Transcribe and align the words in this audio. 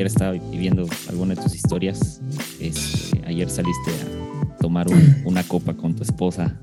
ayer 0.00 0.06
estaba 0.06 0.32
viviendo 0.32 0.88
alguna 1.10 1.34
de 1.34 1.42
tus 1.42 1.54
historias. 1.54 2.22
Este, 2.58 3.20
ayer 3.26 3.50
saliste 3.50 3.90
a 3.90 4.56
tomar 4.56 4.86
una 5.26 5.42
copa 5.42 5.74
con 5.74 5.94
tu 5.94 6.02
esposa. 6.02 6.58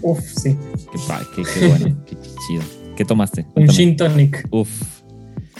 Uf, 0.00 0.18
sí. 0.20 0.56
Qué, 1.36 1.42
qué, 1.42 1.68
bueno, 1.68 2.04
qué 2.06 2.16
chido. 2.16 2.62
¿Qué 2.96 3.04
tomaste? 3.04 3.44
Un 3.54 3.68
gin 3.68 3.96
tonic. 3.96 4.46
Uf. 4.50 5.02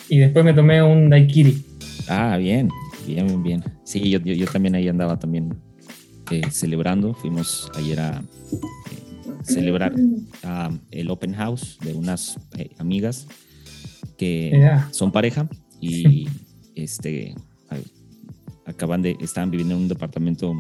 Y 0.09 0.17
después 0.17 0.47
me 0.47 0.55
tomé 0.55 0.83
un 0.83 1.11
daiquiri. 1.11 1.63
Ah, 2.09 2.39
bien, 2.39 2.71
bien, 3.07 3.27
bien, 3.27 3.43
bien. 3.43 3.65
Sí, 3.85 4.09
yo, 4.09 4.19
yo, 4.19 4.47
también 4.47 4.75
ahí 4.75 4.89
andaba 4.89 5.19
también 5.19 5.55
eh, 6.31 6.43
celebrando. 6.51 7.13
Fuimos 7.13 7.71
ayer 7.75 8.01
a 8.01 8.23
eh, 8.23 9.45
celebrar 9.45 9.93
el 10.91 11.11
open 11.11 11.35
house 11.35 11.79
de 11.85 11.93
unas 11.93 12.39
eh, 12.57 12.71
amigas 12.79 13.27
que 14.17 14.81
son 14.91 15.13
pareja 15.13 15.49
y 15.83 16.27
este 16.81 17.35
acaban 18.65 19.03
de 19.03 19.17
estaban 19.21 19.51
viviendo 19.51 19.75
en 19.75 19.83
un 19.83 19.89
departamento 19.89 20.55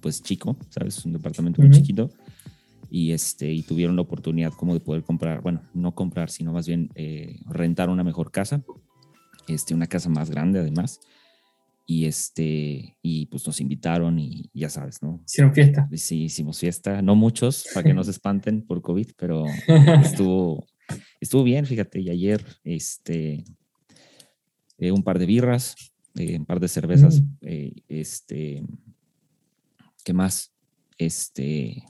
pues 0.00 0.22
chico, 0.22 0.56
¿sabes? 0.70 1.04
Un 1.04 1.12
departamento 1.12 1.62
muy 1.62 1.70
chiquito 1.70 2.10
y 2.90 3.12
este 3.12 3.52
y 3.52 3.62
tuvieron 3.62 3.96
la 3.96 4.02
oportunidad 4.02 4.52
como 4.52 4.74
de 4.74 4.80
poder 4.80 5.02
comprar, 5.02 5.42
bueno, 5.42 5.62
no 5.74 5.94
comprar, 5.94 6.30
sino 6.30 6.52
más 6.52 6.66
bien 6.66 6.90
rentar 7.46 7.90
una 7.90 8.04
mejor 8.04 8.30
casa 8.30 8.62
este, 9.46 9.74
una 9.74 9.86
casa 9.86 10.08
más 10.08 10.30
grande 10.30 10.58
además. 10.58 11.00
Y 11.88 12.06
este, 12.06 12.96
y 13.00 13.26
pues 13.26 13.46
nos 13.46 13.60
invitaron 13.60 14.18
y 14.18 14.50
ya 14.52 14.68
sabes, 14.68 15.02
¿no? 15.02 15.22
Hicieron 15.24 15.54
fiesta. 15.54 15.88
Sí, 15.94 16.24
hicimos 16.24 16.58
fiesta. 16.58 17.00
No 17.00 17.14
muchos, 17.14 17.66
para 17.72 17.86
que 17.86 17.94
no 17.94 18.02
se 18.02 18.10
espanten 18.10 18.62
por 18.62 18.82
COVID, 18.82 19.12
pero 19.16 19.44
estuvo, 20.02 20.66
estuvo 21.20 21.44
bien, 21.44 21.64
fíjate. 21.64 22.00
Y 22.00 22.10
ayer, 22.10 22.44
este, 22.64 23.44
eh, 24.78 24.92
un 24.92 25.02
par 25.02 25.18
de 25.18 25.26
birras, 25.26 25.74
eh, 26.16 26.38
un 26.38 26.46
par 26.46 26.60
de 26.60 26.68
cervezas, 26.68 27.20
mm. 27.20 27.36
eh, 27.42 27.72
este, 27.88 28.62
¿qué 30.04 30.12
más? 30.12 30.52
Este, 30.98 31.84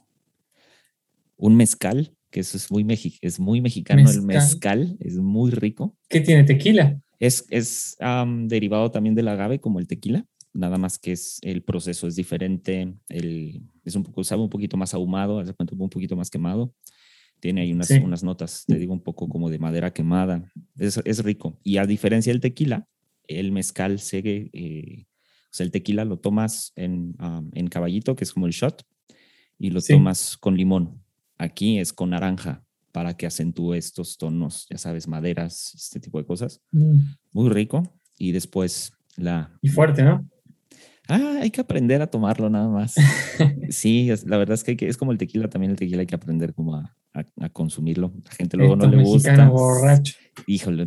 un 1.36 1.56
mezcal, 1.56 2.14
que 2.30 2.40
eso 2.40 2.56
es 2.56 2.70
muy, 2.70 2.86
es 3.20 3.40
muy 3.40 3.60
mexicano, 3.60 4.08
el 4.10 4.22
mezcal, 4.22 4.96
es 5.00 5.16
muy 5.16 5.50
rico. 5.50 5.96
¿Qué 6.08 6.20
tiene 6.20 6.44
tequila? 6.44 7.00
Es, 7.18 7.46
es 7.48 7.96
derivado 8.44 8.90
también 8.90 9.14
del 9.14 9.28
agave 9.28 9.58
como 9.58 9.78
el 9.80 9.86
tequila, 9.86 10.26
nada 10.56 10.78
más 10.78 10.98
que 10.98 11.12
es 11.12 11.38
el 11.42 11.62
proceso 11.62 12.06
es 12.06 12.16
diferente, 12.16 12.94
el, 13.08 13.62
es 13.84 13.94
un 13.94 14.02
poco, 14.02 14.24
sabe 14.24 14.42
un 14.42 14.50
poquito 14.50 14.76
más 14.76 14.94
ahumado, 14.94 15.38
hace 15.38 15.54
cuenta 15.54 15.74
un 15.74 15.88
poquito 15.88 16.16
más 16.16 16.30
quemado. 16.30 16.72
Tiene 17.46 17.60
ahí 17.60 17.72
unas, 17.72 17.90
unas 17.92 18.24
notas, 18.24 18.64
te 18.66 18.76
digo, 18.76 18.92
un 18.92 19.00
poco 19.00 19.28
como 19.28 19.48
de 19.50 19.60
madera 19.60 19.92
quemada. 19.92 20.50
Es, 20.76 21.00
es 21.04 21.22
rico. 21.22 21.60
Y 21.62 21.76
a 21.76 21.86
diferencia 21.86 22.32
del 22.32 22.40
tequila, 22.40 22.88
el 23.28 23.52
mezcal 23.52 24.00
sigue, 24.00 24.50
eh, 24.52 25.06
o 25.44 25.52
sea, 25.52 25.62
el 25.62 25.70
tequila 25.70 26.04
lo 26.04 26.18
tomas 26.18 26.72
en, 26.74 27.14
en 27.52 27.68
caballito, 27.68 28.16
que 28.16 28.24
es 28.24 28.32
como 28.32 28.46
el 28.46 28.52
shot, 28.52 28.84
y 29.60 29.70
lo 29.70 29.80
tomas 29.80 30.36
con 30.36 30.56
limón. 30.56 31.00
Aquí 31.38 31.78
es 31.78 31.92
con 31.92 32.10
naranja 32.10 32.64
para 32.90 33.16
que 33.16 33.26
acentúe 33.26 33.74
estos 33.74 34.18
tonos, 34.18 34.66
ya 34.68 34.78
sabes, 34.78 35.06
maderas, 35.06 35.72
este 35.76 36.00
tipo 36.00 36.18
de 36.18 36.26
cosas. 36.26 36.60
Mm. 36.72 36.98
Muy 37.30 37.48
rico. 37.50 37.84
Y 38.18 38.32
después 38.32 38.92
la... 39.16 39.56
Y 39.62 39.68
fuerte, 39.68 40.02
¿no? 40.02 40.28
Ah, 41.06 41.38
hay 41.42 41.50
que 41.52 41.60
aprender 41.60 42.02
a 42.02 42.08
tomarlo 42.08 42.50
nada 42.50 42.68
más. 42.68 42.96
sí, 43.70 44.10
la 44.26 44.36
verdad 44.36 44.54
es 44.54 44.64
que, 44.64 44.76
es 44.88 44.96
como 44.96 45.12
el 45.12 45.18
tequila, 45.18 45.48
también 45.48 45.70
el 45.70 45.78
tequila 45.78 46.00
hay 46.00 46.06
que 46.06 46.16
aprender 46.16 46.52
como 46.52 46.74
a, 46.74 46.96
a, 47.40 47.48
consumirlo. 47.48 48.12
La 48.24 48.30
gente 48.32 48.56
luego 48.56 48.76
no 48.76 48.86
le 48.86 49.02
gusta. 49.02 49.48
borracho. 49.48 50.14
Híjole, 50.46 50.86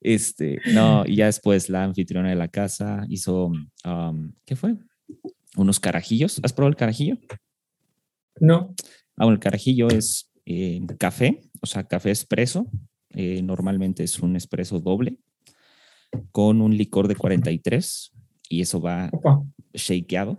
este, 0.00 0.58
no, 0.72 1.04
y 1.06 1.16
ya 1.16 1.26
después 1.26 1.68
la 1.68 1.84
anfitriona 1.84 2.30
de 2.30 2.34
la 2.34 2.48
casa 2.48 3.04
hizo, 3.08 3.52
um, 3.84 4.32
¿qué 4.44 4.56
fue? 4.56 4.76
Unos 5.56 5.78
carajillos. 5.78 6.40
¿Has 6.42 6.52
probado 6.52 6.70
el 6.70 6.76
carajillo? 6.76 7.16
No. 8.40 8.74
Ah, 9.16 9.24
bueno, 9.24 9.34
el 9.34 9.40
carajillo 9.40 9.88
es 9.88 10.30
eh, 10.46 10.80
café, 10.98 11.42
o 11.60 11.66
sea, 11.66 11.84
café 11.84 12.10
espresso. 12.10 12.66
Eh, 13.10 13.42
normalmente 13.42 14.04
es 14.04 14.20
un 14.20 14.36
espresso 14.36 14.78
doble 14.78 15.18
con 16.32 16.60
un 16.60 16.76
licor 16.76 17.08
de 17.08 17.16
43 17.16 18.12
y 18.48 18.60
eso 18.60 18.80
va 18.80 19.10
shakeado. 19.74 20.38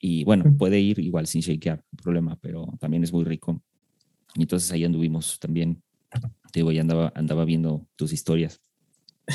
Y 0.00 0.24
bueno, 0.24 0.56
puede 0.56 0.78
ir 0.80 1.00
igual 1.00 1.26
sin 1.26 1.40
shakear, 1.40 1.82
problema, 2.02 2.38
pero 2.40 2.66
también 2.78 3.02
es 3.02 3.12
muy 3.12 3.24
rico. 3.24 3.60
Y 4.38 4.42
entonces 4.42 4.70
ahí 4.70 4.84
anduvimos 4.84 5.40
también. 5.40 5.82
Te 6.52 6.60
digo, 6.60 6.70
ya 6.70 6.80
andaba, 6.80 7.12
andaba 7.16 7.44
viendo 7.44 7.84
tus 7.96 8.12
historias. 8.12 8.60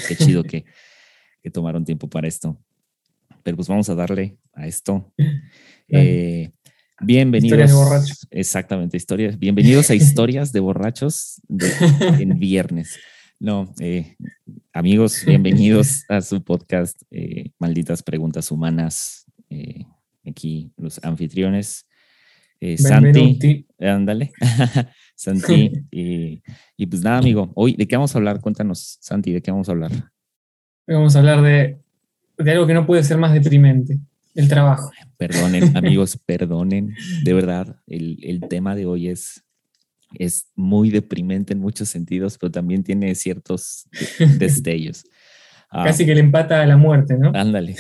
Qué 0.08 0.16
chido 0.16 0.44
que, 0.44 0.64
que 1.44 1.52
tomaron 1.52 1.84
tiempo 1.84 2.10
para 2.10 2.26
esto. 2.26 2.58
Pero 3.44 3.58
pues 3.58 3.68
vamos 3.68 3.90
a 3.90 3.96
darle 3.96 4.38
a 4.54 4.66
esto. 4.66 5.14
Eh, 5.90 6.52
Bienvenidos. 7.02 7.60
Historias 7.60 7.72
de 7.72 7.76
borrachos. 7.76 8.28
Exactamente, 8.32 8.96
historias. 8.96 9.38
Bienvenidos 9.38 9.90
a 9.90 9.96
historias 9.96 10.54
de 10.54 10.62
borrachos 10.62 11.42
en 12.18 12.40
viernes. 12.40 12.98
No, 13.42 13.74
eh, 13.82 14.16
amigos, 14.72 15.26
bienvenidos 15.26 16.06
a 16.08 16.22
su 16.22 16.42
podcast 16.46 17.02
eh, 17.12 17.52
Malditas 17.60 18.04
Preguntas 18.04 18.52
Humanas. 18.52 19.26
Aquí 20.26 20.72
los 20.78 21.04
anfitriones. 21.04 21.88
Santi, 22.78 23.68
ándale. 23.80 24.32
Santi. 25.16 25.72
y 25.92 26.86
pues 26.86 27.02
nada, 27.02 27.18
amigo, 27.18 27.52
hoy, 27.56 27.76
¿de 27.76 27.88
qué 27.88 27.96
vamos 27.96 28.16
a 28.16 28.18
hablar? 28.18 28.40
Cuéntanos, 28.40 28.98
Santi, 29.02 29.32
¿de 29.32 29.42
qué 29.42 29.52
vamos 29.52 29.70
a 29.70 29.74
hablar? 29.74 29.92
Hoy 30.88 30.96
vamos 30.96 31.16
a 31.16 31.20
hablar 31.20 31.42
de, 31.42 31.78
de 32.38 32.52
algo 32.52 32.68
que 32.68 32.74
no 32.74 32.86
puede 32.86 33.04
ser 33.04 33.18
más 33.18 33.34
deprimente 33.34 34.00
el 34.36 34.48
trabajo. 34.48 34.92
Perdonen, 35.18 35.76
amigos, 35.78 36.18
perdonen. 36.18 36.96
De 37.24 37.34
verdad, 37.34 37.78
el, 37.88 38.20
el, 38.24 38.42
tema 38.42 38.76
de 38.76 38.86
hoy 38.86 39.10
es, 39.10 39.44
es 40.18 40.48
muy 40.56 40.90
deprimente 40.90 41.54
en 41.54 41.60
muchos 41.60 41.90
sentidos, 41.90 42.38
pero 42.38 42.52
también 42.52 42.84
tiene 42.84 43.14
ciertos 43.16 43.88
destellos. 44.38 45.06
Ah, 45.70 45.86
Casi 45.86 46.06
que 46.06 46.14
le 46.14 46.22
empata 46.22 46.62
a 46.62 46.66
la 46.66 46.78
muerte, 46.78 47.18
¿no? 47.18 47.32
Ándale. 47.34 47.76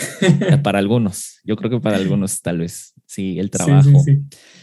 para 0.63 0.79
algunos, 0.79 1.39
yo 1.43 1.55
creo 1.55 1.69
que 1.69 1.79
para 1.79 1.97
algunos 1.97 2.41
tal 2.41 2.59
vez. 2.59 2.92
Sí, 3.13 3.37
el 3.37 3.51
trabajo. 3.51 4.03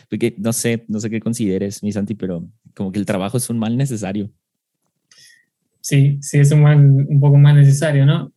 Porque 0.09 0.35
no 0.37 0.53
sé, 0.53 0.85
no 0.89 0.99
sé 0.99 1.09
qué 1.09 1.21
consideres, 1.21 1.85
mi 1.85 1.93
Santi, 1.93 2.15
pero 2.15 2.49
como 2.75 2.91
que 2.91 2.99
el 2.99 3.07
trabajo 3.07 3.37
es 3.37 3.49
un 3.49 3.61
mal 3.61 3.77
necesario. 3.77 4.29
Sí, 5.81 6.19
sí, 6.21 6.41
es 6.41 6.51
un 6.51 6.63
mal 6.63 6.79
un 6.79 7.21
poco 7.21 7.37
más 7.37 7.55
necesario, 7.55 8.05
¿no? 8.05 8.33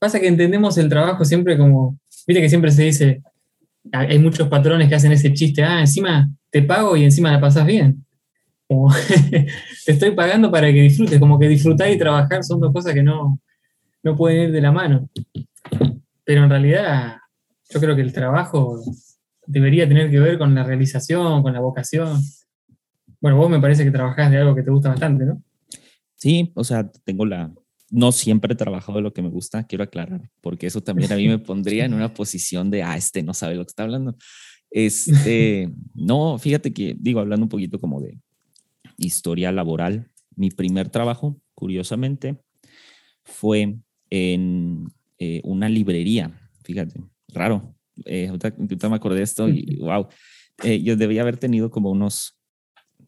Pasa 0.00 0.18
que 0.18 0.26
entendemos 0.26 0.76
el 0.78 0.88
trabajo 0.88 1.24
siempre 1.24 1.56
como 1.56 1.96
Viste 2.26 2.42
que 2.42 2.48
siempre 2.48 2.72
se 2.72 2.82
dice, 2.82 3.22
hay 3.92 4.18
muchos 4.18 4.48
patrones 4.48 4.88
que 4.88 4.96
hacen 4.96 5.12
ese 5.12 5.32
chiste, 5.32 5.62
ah, 5.62 5.78
encima 5.78 6.28
te 6.50 6.60
pago 6.62 6.96
y 6.96 7.04
encima 7.04 7.30
la 7.30 7.40
pasas 7.40 7.64
bien. 7.64 8.04
te 8.68 9.92
estoy 9.92 10.10
pagando 10.10 10.50
para 10.50 10.72
que 10.72 10.82
disfrutes, 10.82 11.20
como 11.20 11.38
que 11.38 11.46
disfrutar 11.46 11.88
y 11.88 11.96
trabajar 11.96 12.42
son 12.42 12.58
dos 12.58 12.72
cosas 12.72 12.94
que 12.94 13.04
no, 13.04 13.40
no 14.02 14.16
pueden 14.16 14.48
ir 14.48 14.52
de 14.52 14.60
la 14.60 14.72
mano. 14.72 15.08
Pero 16.24 16.42
en 16.42 16.50
realidad 16.50 17.18
yo 17.70 17.78
creo 17.78 17.94
que 17.94 18.02
el 18.02 18.12
trabajo 18.12 18.82
debería 19.46 19.88
tener 19.88 20.10
que 20.10 20.20
ver 20.20 20.38
con 20.38 20.54
la 20.54 20.64
realización, 20.64 21.42
con 21.42 21.52
la 21.52 21.60
vocación. 21.60 22.20
Bueno, 23.20 23.38
vos 23.38 23.50
me 23.50 23.60
parece 23.60 23.84
que 23.84 23.90
trabajás 23.90 24.30
de 24.30 24.38
algo 24.38 24.54
que 24.54 24.62
te 24.62 24.70
gusta 24.70 24.90
bastante, 24.90 25.24
¿no? 25.24 25.42
Sí, 26.14 26.52
o 26.54 26.64
sea, 26.64 26.90
tengo 27.04 27.26
la, 27.26 27.52
no 27.90 28.12
siempre 28.12 28.54
he 28.54 28.56
trabajado 28.56 28.98
de 28.98 29.02
lo 29.02 29.12
que 29.12 29.22
me 29.22 29.28
gusta, 29.28 29.64
quiero 29.64 29.84
aclarar, 29.84 30.30
porque 30.40 30.66
eso 30.66 30.82
también 30.82 31.12
a 31.12 31.16
mí 31.16 31.28
me 31.28 31.38
pondría 31.38 31.84
en 31.84 31.94
una 31.94 32.12
posición 32.12 32.70
de, 32.70 32.82
ah, 32.82 32.96
este 32.96 33.22
no 33.22 33.34
sabe 33.34 33.54
lo 33.54 33.64
que 33.64 33.70
está 33.70 33.84
hablando. 33.84 34.16
Este, 34.70 35.70
no, 35.94 36.38
fíjate 36.38 36.72
que, 36.72 36.96
digo, 36.98 37.20
hablando 37.20 37.44
un 37.44 37.50
poquito 37.50 37.78
como 37.78 38.00
de 38.00 38.18
historia 38.96 39.52
laboral, 39.52 40.10
mi 40.34 40.50
primer 40.50 40.88
trabajo, 40.88 41.40
curiosamente, 41.54 42.38
fue 43.24 43.78
en 44.10 44.86
eh, 45.18 45.40
una 45.44 45.68
librería, 45.68 46.30
fíjate, 46.62 47.00
raro. 47.28 47.75
Eh, 48.04 48.28
ahorita, 48.28 48.88
me 48.88 48.96
acordé 48.96 49.18
de 49.18 49.24
esto 49.24 49.48
y 49.48 49.78
wow, 49.80 50.08
eh, 50.62 50.82
yo 50.82 50.96
debía 50.96 51.22
haber 51.22 51.36
tenido 51.38 51.70
como 51.70 51.90
unos, 51.90 52.38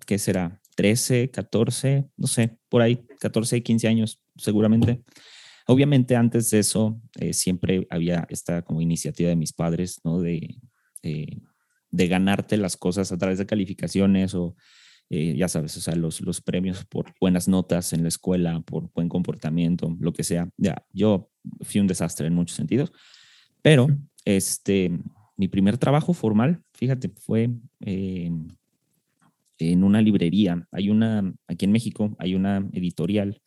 ¿qué 0.07 0.19
será? 0.19 0.61
13, 0.77 1.31
14, 1.31 2.09
no 2.17 2.27
sé, 2.27 2.57
por 2.69 2.83
ahí, 2.83 3.05
14, 3.21 3.63
15 3.63 3.89
años 3.89 4.21
seguramente. 4.37 5.03
Obviamente 5.67 6.17
antes 6.17 6.51
de 6.51 6.61
eso 6.61 7.01
eh, 7.19 7.33
siempre 7.33 7.87
había 7.91 8.27
esta 8.31 8.63
como 8.63 8.81
iniciativa 8.81 9.29
de 9.29 9.37
mis 9.37 9.53
padres, 9.53 10.01
¿no? 10.05 10.21
De, 10.21 10.57
de 11.03 12.09
ganarte 12.09 12.57
las 12.57 12.77
cosas 12.77 13.13
a 13.13 13.19
través 13.19 13.39
de 13.39 13.47
calificaciones 13.47 14.35
o 14.35 14.57
eh, 15.11 15.35
ya 15.37 15.49
sabes, 15.49 15.75
o 15.77 15.81
sea, 15.81 15.97
los, 15.97 16.21
los 16.21 16.43
premios 16.43 16.85
por 16.85 17.15
buenas 17.19 17.49
notas 17.49 17.95
en 17.95 18.03
la 18.03 18.09
escuela, 18.09 18.61
por 18.61 18.93
buen 18.93 19.09
comportamiento, 19.09 19.97
lo 20.01 20.13
que 20.13 20.23
sea. 20.23 20.51
Ya, 20.59 20.85
yo 20.93 21.31
fui 21.63 21.81
un 21.81 21.87
desastre 21.87 22.27
en 22.27 22.35
muchos 22.35 22.57
sentidos, 22.57 22.93
pero 23.63 23.89
este, 24.37 24.91
mi 25.39 25.49
primer 25.49 25.79
trabajo 25.79 26.13
formal, 26.13 26.63
fíjate, 26.75 27.09
fue 27.09 27.49
eh, 27.81 28.31
en 29.59 29.85
una 29.85 30.03
librería. 30.03 30.69
Hay 30.71 30.91
una, 30.91 31.33
aquí 31.47 31.65
en 31.65 31.73
México, 31.73 32.15
hay 32.19 32.35
una 32.35 32.69
editorial 32.75 33.41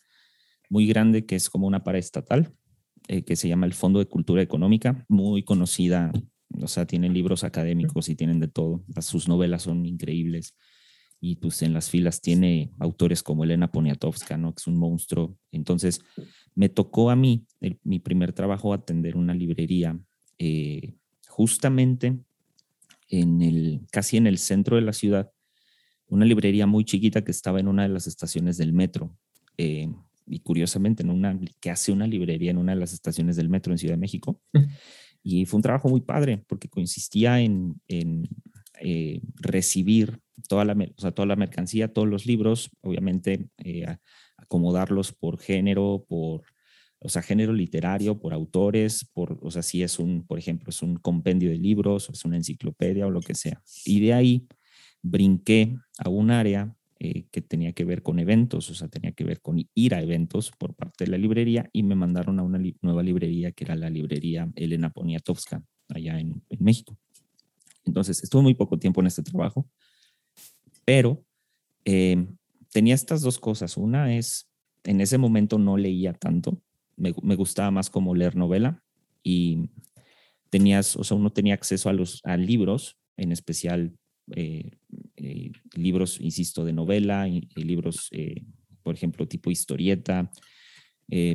muy 0.69 0.87
grande 0.87 1.27
que 1.27 1.35
es 1.35 1.51
como 1.51 1.67
una 1.67 1.83
estatal 1.93 2.51
eh, 3.07 3.23
que 3.23 3.35
se 3.35 3.47
llama 3.47 3.67
el 3.67 3.73
Fondo 3.73 3.99
de 3.99 4.07
Cultura 4.07 4.41
Económica, 4.41 5.05
muy 5.07 5.43
conocida, 5.43 6.11
o 6.59 6.67
sea, 6.67 6.87
tienen 6.87 7.13
libros 7.13 7.43
académicos 7.43 8.09
y 8.09 8.15
tienen 8.15 8.39
de 8.39 8.47
todo. 8.47 8.83
Sus 9.01 9.27
novelas 9.27 9.61
son 9.61 9.85
increíbles. 9.85 10.57
Y 11.19 11.35
pues 11.35 11.61
en 11.61 11.73
las 11.73 11.91
filas 11.91 12.21
tiene 12.21 12.71
autores 12.79 13.21
como 13.21 13.43
Elena 13.43 13.71
Poniatowska, 13.71 14.37
¿no? 14.37 14.55
Que 14.55 14.61
es 14.61 14.67
un 14.67 14.77
monstruo. 14.77 15.37
Entonces, 15.51 16.01
me 16.55 16.69
tocó 16.69 17.11
a 17.11 17.15
mí, 17.15 17.45
mi 17.83 17.99
primer 17.99 18.33
trabajo, 18.33 18.73
atender 18.73 19.15
una 19.15 19.35
librería 19.35 19.99
eh, 20.43 20.95
justamente 21.27 22.17
en 23.09 23.43
el, 23.43 23.81
casi 23.91 24.17
en 24.17 24.25
el 24.25 24.39
centro 24.39 24.75
de 24.75 24.81
la 24.81 24.91
ciudad, 24.91 25.31
una 26.07 26.25
librería 26.25 26.65
muy 26.65 26.83
chiquita 26.83 27.23
que 27.23 27.29
estaba 27.29 27.59
en 27.59 27.67
una 27.67 27.83
de 27.83 27.89
las 27.89 28.07
estaciones 28.07 28.57
del 28.57 28.73
metro. 28.73 29.15
Eh, 29.57 29.87
y 30.25 30.39
curiosamente, 30.39 31.03
en 31.03 31.11
una, 31.11 31.39
que 31.59 31.69
hace 31.69 31.91
una 31.91 32.07
librería 32.07 32.49
en 32.49 32.57
una 32.57 32.73
de 32.73 32.79
las 32.79 32.91
estaciones 32.91 33.35
del 33.35 33.49
metro 33.49 33.71
en 33.71 33.77
Ciudad 33.77 33.93
de 33.93 33.99
México. 33.99 34.41
Y 35.23 35.45
fue 35.45 35.59
un 35.59 35.61
trabajo 35.61 35.87
muy 35.87 36.01
padre 36.01 36.43
porque 36.47 36.67
consistía 36.67 37.41
en, 37.41 37.79
eh, 38.79 39.21
recibir 39.35 40.19
toda 40.47 40.65
la, 40.65 40.75
toda 40.95 41.27
la 41.27 41.35
mercancía, 41.35 41.93
todos 41.93 42.07
los 42.07 42.25
libros, 42.25 42.71
obviamente 42.81 43.47
eh, 43.59 43.85
acomodarlos 44.35 45.13
por 45.13 45.37
género, 45.37 46.03
por, 46.09 46.41
o 47.03 47.09
sea, 47.09 47.23
género 47.23 47.51
literario, 47.51 48.19
por 48.19 48.31
autores, 48.31 49.09
por, 49.11 49.39
o 49.41 49.49
sea, 49.49 49.63
si 49.63 49.81
es 49.81 49.97
un, 49.97 50.23
por 50.23 50.37
ejemplo, 50.37 50.69
es 50.69 50.83
un 50.83 50.97
compendio 50.97 51.49
de 51.49 51.57
libros, 51.57 52.07
o 52.07 52.13
es 52.13 52.23
una 52.25 52.37
enciclopedia 52.37 53.07
o 53.07 53.09
lo 53.09 53.21
que 53.21 53.33
sea. 53.33 53.61
Y 53.85 54.01
de 54.01 54.13
ahí 54.13 54.47
brinqué 55.01 55.75
a 55.97 56.09
un 56.09 56.29
área 56.29 56.75
eh, 56.99 57.25
que 57.31 57.41
tenía 57.41 57.73
que 57.73 57.85
ver 57.85 58.03
con 58.03 58.19
eventos, 58.19 58.69
o 58.69 58.75
sea, 58.75 58.87
tenía 58.87 59.13
que 59.13 59.23
ver 59.23 59.41
con 59.41 59.57
ir 59.73 59.95
a 59.95 60.01
eventos 60.03 60.51
por 60.51 60.75
parte 60.75 61.05
de 61.05 61.09
la 61.09 61.17
librería 61.17 61.67
y 61.73 61.81
me 61.81 61.95
mandaron 61.95 62.39
a 62.39 62.43
una 62.43 62.61
nueva 62.83 63.01
librería 63.01 63.51
que 63.51 63.63
era 63.63 63.75
la 63.75 63.89
librería 63.89 64.51
Elena 64.55 64.91
Poniatowska, 64.91 65.63
allá 65.89 66.19
en, 66.19 66.43
México. 66.59 66.95
Entonces, 67.83 68.21
estuve 68.21 68.43
muy 68.43 68.53
poco 68.53 68.77
tiempo 68.77 69.01
en 69.01 69.07
este 69.07 69.23
trabajo, 69.23 69.67
pero 70.85 71.25
eh, 71.83 72.27
tenía 72.71 72.93
estas 72.93 73.21
dos 73.21 73.39
cosas. 73.39 73.75
Una 73.75 74.15
es, 74.15 74.51
en 74.83 75.01
ese 75.01 75.17
momento 75.17 75.57
no 75.57 75.77
leía 75.77 76.13
tanto, 76.13 76.61
me, 76.97 77.13
me, 77.21 77.35
gustaba 77.35 77.71
más 77.71 77.89
como 77.89 78.15
leer 78.15 78.35
novela 78.35 78.83
y 79.23 79.69
tenías, 80.49 80.95
o 80.95 81.03
sea, 81.03 81.17
uno 81.17 81.31
tenía 81.31 81.53
acceso 81.53 81.89
a 81.89 81.93
los 81.93 82.21
a 82.23 82.37
libros, 82.37 82.97
en 83.17 83.31
especial 83.31 83.93
eh, 84.35 84.71
eh, 85.17 85.51
libros, 85.75 86.19
insisto, 86.21 86.63
de 86.63 86.73
novela, 86.73 87.27
y, 87.27 87.47
libros, 87.55 88.07
eh, 88.11 88.43
por 88.83 88.95
ejemplo, 88.95 89.27
tipo 89.27 89.51
historieta, 89.51 90.31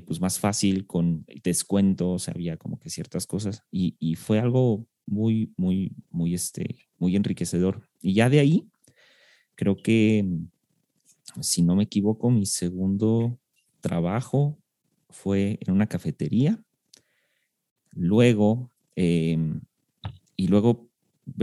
pues 0.07 0.21
más 0.21 0.39
fácil, 0.39 0.87
con 0.87 1.27
descuentos, 1.45 2.31
había 2.31 2.57
como 2.57 2.79
que 2.79 2.89
ciertas 2.89 3.27
cosas, 3.27 3.63
y, 3.71 4.15
fue 4.15 4.39
algo 4.39 4.87
muy, 5.05 5.53
muy, 5.57 5.93
muy, 6.11 6.35
este, 6.35 6.89
muy 6.99 7.15
enriquecedor. 7.15 7.87
Y 8.01 8.15
ya 8.15 8.31
de 8.31 8.41
ahí, 8.41 8.67
creo 9.55 9.77
que, 9.77 10.25
si 11.41 11.63
no 11.63 11.77
me 11.77 11.85
equivoco, 11.85 12.31
mi 12.31 12.47
segundo 12.47 13.39
trabajo 13.81 14.59
fue 15.17 15.59
en 15.63 15.73
una 15.73 15.87
cafetería. 15.87 16.63
Luego, 17.93 18.71
em, 18.95 19.63
y 20.37 20.49
luego 20.49 20.89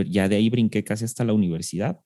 ya 0.06 0.28
de 0.28 0.36
ahí 0.36 0.48
brinqué 0.48 0.84
casi 0.84 1.04
hasta 1.04 1.24
la 1.24 1.32
universidad. 1.32 2.00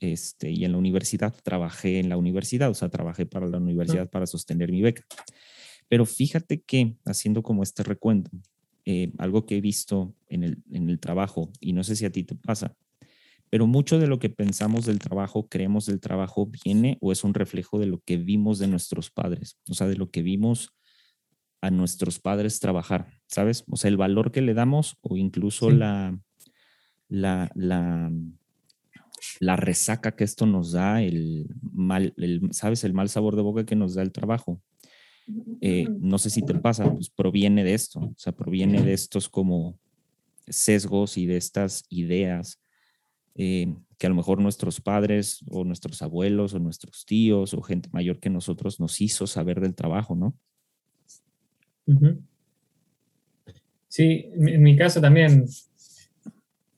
Este, 0.00 0.50
y 0.50 0.64
en 0.64 0.72
la 0.72 0.78
universidad 0.78 1.32
trabajé 1.42 2.00
en 2.00 2.08
la 2.08 2.16
universidad, 2.16 2.68
o 2.68 2.74
sea, 2.74 2.90
trabajé 2.90 3.26
para 3.26 3.46
la 3.46 3.58
universidad 3.58 4.10
para 4.10 4.26
sostener 4.26 4.70
mi 4.72 4.82
beca. 4.82 5.04
Pero 5.88 6.04
fíjate 6.04 6.60
que, 6.60 6.96
haciendo 7.04 7.42
como 7.42 7.62
este 7.62 7.84
recuento, 7.84 8.30
eh, 8.84 9.12
algo 9.18 9.46
que 9.46 9.56
he 9.56 9.60
visto 9.60 10.14
en 10.28 10.42
el, 10.42 10.62
en 10.72 10.90
el 10.90 10.98
trabajo, 10.98 11.50
y 11.60 11.72
no 11.72 11.84
sé 11.84 11.96
si 11.96 12.04
a 12.04 12.10
ti 12.10 12.24
te 12.24 12.34
pasa, 12.34 12.76
pero 13.48 13.66
mucho 13.66 13.98
de 14.00 14.08
lo 14.08 14.18
que 14.18 14.30
pensamos 14.30 14.84
del 14.84 14.98
trabajo, 14.98 15.48
creemos 15.48 15.86
del 15.86 16.00
trabajo, 16.00 16.50
viene 16.64 16.98
o 17.00 17.12
es 17.12 17.22
un 17.22 17.34
reflejo 17.34 17.78
de 17.78 17.86
lo 17.86 18.00
que 18.00 18.16
vimos 18.16 18.58
de 18.58 18.66
nuestros 18.66 19.10
padres, 19.10 19.58
o 19.68 19.74
sea, 19.74 19.86
de 19.86 19.96
lo 19.96 20.10
que 20.10 20.22
vimos 20.22 20.74
a 21.64 21.70
nuestros 21.70 22.18
padres 22.18 22.60
trabajar, 22.60 23.06
¿sabes? 23.26 23.64
O 23.70 23.76
sea, 23.76 23.88
el 23.88 23.96
valor 23.96 24.32
que 24.32 24.42
le 24.42 24.52
damos 24.52 24.98
o 25.00 25.16
incluso 25.16 25.70
la, 25.70 26.18
la, 27.08 27.50
la, 27.54 28.12
la 29.40 29.56
resaca 29.56 30.14
que 30.14 30.24
esto 30.24 30.44
nos 30.44 30.72
da, 30.72 31.02
el 31.02 31.48
mal, 31.62 32.12
el, 32.18 32.52
¿sabes? 32.52 32.84
El 32.84 32.92
mal 32.92 33.08
sabor 33.08 33.34
de 33.34 33.42
boca 33.42 33.64
que 33.64 33.76
nos 33.76 33.94
da 33.94 34.02
el 34.02 34.12
trabajo. 34.12 34.60
Eh, 35.62 35.86
no 36.00 36.18
sé 36.18 36.28
si 36.28 36.42
te 36.42 36.52
pasa, 36.54 36.92
pues 36.92 37.08
proviene 37.08 37.64
de 37.64 37.72
esto, 37.72 38.00
o 38.00 38.14
sea, 38.18 38.32
proviene 38.34 38.82
de 38.82 38.92
estos 38.92 39.30
como 39.30 39.78
sesgos 40.46 41.16
y 41.16 41.24
de 41.24 41.38
estas 41.38 41.86
ideas 41.88 42.60
eh, 43.36 43.74
que 43.96 44.06
a 44.06 44.10
lo 44.10 44.16
mejor 44.16 44.38
nuestros 44.38 44.82
padres 44.82 45.42
o 45.48 45.64
nuestros 45.64 46.02
abuelos 46.02 46.52
o 46.52 46.58
nuestros 46.58 47.06
tíos 47.06 47.54
o 47.54 47.62
gente 47.62 47.88
mayor 47.90 48.20
que 48.20 48.28
nosotros 48.28 48.80
nos 48.80 49.00
hizo 49.00 49.26
saber 49.26 49.62
del 49.62 49.74
trabajo, 49.74 50.14
¿no? 50.14 50.36
Sí, 53.88 54.30
en 54.34 54.62
mi 54.62 54.76
caso 54.76 55.00
también 55.00 55.46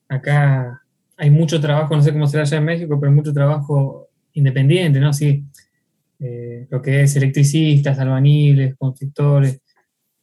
acá 0.07 0.81
hay 1.17 1.31
mucho 1.31 1.59
trabajo, 1.59 1.95
no 1.95 2.01
sé 2.01 2.13
cómo 2.13 2.27
será 2.27 2.43
allá 2.43 2.57
en 2.57 2.65
México, 2.65 2.99
pero 2.99 3.11
mucho 3.11 3.33
trabajo 3.33 4.09
independiente, 4.33 4.99
¿no? 4.99 5.11
Sí, 5.13 5.43
eh, 6.19 6.67
lo 6.69 6.81
que 6.81 7.01
es 7.01 7.15
electricistas, 7.15 7.97
albaniles, 7.99 8.75
constructores, 8.75 9.61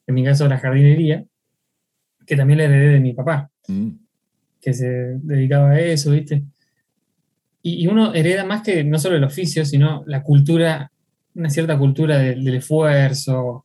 en 0.07 0.15
mi 0.15 0.25
caso 0.25 0.49
la 0.49 0.59
jardinería, 0.59 1.25
que 2.27 2.37
también 2.37 2.59
le 2.59 2.65
heredé 2.65 2.93
de 2.95 3.01
mi 3.01 3.13
papá, 3.13 3.51
mm. 3.69 3.89
que 4.61 4.73
se 4.73 5.19
dedicaba 5.19 5.71
a 5.71 5.81
eso, 5.81 6.13
¿viste? 6.13 6.45
Y, 7.63 7.87
uno 7.87 8.15
hereda 8.15 8.45
más 8.45 8.63
que 8.63 8.85
no 8.85 8.99
solo 8.99 9.17
el 9.17 9.25
oficio, 9.25 9.65
sino 9.65 10.05
la 10.07 10.23
cultura, 10.23 10.93
una 11.35 11.49
cierta 11.49 11.79
cultura 11.79 12.19
del 12.19 12.55
esfuerzo, 12.55 13.65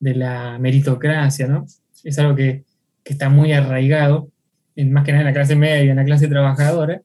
de 0.00 0.14
la 0.14 0.58
meritocracia, 0.58 1.46
¿no? 1.46 1.66
Es 2.02 2.18
algo 2.18 2.34
que, 2.34 2.64
que 3.04 3.12
está 3.12 3.28
muy 3.28 3.52
arraigado 3.52 4.30
más 4.88 5.04
que 5.04 5.12
nada 5.12 5.22
en 5.22 5.26
la 5.26 5.34
clase 5.34 5.56
media, 5.56 5.90
en 5.90 5.96
la 5.96 6.04
clase 6.04 6.28
trabajadora. 6.28 7.02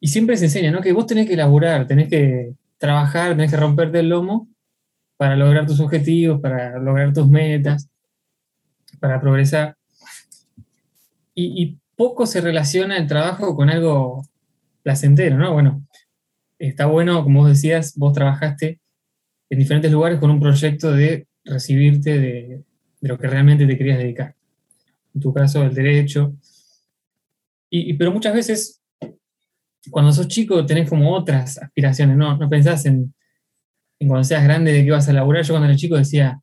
Y 0.00 0.08
siempre 0.08 0.36
se 0.36 0.46
enseña, 0.46 0.70
¿no? 0.70 0.80
Que 0.80 0.92
vos 0.92 1.06
tenés 1.06 1.28
que 1.28 1.36
laburar, 1.36 1.86
tenés 1.86 2.08
que 2.08 2.54
trabajar, 2.78 3.30
tenés 3.30 3.50
que 3.50 3.56
romperte 3.56 4.00
el 4.00 4.08
lomo 4.08 4.48
para 5.16 5.36
lograr 5.36 5.66
tus 5.66 5.78
objetivos, 5.78 6.40
para 6.40 6.78
lograr 6.78 7.12
tus 7.12 7.28
metas, 7.28 7.88
para 8.98 9.20
progresar. 9.20 9.76
Y, 11.34 11.78
poco 11.94 12.26
se 12.26 12.40
relaciona 12.40 12.96
el 12.96 13.06
trabajo 13.06 13.54
con 13.54 13.70
algo 13.70 14.26
placentero, 14.82 15.36
¿no? 15.36 15.52
Bueno, 15.52 15.86
está 16.58 16.86
bueno, 16.86 17.22
como 17.22 17.40
vos 17.40 17.50
decías, 17.50 17.96
vos 17.96 18.12
trabajaste 18.12 18.80
en 19.50 19.58
diferentes 19.58 19.92
lugares 19.92 20.18
con 20.18 20.30
un 20.30 20.40
proyecto 20.40 20.90
de 20.90 21.28
recibirte 21.44 22.18
de, 22.18 22.62
lo 23.00 23.18
que 23.18 23.26
realmente 23.26 23.66
te 23.66 23.76
querías 23.76 23.98
dedicar 23.98 24.34
en 25.14 25.20
tu 25.20 25.32
caso 25.32 25.62
el 25.62 25.74
derecho. 25.74 26.34
Y, 27.68 27.94
pero 27.94 28.12
muchas 28.12 28.34
veces, 28.34 28.82
cuando 29.90 30.12
sos 30.12 30.28
chico, 30.28 30.64
tenés 30.64 30.88
como 30.88 31.12
otras 31.12 31.58
aspiraciones, 31.58 32.16
¿no? 32.16 32.36
No 32.36 32.48
pensás 32.48 32.86
en, 32.86 33.14
en 33.98 34.08
cuando 34.08 34.24
seas 34.24 34.44
grande 34.44 34.72
de 34.72 34.84
qué 34.84 34.90
vas 34.90 35.08
a 35.08 35.12
laburar. 35.12 35.42
Yo 35.42 35.54
cuando 35.54 35.68
era 35.68 35.76
chico 35.76 35.96
decía, 35.96 36.40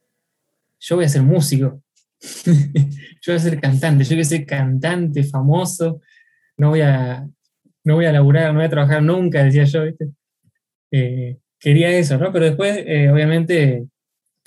yo 0.80 0.96
voy 0.96 1.06
a 1.06 1.10
ser 1.10 1.22
músico, 1.24 1.82
yo 2.46 3.34
voy 3.34 3.36
a 3.36 3.40
ser 3.40 3.60
cantante, 3.60 4.04
yo 4.04 4.16
voy 4.16 4.22
a 4.22 4.26
ser 4.26 4.46
cantante 4.46 5.24
famoso, 5.24 6.02
no 6.58 6.70
voy 6.70 6.82
a, 6.82 7.28
no 7.84 7.96
voy 7.96 8.06
a 8.06 8.12
laburar, 8.12 8.52
no 8.52 8.60
voy 8.60 8.66
a 8.66 8.70
trabajar 8.70 9.04
nunca, 9.04 9.44
decía 9.44 9.64
yo, 9.66 9.86
¿viste? 9.86 10.10
Eh, 10.92 11.38
quería 11.60 11.90
eso, 11.92 12.18
¿no? 12.18 12.32
Pero 12.32 12.46
después, 12.46 12.78
eh, 12.86 13.10
obviamente, 13.12 13.88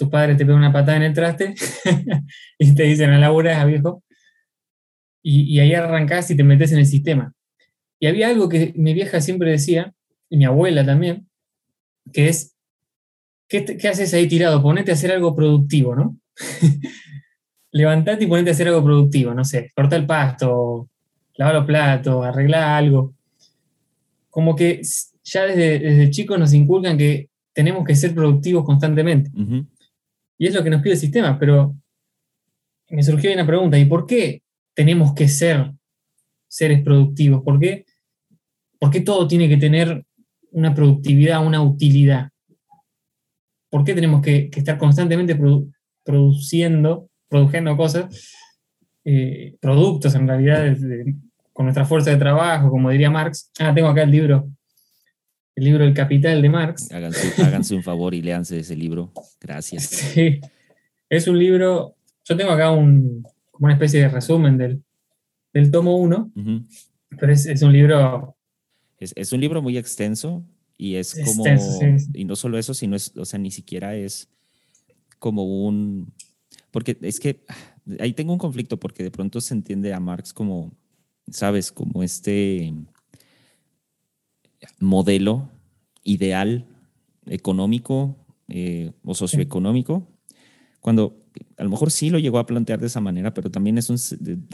tus 0.02 0.10
padres 0.10 0.36
te 0.36 0.44
pegan 0.44 0.58
una 0.58 0.72
patada 0.72 0.96
en 0.96 1.04
el 1.04 1.14
traste 1.14 1.54
y 2.58 2.74
te 2.74 2.82
dicen, 2.82 3.10
a 3.10 3.18
laburar, 3.18 3.66
viejo 3.66 4.02
y, 5.22 5.60
ahí 5.60 5.72
arrancás 5.74 6.30
y 6.30 6.36
te 6.36 6.44
metes 6.44 6.72
en 6.72 6.78
el 6.78 6.86
sistema. 6.86 7.32
Y 8.00 8.06
había 8.06 8.28
algo 8.28 8.48
que 8.48 8.72
mi 8.76 8.92
vieja 8.94 9.20
siempre 9.20 9.50
decía, 9.50 9.94
y 10.28 10.36
mi 10.36 10.44
abuela 10.44 10.84
también, 10.84 11.28
que 12.12 12.28
es, 12.28 12.56
¿qué, 13.48 13.88
haces 13.88 14.12
ahí 14.14 14.26
tirado? 14.26 14.62
Ponete 14.62 14.90
a 14.90 14.94
hacer 14.94 15.12
algo 15.12 15.36
productivo, 15.36 15.94
¿no? 15.94 16.18
Levantate 17.70 18.24
y 18.24 18.26
ponete 18.26 18.50
a 18.50 18.52
hacer 18.52 18.68
algo 18.68 18.82
productivo, 18.82 19.32
no 19.32 19.44
sé, 19.44 19.70
corta 19.74 19.96
el 19.96 20.06
pasto, 20.06 20.90
lava 21.34 21.52
los 21.52 21.64
platos, 21.64 22.26
arregla 22.26 22.76
algo. 22.76 23.14
Como 24.28 24.56
que 24.56 24.82
ya 25.22 25.44
desde, 25.44 25.78
desde 25.78 26.10
chicos 26.10 26.38
nos 26.38 26.52
inculcan 26.52 26.98
que 26.98 27.28
tenemos 27.52 27.84
que 27.84 27.94
ser 27.94 28.14
productivos 28.14 28.64
constantemente. 28.64 29.30
Y 30.42 30.48
es 30.48 30.54
lo 30.54 30.64
que 30.64 30.70
nos 30.70 30.82
pide 30.82 30.94
el 30.94 30.98
sistema, 30.98 31.38
pero 31.38 31.76
me 32.90 33.04
surgió 33.04 33.32
una 33.32 33.46
pregunta, 33.46 33.78
¿y 33.78 33.84
por 33.84 34.06
qué 34.06 34.42
tenemos 34.74 35.14
que 35.14 35.28
ser 35.28 35.70
seres 36.48 36.82
productivos? 36.82 37.44
¿Por 37.44 37.60
qué? 37.60 37.86
Porque 38.80 39.02
todo 39.02 39.28
tiene 39.28 39.48
que 39.48 39.56
tener 39.56 40.04
una 40.50 40.74
productividad, 40.74 41.46
una 41.46 41.62
utilidad? 41.62 42.30
¿Por 43.70 43.84
qué 43.84 43.94
tenemos 43.94 44.20
que, 44.20 44.50
estar 44.52 44.78
constantemente 44.78 45.38
produciendo 46.02 47.08
produciendo 47.28 47.76
cosas, 47.76 48.34
eh, 49.04 49.54
productos 49.60 50.12
en 50.16 50.26
realidad, 50.26 50.76
con 51.52 51.66
nuestra 51.66 51.84
fuerza 51.84 52.10
de 52.10 52.16
trabajo, 52.16 52.68
como 52.68 52.90
diría 52.90 53.12
Marx. 53.12 53.52
Ah, 53.60 53.72
tengo 53.72 53.86
acá 53.86 54.02
el 54.02 54.10
libro, 54.10 54.50
el 55.54 55.64
libro 55.64 55.84
El 55.84 55.94
Capital 55.94 56.40
de 56.40 56.48
Marx. 56.48 56.90
Háganse, 56.92 57.74
un 57.74 57.82
favor 57.82 58.14
y 58.14 58.22
léanse 58.22 58.58
ese 58.58 58.76
libro. 58.76 59.12
Gracias. 59.40 59.84
Sí, 60.14 60.40
es 61.08 61.28
un 61.28 61.38
libro, 61.38 61.96
yo 62.24 62.36
tengo 62.36 62.52
acá 62.52 62.70
un, 62.70 63.22
como 63.50 63.66
una 63.66 63.74
especie 63.74 64.00
de 64.00 64.08
resumen 64.08 64.56
del, 64.56 64.82
del 65.52 65.70
tomo 65.70 65.96
1, 65.98 66.32
pero 67.18 67.32
es, 67.32 67.46
es, 67.46 67.62
un 67.62 67.72
libro... 67.72 68.36
Es, 68.98 69.12
es, 69.16 69.32
un 69.32 69.40
libro 69.40 69.60
muy 69.60 69.76
extenso 69.76 70.44
y 70.78 70.94
es 70.96 71.14
como... 71.24 71.44
Y 72.14 72.24
no 72.24 72.36
solo 72.36 72.58
eso, 72.58 72.72
sino 72.72 72.96
es, 72.96 73.14
o 73.16 73.24
sea, 73.24 73.38
ni 73.38 73.50
siquiera 73.50 73.94
es 73.94 74.28
como 75.18 75.44
un... 75.44 76.12
Porque 76.70 76.96
es 77.02 77.20
que 77.20 77.44
ahí 77.98 78.14
tengo 78.14 78.32
un 78.32 78.38
conflicto 78.38 78.78
porque 78.78 79.02
de 79.02 79.10
pronto 79.10 79.40
se 79.40 79.54
entiende 79.54 79.92
a 79.92 80.00
Marx 80.00 80.32
como, 80.32 80.72
sabes, 81.30 81.70
como 81.70 82.02
este 82.02 82.72
modelo 84.78 85.50
ideal 86.04 86.66
económico 87.26 88.16
eh, 88.48 88.92
o 89.04 89.14
socioeconómico, 89.14 90.08
cuando 90.80 91.22
a 91.56 91.64
lo 91.64 91.70
mejor 91.70 91.90
sí 91.90 92.10
lo 92.10 92.18
llegó 92.18 92.38
a 92.38 92.46
plantear 92.46 92.80
de 92.80 92.86
esa 92.86 93.00
manera, 93.00 93.32
pero 93.32 93.50
también 93.50 93.78
es 93.78 93.88
un, 93.88 93.96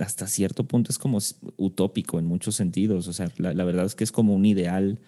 hasta 0.01 0.27
cierto 0.27 0.65
punto 0.65 0.93
es 0.93 0.99
como 0.99 1.19
utópico 1.57 2.19
en 2.19 2.27
muchos 2.27 2.55
sentidos. 2.55 3.09
O 3.09 3.13
sea, 3.13 3.31
la, 3.39 3.65
verdad 3.65 3.87
es 3.87 3.95
que 3.95 4.05
es 4.05 4.13
como 4.13 4.35
un 4.35 4.45
ideal, 4.45 5.01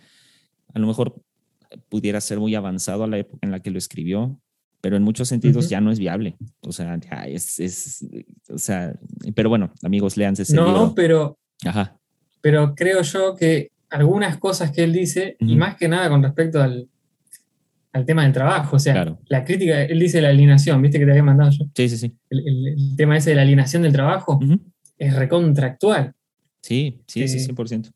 a 0.75 0.79
lo 0.79 0.87
mejor 0.87 1.15
pudiera 1.89 2.21
ser 2.21 2.41
muy 2.41 2.55
avanzado 2.55 3.05
a 3.05 3.07
la 3.07 3.19
época 3.19 3.41
en 3.43 3.53
la 3.53 3.61
que 3.61 3.71
lo 3.71 3.79
escribió, 3.79 4.41
pero 4.81 4.97
en 4.97 5.03
muchos 5.03 5.29
sentidos 5.29 5.69
ya 5.69 5.81
no 5.81 5.93
es 5.93 5.99
viable. 5.99 6.37
O 6.63 6.73
sea, 6.73 6.99
ya 6.99 7.27
es, 7.27 7.61
es, 7.61 8.07
o 8.49 8.59
sea, 8.59 8.99
pero 9.35 9.49
bueno, 9.51 9.73
amigos, 9.83 10.17
léanse 10.17 10.43
ese 10.43 10.57
no, 10.57 10.95
pero, 10.95 11.39
Ajá. 11.65 11.99
pero 12.41 12.75
creo 12.75 13.03
yo 13.03 13.37
que 13.37 13.71
algunas 13.91 14.39
cosas 14.39 14.71
que 14.71 14.85
él 14.85 14.93
dice, 14.93 15.37
y 15.41 15.57
más 15.57 15.77
que 15.77 15.89
nada 15.89 16.09
con 16.09 16.23
respecto 16.23 16.63
al, 16.63 16.89
al 17.93 18.07
tema 18.07 18.23
del 18.23 18.33
trabajo. 18.33 18.77
O 18.77 18.79
sea, 18.79 19.17
la 19.29 19.45
crítica, 19.45 19.83
él 19.83 19.99
dice 19.99 20.21
la 20.21 20.29
alineación, 20.29 20.81
¿viste 20.81 20.99
que 20.99 21.05
te 21.05 21.11
había 21.11 21.23
mandado 21.23 21.51
yo? 21.51 21.67
Sí, 21.75 21.89
sí, 21.89 21.97
sí. 21.97 22.17
El, 22.31 22.95
tema 22.97 23.17
ese 23.17 23.31
de 23.31 23.37
la 23.37 23.43
alineación 23.43 23.83
del 23.83 23.93
trabajo 23.93 24.41
es 24.99 25.15
recontractual. 25.15 26.15
Sí, 26.63 27.03
sí, 27.07 27.27
sí, 27.27 27.39
100%. 27.39 27.89
Eh, 27.89 27.91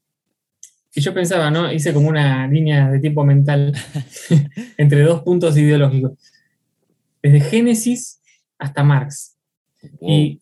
y 0.96 1.00
yo 1.00 1.12
pensaba, 1.12 1.50
¿no? 1.50 1.72
Hice 1.72 1.92
como 1.92 2.08
una 2.08 2.46
línea 2.46 2.90
de 2.90 3.00
tiempo 3.00 3.24
mental 3.24 3.72
entre 4.76 5.02
dos 5.02 5.22
puntos 5.22 5.56
ideológicos. 5.56 6.12
Desde 7.22 7.40
Génesis 7.40 8.20
hasta 8.58 8.84
Marx. 8.84 9.36
Y 10.00 10.40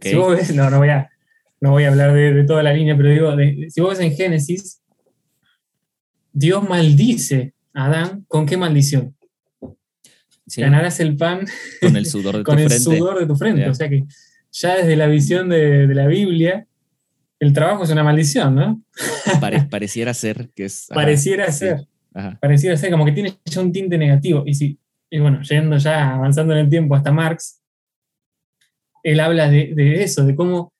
si 0.00 0.14
vos 0.14 0.36
ves, 0.36 0.54
no, 0.54 0.70
no 0.70 0.78
voy 0.78 0.88
a, 0.88 1.10
no 1.60 1.70
voy 1.70 1.84
a 1.84 1.88
hablar 1.88 2.12
de, 2.12 2.44
toda 2.44 2.62
la 2.62 2.72
línea, 2.72 2.96
pero 2.96 3.10
digo, 3.10 3.34
si 3.68 3.80
vos 3.80 3.90
ves 3.90 4.00
en 4.00 4.16
Génesis, 4.16 4.82
Dios 6.32 6.68
maldice 6.68 7.54
a 7.72 7.86
Adán, 7.86 8.24
¿con 8.28 8.46
qué 8.46 8.56
maldición? 8.56 9.16
Ganarás 10.56 11.00
el 11.00 11.16
pan 11.16 11.46
con 11.80 11.96
el 11.96 12.06
sudor 12.06 12.36
de 12.36 12.44
tu 12.44 12.52
frente. 12.52 12.78
Sudor 12.78 13.18
de 13.18 13.26
tu 13.26 13.36
frente. 13.36 13.68
O 13.68 13.74
sea 13.74 13.88
que 13.88 14.04
ya 14.52 14.76
desde 14.76 14.96
la 14.96 15.06
visión 15.06 15.48
de, 15.48 15.86
la 15.88 16.06
Biblia, 16.06 16.66
el 17.40 17.52
trabajo 17.52 17.84
es 17.84 17.90
una 17.90 18.04
maldición, 18.04 18.54
¿no? 18.54 18.82
pareciera 19.70 20.14
ser 20.14 20.50
que 20.54 20.66
es. 20.66 20.86
Pareciera 20.92 21.50
ser. 21.50 21.86
Pareciera 22.40 22.76
ser 22.76 22.90
como 22.90 23.04
que 23.04 23.12
tiene 23.12 23.38
ya 23.44 23.60
un 23.60 23.72
tinte 23.72 23.98
negativo. 23.98 24.44
Y, 24.46 24.54
si, 24.54 24.78
y 25.10 25.18
bueno, 25.18 25.42
yendo 25.42 25.76
ya 25.78 26.14
avanzando 26.14 26.52
en 26.52 26.60
el 26.60 26.68
tiempo 26.68 26.94
hasta 26.94 27.12
Marx, 27.12 27.60
él 29.02 29.20
habla 29.20 29.48
de 29.50 30.02
eso, 30.02 30.24
de 30.24 30.34
cómo 30.34 30.72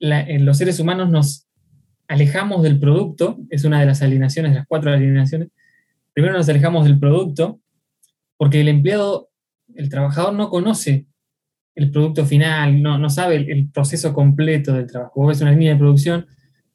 los 0.00 0.58
seres 0.58 0.80
humanos 0.80 1.10
nos 1.10 1.46
alejamos 2.06 2.62
del 2.62 2.80
producto, 2.80 3.38
es 3.50 3.64
una 3.64 3.80
de 3.80 3.86
las 3.86 4.02
alineaciones, 4.02 4.52
de 4.52 4.58
las 4.58 4.66
cuatro 4.66 4.90
alineaciones. 4.90 5.48
Primero 6.12 6.36
nos 6.36 6.48
alejamos 6.48 6.84
del 6.84 6.98
producto 6.98 7.60
porque 8.36 8.60
el 8.60 8.68
empleado, 8.68 9.30
el 9.74 9.88
trabajador 9.88 10.32
no 10.32 10.48
conoce 10.48 11.06
el 11.74 11.90
producto 11.90 12.24
final, 12.24 12.82
no, 12.82 12.98
no 12.98 13.10
sabe 13.10 13.36
el, 13.36 13.70
proceso 13.70 14.12
completo 14.12 14.72
del 14.72 14.86
trabajo. 14.86 15.20
Vos 15.20 15.28
ves 15.28 15.40
una 15.42 15.52
línea 15.52 15.72
de 15.72 15.78
producción 15.78 16.26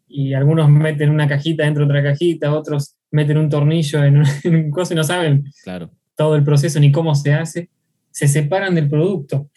y 0.08 0.34
algunos 0.34 0.70
meten 0.70 1.10
una 1.10 1.28
cajita 1.28 1.64
dentro 1.64 1.86
de 1.86 1.92
otra 1.92 2.04
cajita, 2.04 2.54
otros 2.54 2.96
meten 3.12 3.38
un 3.38 3.50
tornillo 3.50 4.04
en 4.04 4.18
un, 4.18 4.26
en 4.44 4.72
coso 4.72 4.94
y 4.94 4.98
no 4.98 5.04
saben 5.04 5.46
claro. 5.64 5.92
todo 6.16 6.36
el 6.36 6.44
proceso 6.44 6.80
ni 6.80 6.92
cómo 6.92 7.16
se 7.16 7.34
hace. 7.34 7.70
Se 8.12 8.28
separan 8.28 8.76
del 8.76 8.88
producto, 8.88 9.50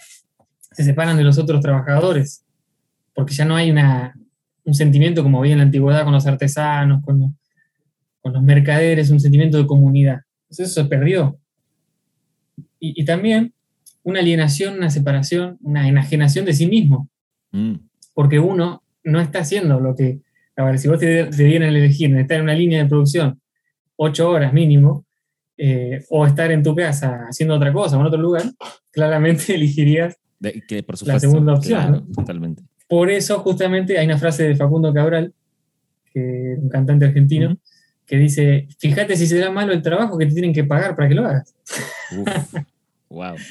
se 0.73 0.83
separan 0.83 1.17
de 1.17 1.25
los 1.25 1.37
otros 1.37 1.61
trabajadores 1.61 2.46
porque 3.17 3.35
ya 3.35 3.45
no 3.45 3.57
hay 3.57 3.75
un 4.65 4.75
sentimiento 4.75 5.23
como 5.23 5.39
había 5.39 5.53
en 5.53 5.59
la 5.59 5.65
antigüedad 5.65 6.05
con 6.05 6.13
los 6.13 6.27
artesanos, 6.27 7.03
con, 7.03 7.37
los 8.23 8.43
mercaderes, 8.43 9.11
un 9.11 9.21
sentimiento 9.21 9.57
de 9.57 9.67
comunidad. 9.67 10.21
Entonces 10.43 10.71
eso 10.71 10.83
se 10.83 10.89
perdió. 10.89 11.39
Y, 12.79 13.05
también 13.05 13.55
una 14.03 14.21
alienación, 14.21 14.75
una 14.77 14.91
separación, 14.91 15.59
una 15.63 15.89
enajenación 15.89 16.45
de 16.45 16.53
sí 16.53 16.67
mismo. 16.67 17.09
Mm. 17.53 17.75
Porque 18.15 18.39
uno 18.39 18.83
no 19.03 19.21
está 19.21 19.41
haciendo 19.41 19.81
lo 19.81 19.95
que... 19.95 20.21
A 20.57 20.65
ver, 20.65 20.79
si 20.79 20.89
vos 20.89 20.99
te, 20.99 21.25
te 21.25 21.45
dieran 21.45 21.69
a 21.69 21.79
elegir 21.79 22.15
estar 22.17 22.37
en 22.37 22.43
una 22.43 22.55
línea 22.55 22.83
de 22.83 22.89
producción 22.89 23.41
ocho 23.97 24.29
horas 24.29 24.53
mínimo, 24.53 25.07
eh, 25.59 26.05
o 26.11 26.27
estar 26.27 26.53
en 26.53 26.63
tu 26.63 26.75
casa 26.75 27.27
haciendo 27.31 27.55
otra 27.55 27.73
cosa 27.73 27.97
o 27.97 28.01
en 28.01 28.07
otro 28.07 28.21
lugar, 28.21 28.43
claramente 28.91 29.55
elegirías 29.55 30.19
que 30.69 30.83
por 30.83 31.03
la 31.07 31.19
segunda 31.19 31.55
opción. 31.55 32.13
Totalmente. 32.13 32.63
Por 32.89 33.11
eso, 33.11 33.41
justamente, 33.41 33.99
hay 33.99 34.07
una 34.07 34.19
frase 34.19 34.47
de 34.47 34.57
Facundo 34.57 34.93
Cabral, 34.93 35.33
que, 36.13 36.57
un 36.59 36.69
cantante 36.69 37.05
argentino, 37.05 37.59
que 38.07 38.17
dice: 38.17 38.69
Fíjate 38.79 39.17
si 39.17 39.27
será 39.27 39.51
malo 39.51 39.73
el 39.73 39.83
trabajo 39.83 40.17
que 40.17 40.27
te 40.27 40.33
tienen 40.33 40.53
que 40.53 40.65
pagar 40.65 40.95
para 40.95 41.09
que 41.09 41.15
lo 41.15 41.27
hagas. 41.27 41.55
wow. 43.09 43.37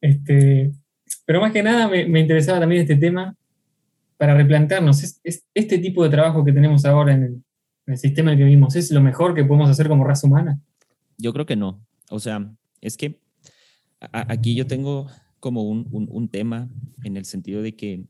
Este, 0.00 0.70
pero 1.26 1.40
más 1.40 1.50
que 1.50 1.60
nada 1.60 1.88
me, 1.88 2.20
interesaba 2.20 2.60
también 2.60 2.82
este 2.82 2.94
tema 2.94 3.34
para 4.16 4.36
replantearnos: 4.36 5.20
¿es, 5.24 5.44
este 5.52 5.78
tipo 5.78 6.04
de 6.04 6.10
trabajo 6.10 6.44
que 6.44 6.52
tenemos 6.52 6.84
ahora 6.84 7.14
en 7.14 7.22
el, 7.24 7.32
en 7.86 7.92
el 7.94 7.98
sistema 7.98 8.30
en 8.30 8.34
el 8.34 8.38
que 8.38 8.44
vivimos 8.44 8.76
es 8.76 8.92
lo 8.92 9.00
mejor 9.00 9.34
que 9.34 9.44
podemos 9.44 9.68
hacer 9.68 9.88
como 9.88 10.04
raza 10.04 10.28
humana? 10.28 10.60
Yo 11.16 11.32
creo 11.32 11.46
que 11.46 11.56
no. 11.56 11.84
O 12.10 12.20
sea, 12.20 12.48
es 12.80 12.96
que 12.96 13.18
aquí 14.12 14.54
yo 14.54 14.66
tengo 14.66 15.08
como 15.40 15.62
un, 15.62 16.28
tema 16.28 16.70
en 17.04 17.16
el 17.16 17.24
sentido 17.24 17.62
de 17.62 17.74
que, 17.74 18.04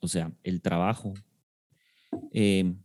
o 0.00 0.08
sea, 0.08 0.32
el 0.42 0.60
trabajo, 0.60 1.14
em, 2.32 2.78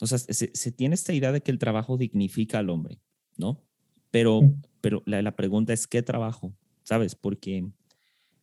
o 0.00 0.06
sea, 0.06 0.18
se, 0.18 0.72
tiene 0.72 0.94
esta 0.94 1.12
idea 1.12 1.32
de 1.32 1.42
que 1.42 1.50
el 1.50 1.58
trabajo 1.58 1.96
dignifica 1.96 2.58
al 2.58 2.70
hombre, 2.70 3.00
¿no? 3.36 3.62
Pero, 4.10 4.40
pero 4.80 5.02
la, 5.06 5.22
la 5.22 5.36
pregunta 5.36 5.72
es, 5.72 5.86
¿qué 5.86 6.02
trabajo? 6.02 6.54
¿Sabes? 6.82 7.14
Porque 7.14 7.70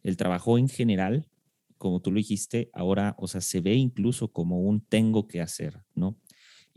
el 0.03 0.17
trabajo 0.17 0.57
en 0.57 0.69
general, 0.69 1.27
como 1.77 1.99
tú 1.99 2.11
lo 2.11 2.17
dijiste, 2.17 2.69
ahora, 2.73 3.15
o 3.17 3.27
sea, 3.27 3.41
se 3.41 3.59
ve 3.59 3.75
incluso 3.75 4.31
como 4.31 4.61
un 4.61 4.81
tengo 4.81 5.27
que 5.27 5.41
hacer, 5.41 5.83
¿no? 5.95 6.17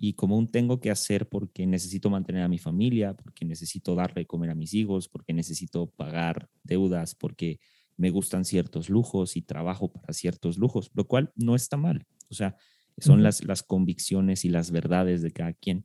Y 0.02 0.14
como 0.14 0.38
un 0.38 0.48
tengo 0.48 0.80
que 0.80 0.90
hacer 0.90 1.28
porque 1.28 1.66
necesito 1.66 2.08
mantener 2.08 2.42
a 2.42 2.48
mi 2.48 2.56
familia, 2.56 3.12
porque 3.12 3.44
necesito 3.44 3.94
darle 3.94 4.26
comer 4.26 4.48
a 4.48 4.54
mis 4.54 4.72
hijos, 4.72 5.10
porque 5.10 5.34
necesito 5.34 5.90
pagar 5.90 6.48
deudas, 6.64 7.14
porque 7.14 7.60
me 7.98 8.08
gustan 8.08 8.46
ciertos 8.46 8.88
lujos 8.88 9.36
y 9.36 9.42
trabajo 9.42 9.92
para 9.92 10.14
ciertos 10.14 10.56
lujos, 10.56 10.90
lo 10.94 11.06
cual 11.06 11.30
no 11.36 11.54
está 11.54 11.76
mal. 11.76 12.06
O 12.30 12.34
sea, 12.34 12.56
son 12.96 13.22
las, 13.22 13.44
las 13.44 13.62
convicciones 13.62 14.46
y 14.46 14.48
las 14.48 14.70
verdades 14.70 15.20
de 15.20 15.32
cada 15.32 15.52
quien. 15.52 15.84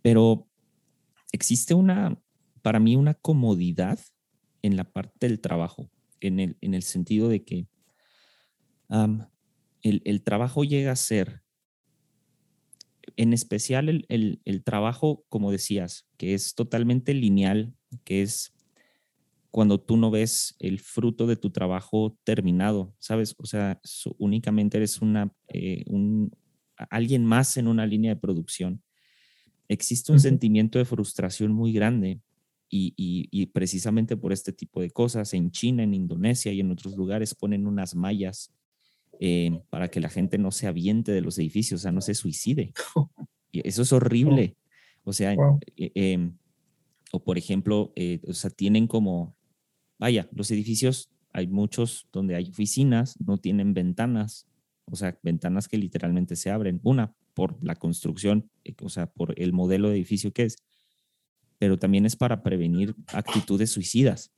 Pero 0.00 0.46
existe 1.32 1.74
una, 1.74 2.22
para 2.62 2.78
mí, 2.78 2.94
una 2.94 3.14
comodidad 3.14 3.98
en 4.62 4.76
la 4.76 4.84
parte 4.84 5.26
del 5.26 5.40
trabajo, 5.40 5.90
en 6.20 6.38
el, 6.38 6.56
en 6.60 6.74
el 6.74 6.84
sentido 6.84 7.28
de 7.28 7.42
que 7.42 7.66
el, 9.82 10.02
el 10.04 10.22
trabajo 10.22 10.62
llega 10.62 10.92
a 10.92 10.96
ser 10.96 11.42
en 13.20 13.34
especial 13.34 14.06
el, 14.08 14.62
trabajo, 14.64 15.26
como 15.28 15.52
decías, 15.52 16.08
que 16.16 16.32
es 16.32 16.54
totalmente 16.54 17.12
lineal, 17.12 17.74
que 18.02 18.22
es 18.22 18.54
cuando 19.50 19.78
tú 19.78 19.98
no 19.98 20.10
ves 20.10 20.56
el 20.58 20.80
fruto 20.80 21.26
de 21.26 21.36
tu 21.36 21.50
trabajo 21.50 22.16
terminado, 22.24 22.94
¿sabes? 22.98 23.34
O 23.36 23.44
sea, 23.44 23.78
únicamente 24.16 24.78
eres 24.78 25.02
una, 25.02 25.34
eh, 25.48 25.84
un, 25.88 26.34
alguien 26.88 27.26
más 27.26 27.58
en 27.58 27.68
una 27.68 27.84
línea 27.84 28.14
de 28.14 28.20
producción. 28.20 28.82
Existe 29.68 30.12
un 30.12 30.20
sentimiento 30.20 30.78
de 30.78 30.86
frustración 30.86 31.52
muy 31.52 31.74
grande 31.74 32.22
y, 32.70 32.94
y, 32.96 33.46
precisamente 33.48 34.16
por 34.16 34.32
este 34.32 34.54
tipo 34.54 34.80
de 34.80 34.92
cosas, 34.92 35.34
en 35.34 35.50
China, 35.50 35.82
en 35.82 35.92
Indonesia 35.92 36.52
y 36.52 36.60
en 36.60 36.70
otros 36.70 36.96
lugares 36.96 37.34
ponen 37.34 37.66
unas 37.66 37.94
mallas 37.94 38.50
eh, 39.20 39.62
para 39.70 39.88
que 39.88 40.00
la 40.00 40.08
gente 40.08 40.38
no 40.38 40.50
se 40.50 40.66
aviente 40.66 41.12
de 41.12 41.20
los 41.20 41.38
edificios, 41.38 41.80
o 41.80 41.82
sea, 41.82 41.92
no 41.92 42.00
se 42.00 42.14
suicide. 42.14 42.72
Y 43.52 43.66
eso 43.66 43.82
es 43.82 43.92
horrible. 43.92 44.56
O 45.02 45.12
sea, 45.12 45.34
eh, 45.76 45.90
em, 45.94 46.36
o 47.12 47.22
por 47.22 47.36
ejemplo, 47.36 47.92
eh, 47.96 48.20
o 48.28 48.32
sea, 48.32 48.50
tienen 48.50 48.86
como, 48.86 49.36
vaya, 49.98 50.28
los 50.32 50.50
edificios, 50.50 51.10
hay 51.32 51.48
muchos 51.48 52.06
donde 52.12 52.36
hay 52.36 52.48
oficinas, 52.48 53.16
no 53.20 53.38
tienen 53.38 53.74
ventanas, 53.74 54.46
o 54.84 54.96
sea, 54.96 55.18
ventanas 55.22 55.68
que 55.68 55.78
literalmente 55.78 56.36
se 56.36 56.50
abren. 56.50 56.80
Una, 56.82 57.12
por 57.34 57.58
la 57.60 57.74
construcción, 57.74 58.50
eh, 58.64 58.74
o 58.82 58.88
sea, 58.88 59.06
por 59.06 59.34
el 59.36 59.52
modelo 59.52 59.88
de 59.88 59.96
edificio 59.96 60.32
que 60.32 60.44
es, 60.44 60.56
pero 61.58 61.76
también 61.76 62.06
es 62.06 62.16
para 62.16 62.42
prevenir 62.42 62.94
actitudes 63.08 63.70
suicidas. 63.70 64.32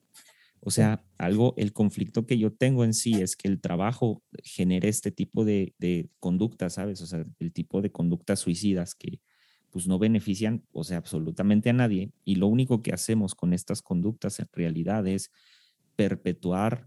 O 0.64 0.70
sea, 0.70 1.04
algo, 1.18 1.54
el 1.56 1.72
conflicto 1.72 2.24
que 2.24 2.38
yo 2.38 2.52
tengo 2.52 2.84
en 2.84 2.94
sí 2.94 3.20
es 3.20 3.34
que 3.34 3.48
el 3.48 3.60
trabajo 3.60 4.22
genere 4.44 4.88
este 4.88 5.10
tipo 5.10 5.44
de, 5.44 5.74
de 5.78 6.08
conductas, 6.20 6.74
¿sabes? 6.74 7.00
O 7.02 7.06
sea, 7.06 7.24
el 7.40 7.52
tipo 7.52 7.82
de 7.82 7.90
conductas 7.90 8.38
suicidas 8.38 8.94
que 8.94 9.20
pues 9.70 9.88
no 9.88 9.98
benefician, 9.98 10.64
o 10.70 10.84
sea, 10.84 10.98
absolutamente 10.98 11.70
a 11.70 11.72
nadie. 11.72 12.12
Y 12.24 12.36
lo 12.36 12.46
único 12.46 12.80
que 12.80 12.92
hacemos 12.92 13.34
con 13.34 13.54
estas 13.54 13.82
conductas 13.82 14.38
en 14.38 14.48
realidad 14.52 15.04
es 15.08 15.32
perpetuar 15.96 16.86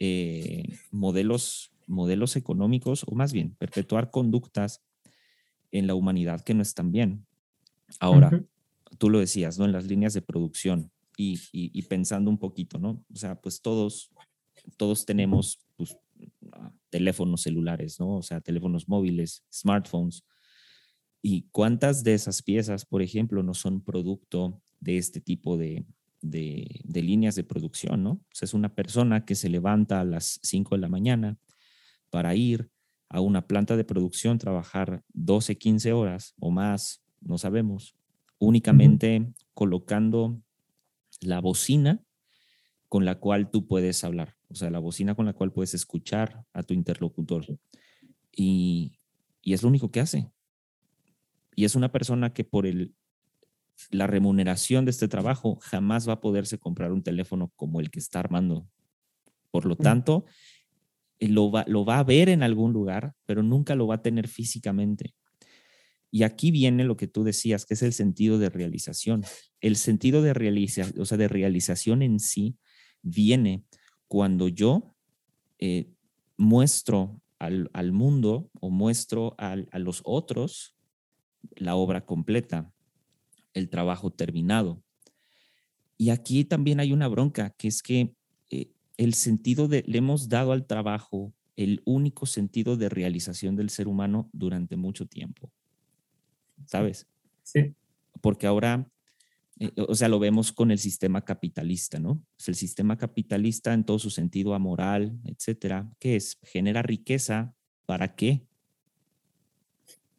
eh, 0.00 0.64
modelos, 0.90 1.70
modelos 1.86 2.34
económicos, 2.34 3.04
o 3.06 3.14
más 3.14 3.32
bien, 3.32 3.54
perpetuar 3.54 4.10
conductas 4.10 4.82
en 5.70 5.86
la 5.86 5.94
humanidad 5.94 6.40
que 6.40 6.54
no 6.54 6.62
están 6.62 6.90
bien. 6.90 7.26
Ahora, 8.00 8.42
tú 8.98 9.08
lo 9.08 9.20
decías, 9.20 9.58
¿no? 9.58 9.66
En 9.66 9.72
las 9.72 9.84
líneas 9.84 10.14
de 10.14 10.22
producción 10.22 10.90
y, 11.16 11.82
pensando 11.82 12.30
un 12.30 12.38
poquito, 12.38 12.78
¿no? 12.78 13.04
O 13.12 13.16
sea, 13.16 13.40
pues 13.40 13.60
todos, 13.60 14.10
todos 14.76 15.04
tenemos 15.04 15.60
pues, 15.76 15.96
ah, 16.52 16.72
teléfonos 16.90 17.42
celulares, 17.42 17.98
¿no? 18.00 18.16
O 18.16 18.22
sea, 18.22 18.40
teléfonos 18.40 18.88
móviles, 18.88 19.44
smartphones. 19.52 20.24
¿Y 21.22 21.46
cuántas 21.52 22.04
de 22.04 22.14
esas 22.14 22.42
piezas, 22.42 22.84
por 22.84 23.02
ejemplo, 23.02 23.42
no 23.42 23.54
son 23.54 23.80
producto 23.82 24.60
de 24.80 24.98
este 24.98 25.20
tipo 25.20 25.56
de, 25.56 25.86
de, 26.20 26.80
de 26.84 27.02
líneas 27.02 27.34
de 27.34 27.44
producción, 27.44 28.02
¿no? 28.02 28.10
O 28.12 28.26
sea, 28.32 28.46
es 28.46 28.54
una 28.54 28.74
persona 28.74 29.24
que 29.24 29.34
se 29.34 29.48
levanta 29.48 30.00
a 30.00 30.04
las 30.04 30.40
5 30.42 30.74
de 30.74 30.80
la 30.80 30.88
mañana 30.88 31.38
para 32.10 32.34
ir 32.34 32.70
a 33.08 33.20
una 33.20 33.46
planta 33.46 33.76
de 33.76 33.84
producción, 33.84 34.38
trabajar 34.38 35.04
12, 35.12 35.56
15 35.56 35.92
horas 35.92 36.34
o 36.38 36.50
más, 36.50 37.02
no 37.20 37.38
sabemos, 37.38 37.94
únicamente 38.38 39.32
colocando 39.54 40.40
la 41.26 41.40
bocina 41.40 42.02
con 42.88 43.04
la 43.04 43.18
cual 43.18 43.50
tú 43.50 43.66
puedes 43.66 44.04
hablar, 44.04 44.36
o 44.48 44.54
sea, 44.54 44.70
la 44.70 44.78
bocina 44.78 45.14
con 45.14 45.26
la 45.26 45.32
cual 45.32 45.52
puedes 45.52 45.74
escuchar 45.74 46.44
a 46.52 46.62
tu 46.62 46.74
interlocutor. 46.74 47.44
Y, 48.30 48.98
es 49.42 49.62
lo 49.62 49.68
único 49.68 49.90
que 49.90 50.00
hace. 50.00 50.30
Y 51.54 51.64
es 51.64 51.74
una 51.74 51.90
persona 51.90 52.32
que 52.32 52.44
por 52.44 52.66
el, 52.66 52.94
la 53.90 54.06
remuneración 54.06 54.84
de 54.84 54.92
este 54.92 55.08
trabajo 55.08 55.58
jamás 55.60 56.08
va 56.08 56.14
a 56.14 56.20
poderse 56.20 56.58
comprar 56.58 56.92
un 56.92 57.02
teléfono 57.02 57.52
como 57.56 57.80
el 57.80 57.90
que 57.90 57.98
está 57.98 58.20
armando. 58.20 58.66
Por 59.50 59.66
lo 59.66 59.76
tanto, 59.76 60.24
lo 61.18 61.50
va, 61.50 61.64
lo 61.66 61.84
va 61.84 61.98
a 61.98 62.04
ver 62.04 62.28
en 62.28 62.42
algún 62.42 62.72
lugar, 62.72 63.14
pero 63.26 63.42
nunca 63.42 63.74
lo 63.74 63.86
va 63.86 63.96
a 63.96 64.02
tener 64.02 64.28
físicamente. 64.28 65.14
Y 66.14 66.22
aquí 66.22 66.52
viene 66.52 66.84
lo 66.84 66.96
que 66.96 67.08
tú 67.08 67.24
decías, 67.24 67.66
que 67.66 67.74
es 67.74 67.82
el 67.82 67.92
sentido 67.92 68.38
de 68.38 68.48
realización. 68.48 69.24
El 69.60 69.74
sentido 69.74 70.22
de, 70.22 70.32
realización, 70.32 71.00
o 71.00 71.04
sea, 71.06 71.18
de 71.18 71.26
realización 71.26 72.02
en 72.02 72.20
sí 72.20 72.56
viene 73.02 73.64
cuando 74.06 74.46
yo 74.46 74.94
eh, 75.58 75.90
muestro 76.36 77.20
al, 77.40 77.90
mundo 77.90 78.48
o 78.60 78.70
muestro 78.70 79.34
a 79.38 79.56
los 79.80 80.02
otros 80.04 80.76
la 81.56 81.74
obra 81.74 82.06
completa, 82.06 82.72
el 83.52 83.68
trabajo 83.68 84.12
terminado. 84.12 84.84
Y 85.98 86.10
aquí 86.10 86.44
también 86.44 86.78
hay 86.78 86.92
una 86.92 87.08
bronca, 87.08 87.50
que 87.58 87.66
es 87.66 87.82
que 87.82 88.14
eh, 88.50 88.70
el 88.98 89.14
sentido 89.14 89.66
de, 89.66 89.82
le 89.88 89.98
hemos 89.98 90.28
dado 90.28 90.52
al 90.52 90.64
trabajo 90.64 91.34
el 91.56 91.82
único 91.84 92.24
sentido 92.26 92.76
de 92.76 92.88
realización 92.88 93.56
del 93.56 93.68
ser 93.68 93.88
humano 93.88 94.30
durante 94.32 94.76
mucho 94.76 95.06
tiempo. 95.06 95.50
¿Sabes? 96.66 97.06
Sí. 97.42 97.74
Porque 98.20 98.46
ahora, 98.46 98.90
eh, 99.58 99.70
o 99.76 99.94
sea, 99.94 100.08
lo 100.08 100.18
vemos 100.18 100.52
con 100.52 100.70
el 100.70 100.78
sistema 100.78 101.24
capitalista, 101.24 101.98
¿no? 101.98 102.22
Es 102.38 102.48
el 102.48 102.54
sistema 102.54 102.96
capitalista 102.96 103.72
en 103.74 103.84
todo 103.84 103.98
su 103.98 104.10
sentido 104.10 104.54
amoral, 104.54 105.18
etcétera, 105.24 105.90
¿qué 105.98 106.16
es? 106.16 106.38
Genera 106.42 106.82
riqueza, 106.82 107.54
¿para 107.86 108.14
qué? 108.14 108.46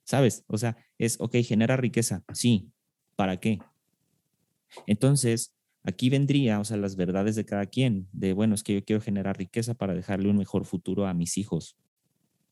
¿Sabes? 0.03 0.43
O 0.47 0.57
sea, 0.57 0.77
es, 0.97 1.19
ok, 1.19 1.37
genera 1.43 1.77
riqueza, 1.77 2.23
sí, 2.33 2.71
¿para 3.15 3.39
qué? 3.39 3.59
Entonces, 4.87 5.55
aquí 5.83 6.09
vendría, 6.09 6.59
o 6.59 6.65
sea, 6.65 6.77
las 6.77 6.95
verdades 6.95 7.35
de 7.35 7.45
cada 7.45 7.65
quien, 7.65 8.07
de, 8.11 8.33
bueno, 8.33 8.55
es 8.55 8.63
que 8.63 8.73
yo 8.73 8.83
quiero 8.83 9.01
generar 9.01 9.37
riqueza 9.37 9.73
para 9.73 9.93
dejarle 9.93 10.29
un 10.29 10.37
mejor 10.37 10.65
futuro 10.65 11.07
a 11.07 11.13
mis 11.13 11.37
hijos. 11.37 11.77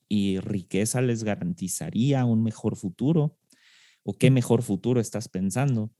Y 0.08 0.40
riqueza 0.40 1.02
les 1.02 1.24
garantizaría 1.24 2.26
un 2.26 2.44
mejor 2.44 2.76
futuro 2.76 3.36
o 4.04 4.14
qué 4.14 4.32
mejor 4.32 4.62
futuro 4.62 5.00
estás 5.00 5.28
pensando. 5.28 5.92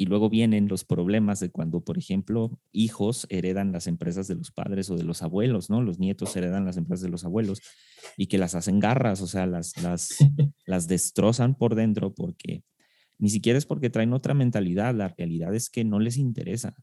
Y 0.00 0.06
luego 0.06 0.30
vienen 0.30 0.68
los 0.68 0.84
problemas 0.84 1.40
de 1.40 1.50
cuando, 1.50 1.80
por 1.80 1.98
ejemplo, 1.98 2.60
hijos 2.70 3.26
heredan 3.30 3.72
las 3.72 3.88
empresas 3.88 4.28
de 4.28 4.36
los 4.36 4.52
padres 4.52 4.88
o 4.90 4.96
de 4.96 5.02
los 5.02 5.22
abuelos, 5.22 5.70
¿no? 5.70 5.82
Los 5.82 5.98
nietos 5.98 6.36
heredan 6.36 6.64
las 6.64 6.76
empresas 6.76 7.02
de 7.02 7.08
los 7.08 7.24
abuelos 7.24 7.60
y 8.16 8.26
que 8.26 8.38
las 8.38 8.54
hacen 8.54 8.78
garras, 8.78 9.20
o 9.22 9.26
sea, 9.26 9.46
las, 9.46 9.76
las, 9.82 10.18
las 10.66 10.86
destrozan 10.86 11.56
por 11.56 11.74
dentro 11.74 12.14
porque 12.14 12.62
ni 13.18 13.28
siquiera 13.28 13.58
es 13.58 13.66
porque 13.66 13.90
traen 13.90 14.12
otra 14.12 14.34
mentalidad, 14.34 14.94
la 14.94 15.08
realidad 15.08 15.52
es 15.52 15.68
que 15.68 15.84
no 15.84 15.98
les 15.98 16.16
interesa. 16.16 16.74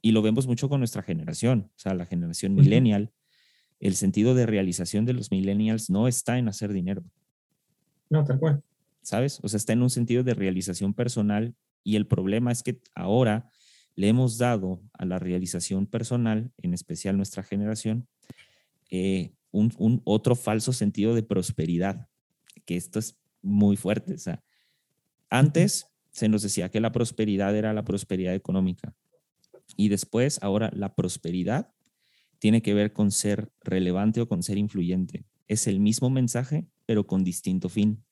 Y 0.00 0.12
lo 0.12 0.22
vemos 0.22 0.46
mucho 0.46 0.70
con 0.70 0.80
nuestra 0.80 1.02
generación, 1.02 1.70
o 1.76 1.78
sea, 1.78 1.92
la 1.92 2.06
generación 2.06 2.54
millennial. 2.54 3.12
El 3.80 3.96
sentido 3.96 4.34
de 4.34 4.46
realización 4.46 5.04
de 5.04 5.12
los 5.12 5.30
millennials 5.30 5.90
no 5.90 6.08
está 6.08 6.38
en 6.38 6.48
hacer 6.48 6.72
dinero. 6.72 7.04
No, 8.08 8.24
tal 8.24 8.38
cual. 8.38 8.62
¿Sabes? 9.02 9.40
O 9.42 9.48
sea, 9.48 9.58
está 9.58 9.72
en 9.72 9.82
un 9.82 9.90
sentido 9.90 10.22
de 10.22 10.34
realización 10.34 10.94
personal 10.94 11.54
y 11.82 11.96
el 11.96 12.06
problema 12.06 12.52
es 12.52 12.62
que 12.62 12.80
ahora 12.94 13.50
le 13.96 14.08
hemos 14.08 14.38
dado 14.38 14.82
a 14.92 15.04
la 15.04 15.18
realización 15.18 15.86
personal, 15.86 16.52
en 16.58 16.74
especial 16.74 17.16
nuestra 17.16 17.42
generación, 17.42 18.08
eh, 18.90 19.32
un, 19.50 20.00
otro 20.04 20.36
falso 20.36 20.72
sentido 20.72 21.14
de 21.14 21.22
prosperidad, 21.22 22.08
que 22.64 22.76
esto 22.76 22.98
es 22.98 23.18
muy 23.42 23.76
fuerte. 23.76 24.14
O 24.14 24.18
sea, 24.18 24.42
antes 25.28 25.86
se 26.10 26.28
nos 26.28 26.42
decía 26.42 26.70
que 26.70 26.80
la 26.80 26.92
prosperidad 26.92 27.54
era 27.56 27.72
la 27.72 27.84
prosperidad 27.84 28.34
económica 28.34 28.94
y 29.76 29.88
después, 29.88 30.38
ahora, 30.42 30.70
la 30.74 30.94
prosperidad 30.94 31.72
tiene 32.38 32.62
que 32.62 32.74
ver 32.74 32.92
con 32.92 33.10
ser 33.10 33.52
relevante 33.62 34.20
o 34.20 34.28
con 34.28 34.42
ser 34.42 34.58
influyente. 34.58 35.24
Es 35.46 35.66
el 35.66 35.80
mismo 35.80 36.10
mensaje, 36.10 36.66
pero 36.86 37.06
con 37.06 37.22
distinto 37.22 37.68
fin. 37.68 38.02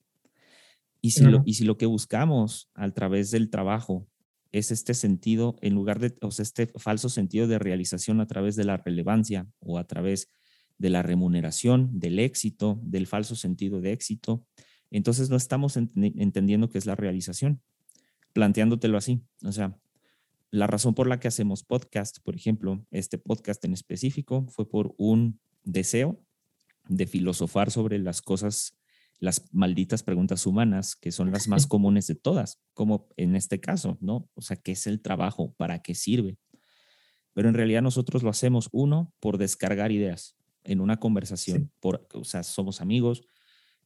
Y 1.01 1.13
si, 1.13 1.25
lo, 1.25 1.43
y 1.45 1.55
si 1.55 1.65
lo 1.65 1.79
que 1.79 1.87
buscamos 1.87 2.71
a 2.75 2.91
través 2.91 3.31
del 3.31 3.51
trabajo 3.51 4.09
es 4.51 4.71
este 4.71 4.95
sentido, 4.95 5.57
en 5.61 5.75
lugar 5.75 6.01
de, 6.01 6.17
o 6.23 6.31
sea, 6.31 6.43
este 6.43 6.67
falso 6.77 7.09
sentido 7.09 7.47
de 7.47 7.59
realización 7.59 8.21
a 8.21 8.27
través 8.27 8.57
de 8.57 8.65
la 8.65 8.77
relevancia 8.77 9.47
o 9.61 9.79
a 9.79 9.85
través 9.85 10.29
de 10.79 10.91
la 10.91 11.03
remuneración, 11.03 11.99
del 11.99 12.19
éxito, 12.19 12.81
del 12.83 13.07
falso 13.07 13.37
sentido 13.37 13.81
de 13.81 13.93
éxito, 13.93 14.45
entonces 14.91 15.29
no 15.29 15.37
estamos 15.37 15.77
entendiendo 15.77 16.71
qué 16.71 16.79
es 16.79 16.87
la 16.87 16.95
realización, 16.95 17.61
planteándotelo 18.33 18.97
así. 18.97 19.21
O 19.45 19.53
sea, 19.53 19.77
la 20.51 20.67
razón 20.67 20.95
por 20.95 21.09
la 21.09 21.21
que 21.21 21.29
hacemos 21.29 21.63
podcast, 21.63 22.19
por 22.23 22.35
ejemplo, 22.35 22.87
este 22.91 23.19
podcast 23.19 23.63
en 23.65 23.75
específico, 23.75 24.47
fue 24.49 24.69
por 24.69 24.95
un 24.97 25.41
deseo 25.63 26.25
de 26.89 27.07
filosofar 27.07 27.71
sobre 27.71 27.99
las 27.99 28.23
cosas 28.23 28.79
las 29.21 29.53
malditas 29.53 30.03
preguntas 30.03 30.47
humanas, 30.47 30.95
que 30.95 31.11
son 31.11 31.31
las 31.33 31.49
más 31.49 31.67
comunes 31.67 32.07
de 32.07 32.15
todas, 32.15 32.61
como 32.75 33.09
en 33.17 33.35
este 33.35 33.61
caso, 33.61 33.99
¿no? 34.01 34.29
O 34.35 34.43
sea, 34.43 34.57
¿qué 34.57 34.73
es 34.73 34.87
el 34.87 35.01
trabajo? 35.01 35.55
¿Para 35.57 35.81
qué 35.83 35.95
sirve? 35.95 36.39
Pero 37.35 37.49
en 37.49 37.55
realidad 37.55 37.83
nosotros 37.83 38.23
lo 38.23 38.31
hacemos, 38.31 38.69
uno, 38.73 39.13
por 39.21 39.39
descargar 39.39 39.93
ideas 39.93 40.37
en 40.65 40.81
una 40.81 40.99
conversación, 40.99 41.73
por, 41.81 42.07
o 42.13 42.25
sea, 42.25 42.43
somos 42.43 42.81
amigos, 42.81 43.23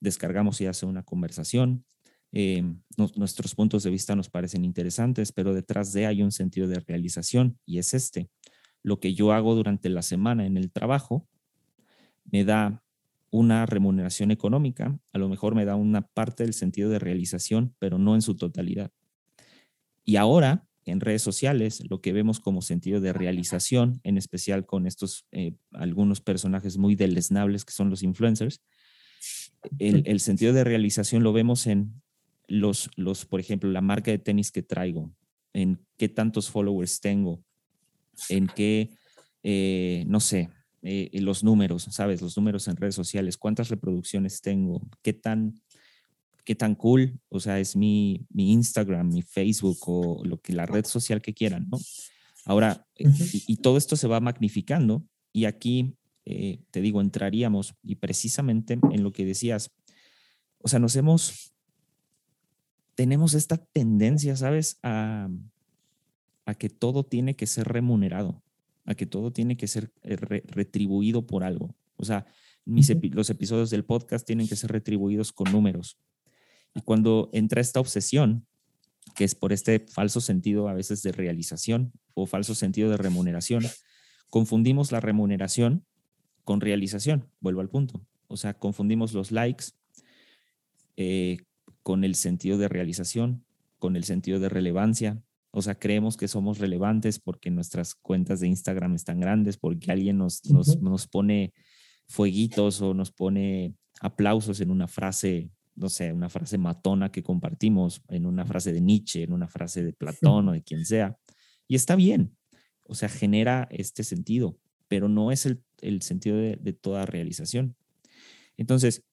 descargamos 0.00 0.60
y 0.60 0.66
hace 0.66 0.84
una 0.84 1.02
conversación, 1.02 1.84
eh, 2.32 2.64
nuestros 2.96 3.54
puntos 3.54 3.82
de 3.82 3.90
vista 3.90 4.16
nos 4.16 4.30
parecen 4.30 4.64
interesantes, 4.64 5.32
pero 5.32 5.52
detrás 5.52 5.92
de 5.92 6.06
hay 6.06 6.22
un 6.22 6.32
sentido 6.32 6.66
de 6.66 6.80
realización 6.80 7.58
y 7.66 7.78
es 7.78 7.92
este. 7.92 8.30
Lo 8.82 9.00
que 9.00 9.14
yo 9.14 9.32
hago 9.32 9.54
durante 9.54 9.90
la 9.90 10.02
semana 10.02 10.46
en 10.46 10.56
el 10.56 10.72
trabajo 10.72 11.28
me 12.24 12.44
da 12.44 12.82
una 13.32 13.64
remuneración 13.64 14.30
económica, 14.30 15.00
a 15.10 15.18
lo 15.18 15.28
mejor 15.28 15.54
me 15.54 15.64
da 15.64 15.74
una 15.74 16.02
parte 16.02 16.44
del 16.44 16.52
sentido 16.52 16.90
de 16.90 16.98
realización, 16.98 17.74
pero 17.78 17.98
no 17.98 18.14
en 18.14 18.20
su 18.20 18.36
totalidad. 18.36 18.92
Y 20.04 20.16
ahora, 20.16 20.68
en 20.84 21.00
redes 21.00 21.22
sociales, 21.22 21.82
lo 21.88 22.02
que 22.02 22.12
vemos 22.12 22.40
como 22.40 22.60
sentido 22.60 23.00
de 23.00 23.14
realización, 23.14 24.00
en 24.04 24.18
especial 24.18 24.66
con 24.66 24.86
estos 24.86 25.26
eh, 25.32 25.54
algunos 25.72 26.20
personajes 26.20 26.76
muy 26.76 26.94
deleznables 26.94 27.64
que 27.64 27.72
son 27.72 27.88
los 27.88 28.02
influencers, 28.02 28.60
el, 29.78 30.20
sentido 30.20 30.52
de 30.52 30.64
realización 30.64 31.22
lo 31.22 31.32
vemos 31.32 31.66
en 31.66 32.02
los, 32.48 32.90
los, 32.96 33.24
por 33.24 33.40
ejemplo, 33.40 33.70
la 33.70 33.80
marca 33.80 34.10
de 34.10 34.18
tenis 34.18 34.52
que 34.52 34.62
traigo, 34.62 35.10
en 35.54 35.80
qué 35.96 36.10
tantos 36.10 36.50
followers 36.50 37.00
tengo, 37.00 37.42
en 38.28 38.46
qué, 38.48 38.90
eh, 39.42 40.04
no 40.06 40.20
sé, 40.20 40.50
eh, 40.82 41.10
los 41.20 41.44
números, 41.44 41.84
¿sabes? 41.90 42.20
Los 42.20 42.36
números 42.36 42.68
en 42.68 42.76
redes 42.76 42.94
sociales, 42.94 43.36
cuántas 43.36 43.68
reproducciones 43.68 44.40
tengo, 44.40 44.82
qué 45.02 45.12
tan, 45.12 45.60
qué 46.44 46.54
tan 46.54 46.74
cool, 46.74 47.20
o 47.28 47.40
sea, 47.40 47.60
es 47.60 47.76
mi, 47.76 48.26
mi 48.30 48.52
Instagram, 48.52 49.08
mi 49.08 49.22
Facebook 49.22 49.78
o 49.86 50.24
lo 50.24 50.40
que 50.40 50.52
la 50.52 50.66
red 50.66 50.84
social 50.84 51.22
que 51.22 51.34
quieran, 51.34 51.68
¿no? 51.70 51.78
Ahora, 52.44 52.84
y, 52.96 53.56
todo 53.58 53.76
esto 53.76 53.94
se 53.94 54.08
va 54.08 54.18
magnificando 54.18 55.06
y 55.32 55.44
aquí, 55.44 55.94
te 56.24 56.80
digo, 56.80 57.00
entraríamos 57.00 57.74
y 57.84 57.94
precisamente 57.94 58.80
en 58.90 59.04
lo 59.04 59.12
que 59.12 59.24
decías, 59.24 59.70
o 60.58 60.68
sea, 60.68 60.80
nos 60.80 60.96
hemos, 60.96 61.54
tenemos 62.96 63.34
esta 63.34 63.58
tendencia, 63.58 64.34
¿sabes? 64.36 64.80
A, 64.82 65.28
a 66.46 66.54
que 66.54 66.68
todo 66.68 67.04
tiene 67.04 67.36
que 67.36 67.46
ser 67.46 67.68
remunerado, 67.68 68.42
a 68.84 68.94
que 68.94 69.06
todo 69.06 69.32
tiene 69.32 69.56
que 69.56 69.68
ser 69.68 69.92
eh, 70.02 70.16
retribuido 70.16 71.26
por 71.26 71.44
algo. 71.44 71.74
O 71.96 72.04
sea, 72.04 72.26
los 72.64 73.30
episodios 73.30 73.70
del 73.70 73.84
podcast 73.84 74.26
tienen 74.26 74.48
que 74.48 74.56
ser 74.56 74.72
retribuidos 74.72 75.32
con 75.32 75.50
números. 75.50 75.98
Y 76.74 76.80
cuando 76.80 77.30
entra 77.32 77.60
esta 77.60 77.80
obsesión, 77.80 78.46
que 79.14 79.24
es 79.24 79.34
por 79.34 79.52
este 79.52 79.80
falso 79.80 80.20
sentido 80.20 80.68
a 80.68 80.74
veces 80.74 81.02
de 81.02 81.12
realización 81.12 81.92
o 82.14 82.26
falso 82.26 82.54
sentido 82.54 82.90
de 82.90 82.96
remuneración, 82.96 83.64
confundimos 84.30 84.92
la 84.92 85.00
remuneración 85.00 85.84
con 86.44 86.60
realización. 86.60 87.28
Vuelvo 87.40 87.60
al 87.60 87.68
punto. 87.68 88.04
O 88.28 88.36
sea, 88.36 88.54
confundimos 88.54 89.12
los 89.12 89.30
likes 89.30 89.66
eh, 90.96 91.38
con 91.82 92.04
el 92.04 92.14
sentido 92.14 92.58
de 92.58 92.68
realización, 92.68 93.44
con 93.78 93.96
el 93.96 94.04
sentido 94.04 94.40
de 94.40 94.48
relevancia. 94.48 95.22
O 95.54 95.60
sea, 95.60 95.74
creemos 95.74 96.16
que 96.16 96.28
somos 96.28 96.58
relevantes 96.58 97.18
porque 97.18 97.50
nuestras 97.50 97.94
cuentas 97.94 98.40
de 98.40 98.48
Instagram 98.48 98.94
están 98.94 99.20
grandes, 99.20 99.58
porque 99.58 99.92
alguien 99.92 100.16
nos, 100.16 100.42
nos, 100.46 101.06
pone 101.06 101.52
fueguitos 102.08 102.80
o 102.80 102.94
nos 102.94 103.12
pone 103.12 103.74
aplausos 104.00 104.62
en 104.62 104.70
una 104.70 104.88
frase, 104.88 105.50
no 105.74 105.90
sé, 105.90 106.10
una 106.10 106.30
frase 106.30 106.56
matona 106.56 107.12
que 107.12 107.22
compartimos, 107.22 108.02
en 108.08 108.24
una 108.24 108.46
frase 108.46 108.72
de 108.72 108.80
Nietzsche, 108.80 109.24
en 109.24 109.34
una 109.34 109.46
frase 109.46 109.84
de 109.84 109.92
Platón 109.92 110.48
o 110.48 110.52
de 110.52 110.62
quien 110.62 110.86
sea. 110.86 111.18
Y 111.68 111.74
está 111.74 111.96
bien, 111.96 112.34
o 112.84 112.94
sea, 112.94 113.10
genera 113.10 113.68
este 113.70 114.04
sentido, 114.04 114.58
pero 114.88 115.10
no 115.10 115.32
es 115.32 115.44
el, 115.44 115.62
el 115.82 116.00
sentido 116.00 116.38
de, 116.38 116.56
de, 116.56 116.72
toda 116.72 117.04
realización. 117.04 117.76
Entonces, 118.56 119.04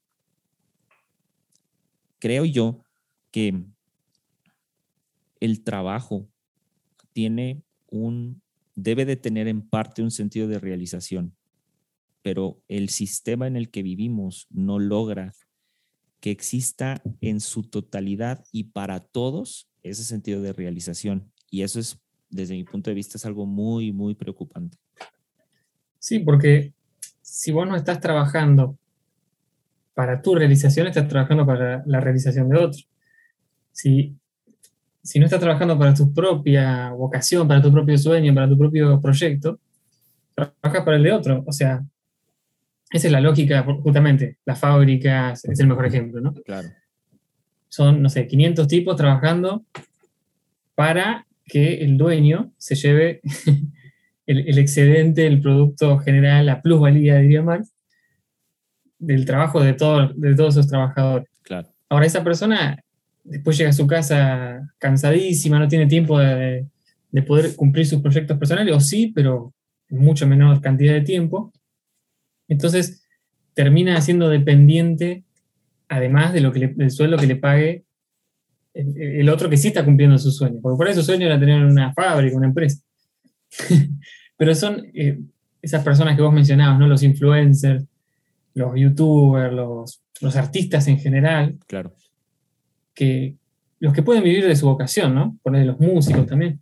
creo 2.17 2.45
yo 2.45 2.81
que 3.29 3.65
el 5.39 5.63
trabajo 5.63 6.27
tiene 7.13 7.63
un, 7.87 8.41
debe 8.75 9.05
de 9.05 9.15
tener 9.15 9.47
en 9.47 9.61
parte 9.61 10.01
un 10.03 10.11
sentido 10.11 10.47
de 10.47 10.59
realización, 10.59 11.35
pero 12.21 12.61
el 12.67 12.89
sistema 12.89 13.47
en 13.47 13.55
el 13.55 13.69
que 13.69 13.83
vivimos 13.83 14.47
no 14.49 14.79
logra 14.79 15.33
que 16.19 16.31
exista 16.31 17.01
en 17.21 17.39
su 17.39 17.63
totalidad 17.63 18.43
y 18.51 18.65
para 18.65 18.99
todos 18.99 19.69
ese 19.83 20.03
sentido 20.03 20.41
de 20.41 20.53
realización. 20.53 21.31
Y 21.49 21.61
eso 21.61 21.79
es, 21.79 21.99
desde 22.29 22.55
mi 22.55 22.63
punto 22.63 22.89
de 22.89 22.95
vista, 22.95 23.17
es 23.17 23.25
algo 23.25 23.45
muy, 23.45 23.91
muy 23.91 24.15
preocupante. 24.15 24.77
Sí, 25.97 26.19
porque 26.19 26.73
si 27.21 27.51
vos 27.51 27.67
no 27.67 27.75
estás 27.75 27.99
trabajando 27.99 28.77
para 29.93 30.21
tu 30.21 30.35
realización, 30.35 30.87
estás 30.87 31.07
trabajando 31.07 31.45
para 31.45 31.83
la 31.85 31.99
realización 31.99 32.49
de 32.49 32.57
otro. 32.57 32.81
Si, 33.71 34.18
si 35.03 35.19
no 35.19 35.25
estás 35.25 35.39
trabajando 35.39 35.77
para 35.77 35.93
tu 35.93 36.13
propia 36.13 36.91
vocación, 36.91 37.47
para 37.47 37.61
tu 37.61 37.71
propio 37.71 37.97
sueño, 37.97 38.33
para 38.33 38.49
tu 38.49 38.57
propio 38.57 38.99
proyecto, 39.01 39.59
trabajas 40.35 40.83
para 40.83 40.97
el 40.97 41.03
de 41.03 41.11
otro. 41.11 41.43
O 41.47 41.51
sea, 41.51 41.83
esa 42.91 43.07
es 43.07 43.11
la 43.11 43.21
lógica, 43.21 43.63
justamente. 43.63 44.37
Las 44.45 44.59
fábricas 44.59 45.45
es 45.45 45.59
el 45.59 45.67
mejor 45.67 45.85
ejemplo, 45.85 46.21
¿no? 46.21 46.33
Claro. 46.33 46.69
Son, 47.67 48.01
no 48.01 48.09
sé, 48.09 48.27
500 48.27 48.67
tipos 48.67 48.95
trabajando 48.95 49.63
para 50.75 51.27
que 51.45 51.83
el 51.83 51.97
dueño 51.97 52.51
se 52.57 52.75
lleve 52.75 53.21
el, 54.25 54.47
el 54.47 54.57
excedente, 54.57 55.27
el 55.27 55.41
producto 55.41 55.99
general, 55.99 56.45
la 56.45 56.61
plusvalía, 56.61 57.17
diría 57.17 57.43
Marx, 57.43 57.73
del 58.97 59.25
trabajo 59.25 59.61
de, 59.61 59.73
todo, 59.73 60.09
de 60.13 60.35
todos 60.35 60.55
esos 60.55 60.67
trabajadores. 60.67 61.29
Claro. 61.43 61.69
Ahora, 61.89 62.05
esa 62.05 62.23
persona 62.23 62.83
después 63.29 63.57
llega 63.57 63.69
a 63.69 63.73
su 63.73 63.87
casa 63.87 64.73
cansadísima, 64.77 65.59
no 65.59 65.67
tiene 65.67 65.87
tiempo 65.87 66.19
de, 66.19 66.65
de 67.11 67.21
poder 67.23 67.55
cumplir 67.55 67.85
sus 67.85 68.01
proyectos 68.01 68.37
personales, 68.37 68.75
o 68.75 68.79
sí, 68.79 69.11
pero 69.13 69.53
en 69.89 69.99
mucho 69.99 70.27
menor 70.27 70.61
cantidad 70.61 70.93
de 70.93 71.01
tiempo. 71.01 71.53
Entonces, 72.47 73.03
termina 73.53 73.99
siendo 74.01 74.29
dependiente, 74.29 75.23
además 75.87 76.33
de 76.33 76.41
lo 76.41 76.51
que 76.51 76.67
del 76.67 76.91
sueldo 76.91 77.17
que 77.17 77.27
le 77.27 77.35
pague 77.35 77.85
el, 78.73 79.29
otro 79.29 79.49
que 79.49 79.57
sí 79.57 79.69
está 79.69 79.83
cumpliendo 79.83 80.17
su 80.17 80.31
sueño. 80.31 80.59
Porque 80.61 80.77
por 80.77 80.87
eso 80.87 81.01
su 81.01 81.07
sueño 81.07 81.25
era 81.25 81.39
tener 81.39 81.63
una 81.63 81.93
fábrica, 81.93 82.37
una 82.37 82.47
empresa. 82.47 82.81
pero 84.37 84.55
son 84.55 84.85
eh, 84.93 85.19
esas 85.61 85.83
personas 85.83 86.15
que 86.15 86.21
vos 86.21 86.33
mencionabas, 86.33 86.79
¿no? 86.79 86.87
Los 86.87 87.03
influencers, 87.03 87.85
los 88.53 88.73
youtubers, 88.75 89.53
los, 89.53 90.01
los 90.21 90.35
artistas 90.35 90.87
en 90.87 90.99
general. 90.99 91.57
Claro. 91.67 91.93
Que 92.99 93.37
los 93.79 93.93
que 93.93 94.03
pueden 94.03 94.25
vivir 94.25 94.45
de 94.45 94.57
su 94.57 94.65
vocación, 94.65 95.15
¿no? 95.15 95.37
Poner 95.41 95.65
los 95.65 95.79
músicos 95.79 96.25
también, 96.25 96.59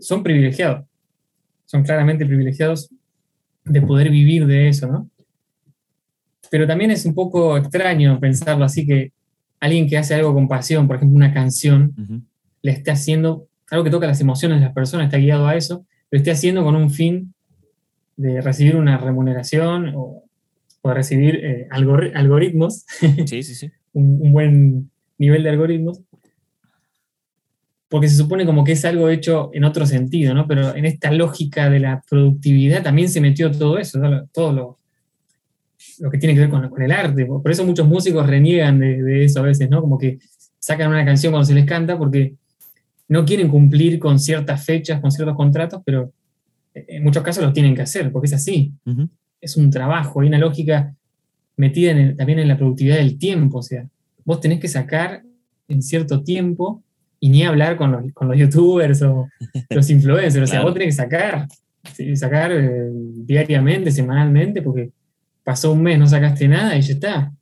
son 0.00 0.22
privilegiados. 0.22 0.86
Son 1.66 1.82
claramente 1.82 2.24
privilegiados 2.24 2.88
de 3.64 3.82
poder 3.82 4.08
vivir 4.08 4.46
de 4.46 4.68
eso, 4.68 4.86
¿no? 4.86 5.10
Pero 6.50 6.66
también 6.66 6.90
es 6.90 7.04
un 7.04 7.14
poco 7.14 7.58
extraño 7.58 8.18
pensarlo 8.18 8.64
así 8.64 8.86
que 8.86 9.12
alguien 9.60 9.86
que 9.86 9.98
hace 9.98 10.14
algo 10.14 10.32
con 10.32 10.48
pasión, 10.48 10.86
por 10.86 10.96
ejemplo, 10.96 11.16
una 11.16 11.34
canción, 11.34 11.94
le 12.62 12.72
esté 12.72 12.92
haciendo 12.92 13.46
algo 13.70 13.84
que 13.84 13.90
toca 13.90 14.06
las 14.06 14.20
emociones 14.22 14.58
de 14.58 14.64
las 14.64 14.74
personas, 14.74 15.06
está 15.06 15.18
guiado 15.18 15.46
a 15.46 15.54
eso, 15.54 15.84
lo 16.10 16.16
esté 16.16 16.30
haciendo 16.30 16.64
con 16.64 16.76
un 16.76 16.88
fin 16.90 17.34
de 18.16 18.40
recibir 18.40 18.76
una 18.76 18.96
remuneración 18.96 19.92
o 19.94 20.22
recibir 20.94 21.44
eh, 21.44 21.68
algoritmos, 21.70 22.86
sí, 23.26 23.42
sí, 23.42 23.54
sí. 23.54 23.70
un, 23.92 24.32
buen 24.32 24.90
nivel 25.18 25.42
de 25.42 25.50
algoritmos, 25.50 26.00
porque 27.88 28.08
se 28.08 28.16
supone 28.16 28.44
como 28.44 28.64
que 28.64 28.72
es 28.72 28.84
algo 28.84 29.08
hecho 29.08 29.50
en 29.52 29.64
otro 29.64 29.86
sentido, 29.86 30.34
¿no? 30.34 30.46
Pero 30.46 30.74
en 30.74 30.84
esta 30.84 31.12
lógica 31.12 31.70
de 31.70 31.80
la 31.80 32.02
productividad 32.08 32.82
también 32.82 33.08
se 33.08 33.20
metió 33.20 33.50
todo 33.50 33.78
eso, 33.78 34.00
todo 34.32 34.52
lo, 34.52 34.78
lo, 36.00 36.10
que 36.10 36.18
tiene 36.18 36.34
que 36.34 36.40
ver 36.40 36.50
con, 36.50 36.82
el 36.82 36.92
arte. 36.92 37.26
Por 37.26 37.50
eso 37.50 37.64
muchos 37.64 37.86
músicos 37.86 38.26
reniegan 38.26 38.80
de, 38.80 39.02
de, 39.02 39.24
eso 39.24 39.40
a 39.40 39.44
veces, 39.44 39.70
¿no? 39.70 39.80
Como 39.80 39.98
que 39.98 40.18
sacan 40.58 40.90
una 40.90 41.04
canción 41.04 41.32
cuando 41.32 41.46
se 41.46 41.54
les 41.54 41.64
canta 41.64 41.96
porque 41.96 42.34
no 43.08 43.24
quieren 43.24 43.48
cumplir 43.48 44.00
con 44.00 44.18
ciertas 44.18 44.64
fechas, 44.64 45.00
con 45.00 45.12
ciertos 45.12 45.36
contratos, 45.36 45.80
pero 45.84 46.12
en 46.74 47.04
muchos 47.04 47.22
casos 47.22 47.44
lo 47.44 47.52
tienen 47.52 47.74
que 47.74 47.82
hacer, 47.82 48.10
porque 48.10 48.26
es 48.26 48.34
así 48.34 48.72
es 49.40 49.56
un 49.56 49.70
trabajo, 49.70 50.20
hay 50.20 50.28
una 50.28 50.38
lógica 50.38 50.94
metida 51.56 51.94
también 52.16 52.38
en 52.38 52.48
la 52.48 52.56
productividad 52.56 52.96
del 52.96 53.18
tiempo, 53.18 53.58
o 53.58 53.62
sea, 53.62 53.88
vos 54.26 54.40
tenés 54.40 54.60
que 54.60 54.68
sacar 54.68 55.22
en 55.68 55.82
cierto 55.82 56.22
tiempo 56.22 56.82
y 57.18 57.30
ni 57.30 57.44
hablar 57.44 57.78
con 57.78 57.92
los, 57.92 58.12
con 58.12 58.28
los 58.28 58.36
youtubers 58.36 59.00
o 59.00 59.26
los 59.70 59.88
influencers, 59.88 60.44
o 60.44 60.46
sea, 60.46 60.62
vos 60.62 60.74
tenés 60.74 60.88
que 60.88 61.02
sacar, 61.02 61.48
sacar 62.14 62.52
eh, 62.52 62.90
diariamente, 62.92 63.90
semanalmente, 63.90 64.60
porque 64.60 64.90
pasó 65.42 65.72
un 65.72 65.82
mes, 65.82 65.98
no 65.98 66.06
sacaste 66.06 66.46
nada 66.46 66.76
y 66.76 66.82
ya 66.82 66.92
está, 66.92 67.32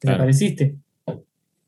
te 0.00 0.10
apareciste. 0.10 0.74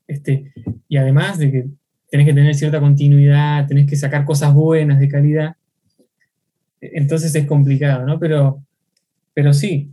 Este, 0.05 0.51
y 0.89 0.97
además 0.97 1.37
de 1.37 1.51
que 1.51 1.65
tenés 2.09 2.25
que 2.25 2.33
tener 2.33 2.53
cierta 2.55 2.81
continuidad, 2.81 3.65
tenés 3.67 3.89
que 3.89 3.95
sacar 3.95 4.25
cosas 4.25 4.53
buenas 4.53 4.99
de 4.99 5.07
calidad, 5.07 5.55
entonces 6.81 7.33
es 7.33 7.45
complicado, 7.45 8.05
¿no? 8.05 8.19
Pero 8.19 8.61
pero 9.37 9.53
sí, 9.53 9.91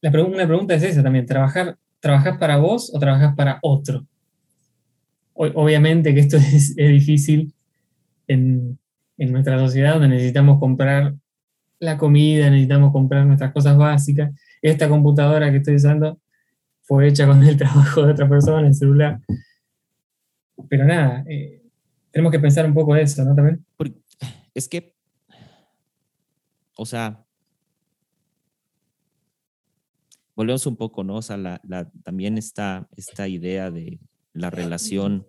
la 0.00 0.10
una 0.20 0.48
pregunta 0.48 0.74
es 0.74 0.82
esa 0.82 1.00
también, 1.00 1.26
¿trabajar, 1.26 1.78
¿trabajas 2.02 2.36
para 2.36 2.56
vos 2.58 2.90
o 2.92 2.98
trabajas 2.98 3.34
para 3.34 3.58
otro? 3.62 4.04
obviamente 5.34 6.12
que 6.12 6.20
esto 6.20 6.36
es, 6.52 6.76
difícil 6.76 7.54
en, 8.26 8.78
nuestra 9.16 9.58
sociedad 9.58 9.94
donde 9.94 10.08
necesitamos 10.08 10.58
comprar 10.58 11.14
la 11.78 11.96
comida, 11.96 12.50
necesitamos 12.50 12.92
comprar 12.92 13.24
nuestras 13.24 13.52
cosas 13.52 13.76
básicas. 13.76 14.32
Esta 14.60 14.88
computadora 14.88 15.50
que 15.50 15.58
estoy 15.58 15.76
usando 15.76 16.18
fue 16.82 17.08
hecha 17.08 17.26
con 17.26 17.42
el 17.42 17.56
trabajo 17.56 18.04
de 18.04 18.12
otra 18.12 18.28
persona, 18.28 18.66
el 18.66 18.74
celular. 18.74 19.20
Pero 20.68 20.84
nada, 20.84 21.24
eh, 21.28 21.62
tenemos 22.10 22.32
que 22.32 22.40
pensar 22.40 22.66
un 22.66 22.74
poco 22.74 22.96
eso, 22.96 23.24
¿no? 23.24 23.34
También. 23.34 23.64
Es 24.54 24.68
que, 24.68 24.92
o 26.76 26.84
sea, 26.84 27.24
volvemos 30.34 30.66
un 30.66 30.76
poco, 30.76 31.04
¿no? 31.04 31.16
O 31.16 31.22
sea, 31.22 31.36
la, 31.36 31.60
también 32.02 32.38
está 32.38 32.88
esta 32.96 33.28
idea 33.28 33.70
de 33.70 34.00
la 34.32 34.50
relación 34.50 35.26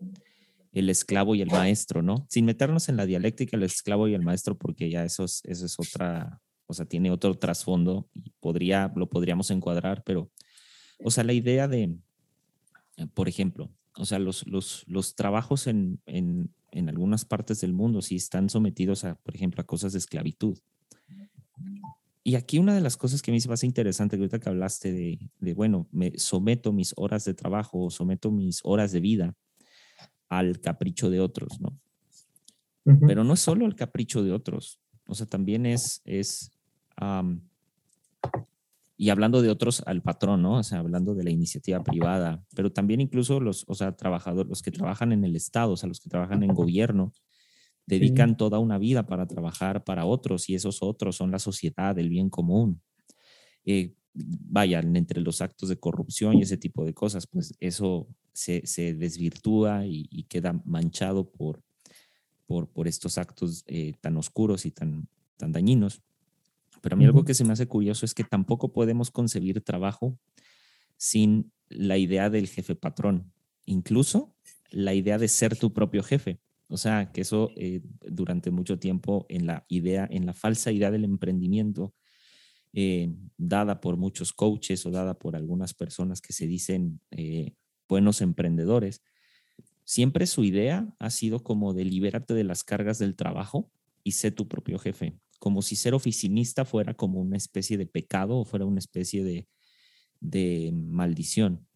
el 0.73 0.89
esclavo 0.89 1.35
y 1.35 1.41
el 1.41 1.51
maestro, 1.51 2.01
¿no? 2.01 2.25
Sin 2.29 2.45
meternos 2.45 2.89
en 2.89 2.97
la 2.97 3.05
dialéctica, 3.05 3.55
el 3.55 3.63
esclavo 3.63 4.07
y 4.07 4.15
el 4.15 4.23
maestro, 4.23 4.57
porque 4.57 4.89
ya 4.89 5.05
eso 5.05 5.23
es, 5.23 5.41
eso 5.45 5.65
es 5.67 5.79
otra, 5.79 6.41
o 6.65 6.73
sea, 6.73 6.85
tiene 6.85 7.11
otro 7.11 7.35
trasfondo 7.35 8.09
y 8.13 8.31
podría, 8.39 8.91
lo 8.95 9.07
podríamos 9.07 9.51
encuadrar, 9.51 10.03
pero, 10.03 10.31
o 11.03 11.11
sea, 11.11 11.23
la 11.23 11.33
idea 11.33 11.67
de, 11.67 11.95
eh, 12.97 13.07
por 13.13 13.29
ejemplo, 13.29 13.69
o 13.95 14.05
sea, 14.05 14.17
los, 14.17 14.47
los, 14.47 14.83
los 14.87 15.15
trabajos 15.15 15.67
en, 15.67 16.01
en, 16.07 16.51
en 16.71 16.89
algunas 16.89 17.23
partes 17.23 17.61
del 17.61 17.73
mundo 17.73 18.01
sí 18.01 18.15
están 18.15 18.49
sometidos 18.49 19.03
a, 19.03 19.15
por 19.15 19.35
ejemplo, 19.35 19.61
a 19.61 19.67
cosas 19.67 19.93
de 19.93 19.99
esclavitud. 19.99 20.57
Y 22.23 22.35
aquí 22.35 22.57
una 22.57 22.73
de 22.73 22.81
las 22.81 22.95
cosas 22.95 23.21
que 23.21 23.31
me 23.31 23.37
hizo 23.37 23.49
más 23.49 23.63
interesante, 23.63 24.15
que 24.15 24.21
ahorita 24.21 24.39
que 24.39 24.49
hablaste 24.49 24.93
de, 24.93 25.29
de, 25.39 25.53
bueno, 25.53 25.87
me 25.91 26.17
someto 26.17 26.71
mis 26.71 26.93
horas 26.95 27.25
de 27.25 27.33
trabajo 27.33 27.89
someto 27.89 28.31
mis 28.31 28.61
horas 28.63 28.91
de 28.93 29.01
vida 29.01 29.35
al 30.29 30.61
capricho 30.61 31.09
de 31.09 31.19
otros, 31.19 31.59
¿no? 31.59 31.77
Pero 33.07 33.23
no 33.23 33.33
es 33.33 33.39
solo 33.39 33.65
el 33.65 33.75
capricho 33.75 34.23
de 34.23 34.33
otros, 34.33 34.79
o 35.07 35.15
sea, 35.15 35.25
también 35.25 35.65
es, 35.65 36.01
es 36.05 36.51
y 38.95 39.09
hablando 39.09 39.41
de 39.41 39.49
otros 39.49 39.83
al 39.85 40.01
patrón, 40.01 40.41
¿no? 40.41 40.59
O 40.59 40.63
sea, 40.63 40.79
hablando 40.79 41.15
de 41.15 41.23
la 41.23 41.31
iniciativa 41.31 41.83
privada, 41.83 42.43
pero 42.55 42.71
también 42.71 43.01
incluso 43.01 43.39
los, 43.39 43.65
o 43.67 43.73
sea, 43.73 43.95
trabajadores, 43.95 44.49
los 44.49 44.61
que 44.61 44.71
trabajan 44.71 45.11
en 45.11 45.23
el 45.23 45.35
Estado, 45.35 45.73
o 45.73 45.77
sea, 45.77 45.89
los 45.89 45.99
que 45.99 46.09
trabajan 46.09 46.43
en 46.43 46.53
gobierno, 46.53 47.11
dedican 47.85 48.37
toda 48.37 48.59
una 48.59 48.77
vida 48.77 49.05
para 49.05 49.27
trabajar 49.27 49.83
para 49.83 50.05
otros 50.05 50.49
y 50.49 50.55
esos 50.55 50.81
otros 50.81 51.15
son 51.17 51.31
la 51.31 51.39
sociedad, 51.39 51.97
el 51.97 52.09
bien 52.09 52.29
común. 52.29 52.81
Eh, 53.65 53.93
vayan 54.13 54.95
entre 54.95 55.21
los 55.21 55.41
actos 55.41 55.69
de 55.69 55.77
corrupción 55.77 56.37
y 56.37 56.43
ese 56.43 56.57
tipo 56.57 56.85
de 56.85 56.93
cosas, 56.93 57.27
pues 57.27 57.53
eso 57.59 58.07
se, 58.31 58.65
se 58.65 58.93
desvirtúa 58.93 59.85
y, 59.85 60.23
queda 60.29 60.61
manchado 60.65 61.29
por, 61.29 61.61
por, 62.45 62.69
por 62.69 62.87
estos 62.87 63.17
actos 63.17 63.63
eh, 63.67 63.93
tan 64.01 64.17
oscuros 64.17 64.65
y 64.65 64.71
tan, 64.71 65.07
tan 65.37 65.51
dañinos. 65.51 66.01
Pero 66.81 66.95
a 66.95 66.97
mí 66.97 67.05
algo 67.05 67.23
que 67.23 67.33
se 67.33 67.45
me 67.45 67.53
hace 67.53 67.67
curioso 67.67 68.05
es 68.05 68.13
que 68.13 68.23
tampoco 68.23 68.73
podemos 68.73 69.09
concebir 69.09 69.61
trabajo 69.61 70.19
sin 70.97 71.51
la 71.69 71.97
idea 71.97 72.29
del 72.29 72.47
jefe 72.47 72.75
patrón, 72.75 73.31
incluso 73.65 74.35
la 74.69 74.93
idea 74.93 75.17
de 75.17 75.27
ser 75.27 75.57
tu 75.57 75.73
propio 75.73 76.03
jefe. 76.03 76.39
O 76.73 76.77
sea, 76.77 77.11
que 77.11 77.21
eso 77.21 77.51
eh, 77.55 77.81
durante 78.01 78.49
mucho 78.49 78.79
tiempo 78.79 79.27
en 79.29 79.45
la 79.45 79.63
idea, 79.67 80.07
en 80.09 80.25
la 80.25 80.33
falsa 80.33 80.71
idea 80.71 80.89
del 80.89 81.03
emprendimiento, 81.03 81.93
eh, 82.73 83.13
dada 83.37 83.79
por 83.79 83.95
muchos 83.95 84.33
coaches 84.33 84.83
o 84.87 84.89
dada 84.89 85.19
por 85.19 85.35
algunas 85.35 85.75
personas 85.75 86.19
que 86.19 86.33
se 86.33 86.47
dicen 86.47 86.99
buenos 87.87 88.21
emprendedores, 88.21 89.03
siempre 89.83 90.25
su 90.25 90.43
idea 90.43 90.91
ha 90.97 91.11
sido 91.11 91.43
como 91.43 91.75
de 91.75 91.85
libérate 91.85 92.33
de 92.33 92.43
las 92.43 92.63
cargas 92.63 92.97
del 92.97 93.15
trabajo 93.15 93.69
y 94.03 94.13
sé 94.13 94.31
tu 94.31 94.47
propio 94.47 94.79
jefe, 94.79 95.15
como 95.37 95.61
si 95.61 95.75
ser 95.75 95.93
oficinista 95.93 96.65
fuera 96.65 96.95
como 96.95 97.21
una 97.21 97.37
especie 97.37 97.77
de 97.77 97.85
pecado 97.85 98.39
o 98.39 98.45
fuera 98.45 98.65
una 98.65 98.79
especie 98.79 99.23
de, 99.23 100.71
maldición. 100.73 101.67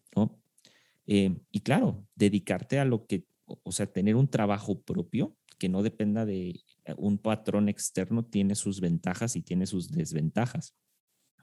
Eh, 1.06 1.38
y 1.52 1.60
claro, 1.60 2.04
dedicarte 2.16 2.80
a 2.80 2.84
lo 2.84 3.06
que, 3.06 3.27
o 3.62 3.72
sea, 3.72 3.86
tener 3.86 4.16
un 4.16 4.28
trabajo 4.28 4.80
propio 4.82 5.36
que 5.58 5.68
no 5.68 5.82
dependa 5.82 6.24
de 6.24 6.60
un 6.96 7.18
patrón 7.18 7.68
externo 7.68 8.24
tiene 8.24 8.54
sus 8.54 8.80
ventajas 8.80 9.36
y 9.36 9.42
tiene 9.42 9.66
sus 9.66 9.90
desventajas, 9.90 10.74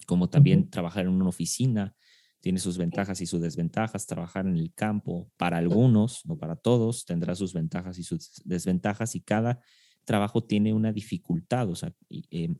como 0.07 0.29
también 0.29 0.69
trabajar 0.69 1.05
en 1.05 1.11
una 1.11 1.27
oficina, 1.27 1.95
tiene 2.39 2.59
sus 2.59 2.77
ventajas 2.77 3.21
y 3.21 3.25
sus 3.25 3.41
desventajas. 3.41 4.05
Trabajar 4.05 4.45
en 4.45 4.55
el 4.55 4.71
campo, 4.73 5.31
para 5.35 5.57
algunos, 5.57 6.25
no 6.25 6.37
para 6.37 6.55
todos, 6.55 7.05
tendrá 7.05 7.35
sus 7.35 7.53
ventajas 7.53 7.97
y 7.97 8.03
sus 8.03 8.41
desventajas 8.45 9.15
y 9.15 9.21
cada 9.21 9.59
trabajo 10.05 10.43
tiene 10.43 10.73
una 10.73 10.93
dificultad. 10.93 11.69
O 11.69 11.75
sea, 11.75 11.91
em, 12.29 12.55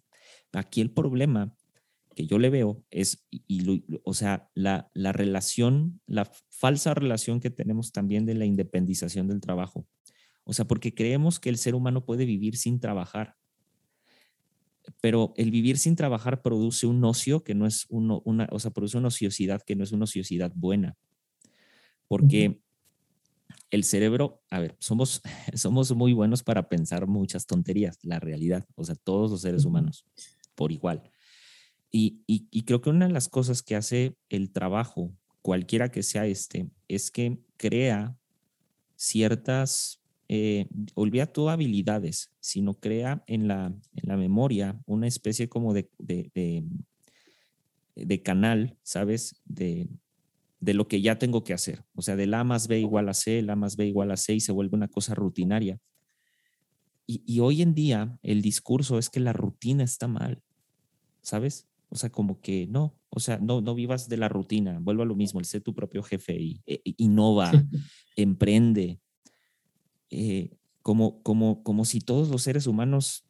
aquí 0.53 0.81
el 0.81 0.91
problema 0.91 1.55
que 2.15 2.25
yo 2.25 2.39
le 2.39 2.49
veo 2.49 2.83
es, 2.89 3.25
y, 3.29 3.83
o 4.03 4.13
sea, 4.13 4.49
la, 4.55 4.89
la 4.93 5.11
relación, 5.11 6.01
la 6.07 6.29
falsa 6.49 6.93
relación 6.93 7.39
que 7.39 7.49
tenemos 7.49 7.91
también 7.91 8.25
de 8.25 8.33
la 8.33 8.45
independización 8.45 9.27
del 9.27 9.41
trabajo. 9.41 9.85
O 10.43 10.53
sea, 10.53 10.65
porque 10.65 10.93
creemos 10.93 11.39
que 11.39 11.49
el 11.49 11.57
ser 11.57 11.75
humano 11.75 12.05
puede 12.05 12.25
vivir 12.25 12.57
sin 12.57 12.79
trabajar 12.79 13.35
pero 15.01 15.33
el 15.37 15.51
vivir 15.51 15.77
sin 15.77 15.95
trabajar 15.95 16.41
produce 16.41 16.87
un 16.87 17.03
ocio 17.03 17.43
que 17.43 17.55
no 17.55 17.65
es 17.65 17.85
uno, 17.89 18.21
una, 18.25 18.47
o 18.51 18.59
sea, 18.59 18.71
produce 18.71 18.97
una 18.97 19.07
ociosidad 19.07 19.61
que 19.61 19.75
no 19.75 19.83
es 19.83 19.91
una 19.91 20.03
ociosidad 20.03 20.51
buena. 20.55 20.95
Porque 22.07 22.61
el 23.71 23.83
cerebro, 23.83 24.43
a 24.49 24.59
ver, 24.59 24.75
somos, 24.79 25.21
somos 25.53 25.93
muy 25.95 26.13
buenos 26.13 26.43
para 26.43 26.69
pensar 26.69 27.07
muchas 27.07 27.45
tonterías, 27.45 27.97
la 28.03 28.19
realidad, 28.19 28.65
o 28.75 28.83
sea, 28.83 28.95
todos 28.95 29.31
los 29.31 29.41
seres 29.41 29.65
humanos, 29.65 30.05
por 30.55 30.71
igual. 30.71 31.11
Y, 31.97 32.19
y, 32.27 32.45
y 32.51 32.63
creo 32.63 32.81
que 32.81 32.89
una 32.89 33.07
de 33.07 33.13
las 33.13 33.29
cosas 33.29 33.63
que 33.63 33.73
hace 33.73 34.17
el 34.27 34.51
trabajo, 34.51 35.13
cualquiera 35.41 35.91
que 35.91 36.03
sea 36.03 36.25
este, 36.25 36.69
es 36.89 37.09
que 37.09 37.39
crea 37.55 38.17
ciertas 38.97 40.01
eh, 40.27 40.67
olvida 40.93 41.25
tus 41.25 41.49
habilidades, 41.49 42.33
sino 42.41 42.73
crea 42.73 43.23
en 43.27 43.47
la, 43.47 43.67
en 43.67 44.09
la 44.09 44.17
memoria 44.17 44.77
una 44.85 45.07
especie 45.07 45.47
como 45.47 45.73
de, 45.73 45.89
de, 45.97 46.65
de, 47.95 48.21
canal, 48.21 48.77
¿sabes? 48.83 49.41
De, 49.45 49.87
de 50.59 50.73
lo 50.73 50.89
que 50.89 50.99
ya 50.99 51.17
tengo 51.17 51.45
que 51.45 51.53
hacer. 51.53 51.85
O 51.93 52.01
sea, 52.01 52.17
del 52.17 52.33
A 52.33 52.43
más 52.43 52.67
B 52.67 52.77
igual 52.77 53.07
a 53.07 53.13
C, 53.13 53.39
el 53.39 53.49
A 53.49 53.55
más 53.55 53.77
B 53.77 53.85
igual 53.85 54.11
a 54.11 54.17
C 54.17 54.33
y 54.33 54.41
se 54.41 54.51
vuelve 54.51 54.75
una 54.75 54.89
cosa 54.89 55.15
rutinaria. 55.15 55.79
Y, 57.07 57.23
y, 57.25 57.39
hoy 57.39 57.61
en 57.61 57.73
día 57.73 58.19
el 58.21 58.41
discurso 58.41 58.99
es 58.99 59.09
que 59.09 59.21
la 59.21 59.31
rutina 59.31 59.85
está 59.85 60.09
mal, 60.09 60.43
¿sabes? 61.21 61.69
O 61.89 61.95
sea, 61.95 62.09
como 62.09 62.41
que 62.41 62.67
no, 62.67 62.95
o 63.09 63.19
sea, 63.19 63.37
no, 63.37 63.61
no 63.61 63.75
vivas 63.75 64.09
de 64.09 64.17
la 64.17 64.29
rutina, 64.29 64.79
vuelva 64.81 65.03
a 65.03 65.07
lo 65.07 65.15
mismo, 65.15 65.39
el 65.39 65.45
ser 65.45 65.61
tu 65.61 65.73
propio 65.73 66.03
jefe 66.03 66.35
y, 66.35 66.61
e, 66.65 66.81
innova, 66.97 67.51
emprende, 68.15 68.99
eh, 70.09 70.57
como, 70.81 71.21
como, 71.23 71.63
como 71.63 71.85
si 71.85 71.99
todos 71.99 72.29
los 72.29 72.43
seres 72.43 72.67
humanos 72.67 73.25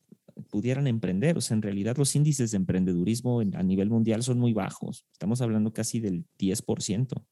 pudieran 0.49 0.87
emprender. 0.87 1.37
O 1.37 1.41
sea, 1.41 1.55
en 1.55 1.61
realidad 1.61 1.97
los 1.97 2.15
índices 2.15 2.51
de 2.51 2.57
emprendedurismo 2.57 3.39
a 3.39 3.63
nivel 3.63 3.89
mundial 3.89 4.23
son 4.23 4.39
muy 4.39 4.53
bajos. 4.53 5.05
Estamos 5.11 5.41
hablando 5.41 5.73
casi 5.73 5.99
del 5.99 6.25
10%. 6.37 7.23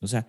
O 0.00 0.08
sea, 0.08 0.26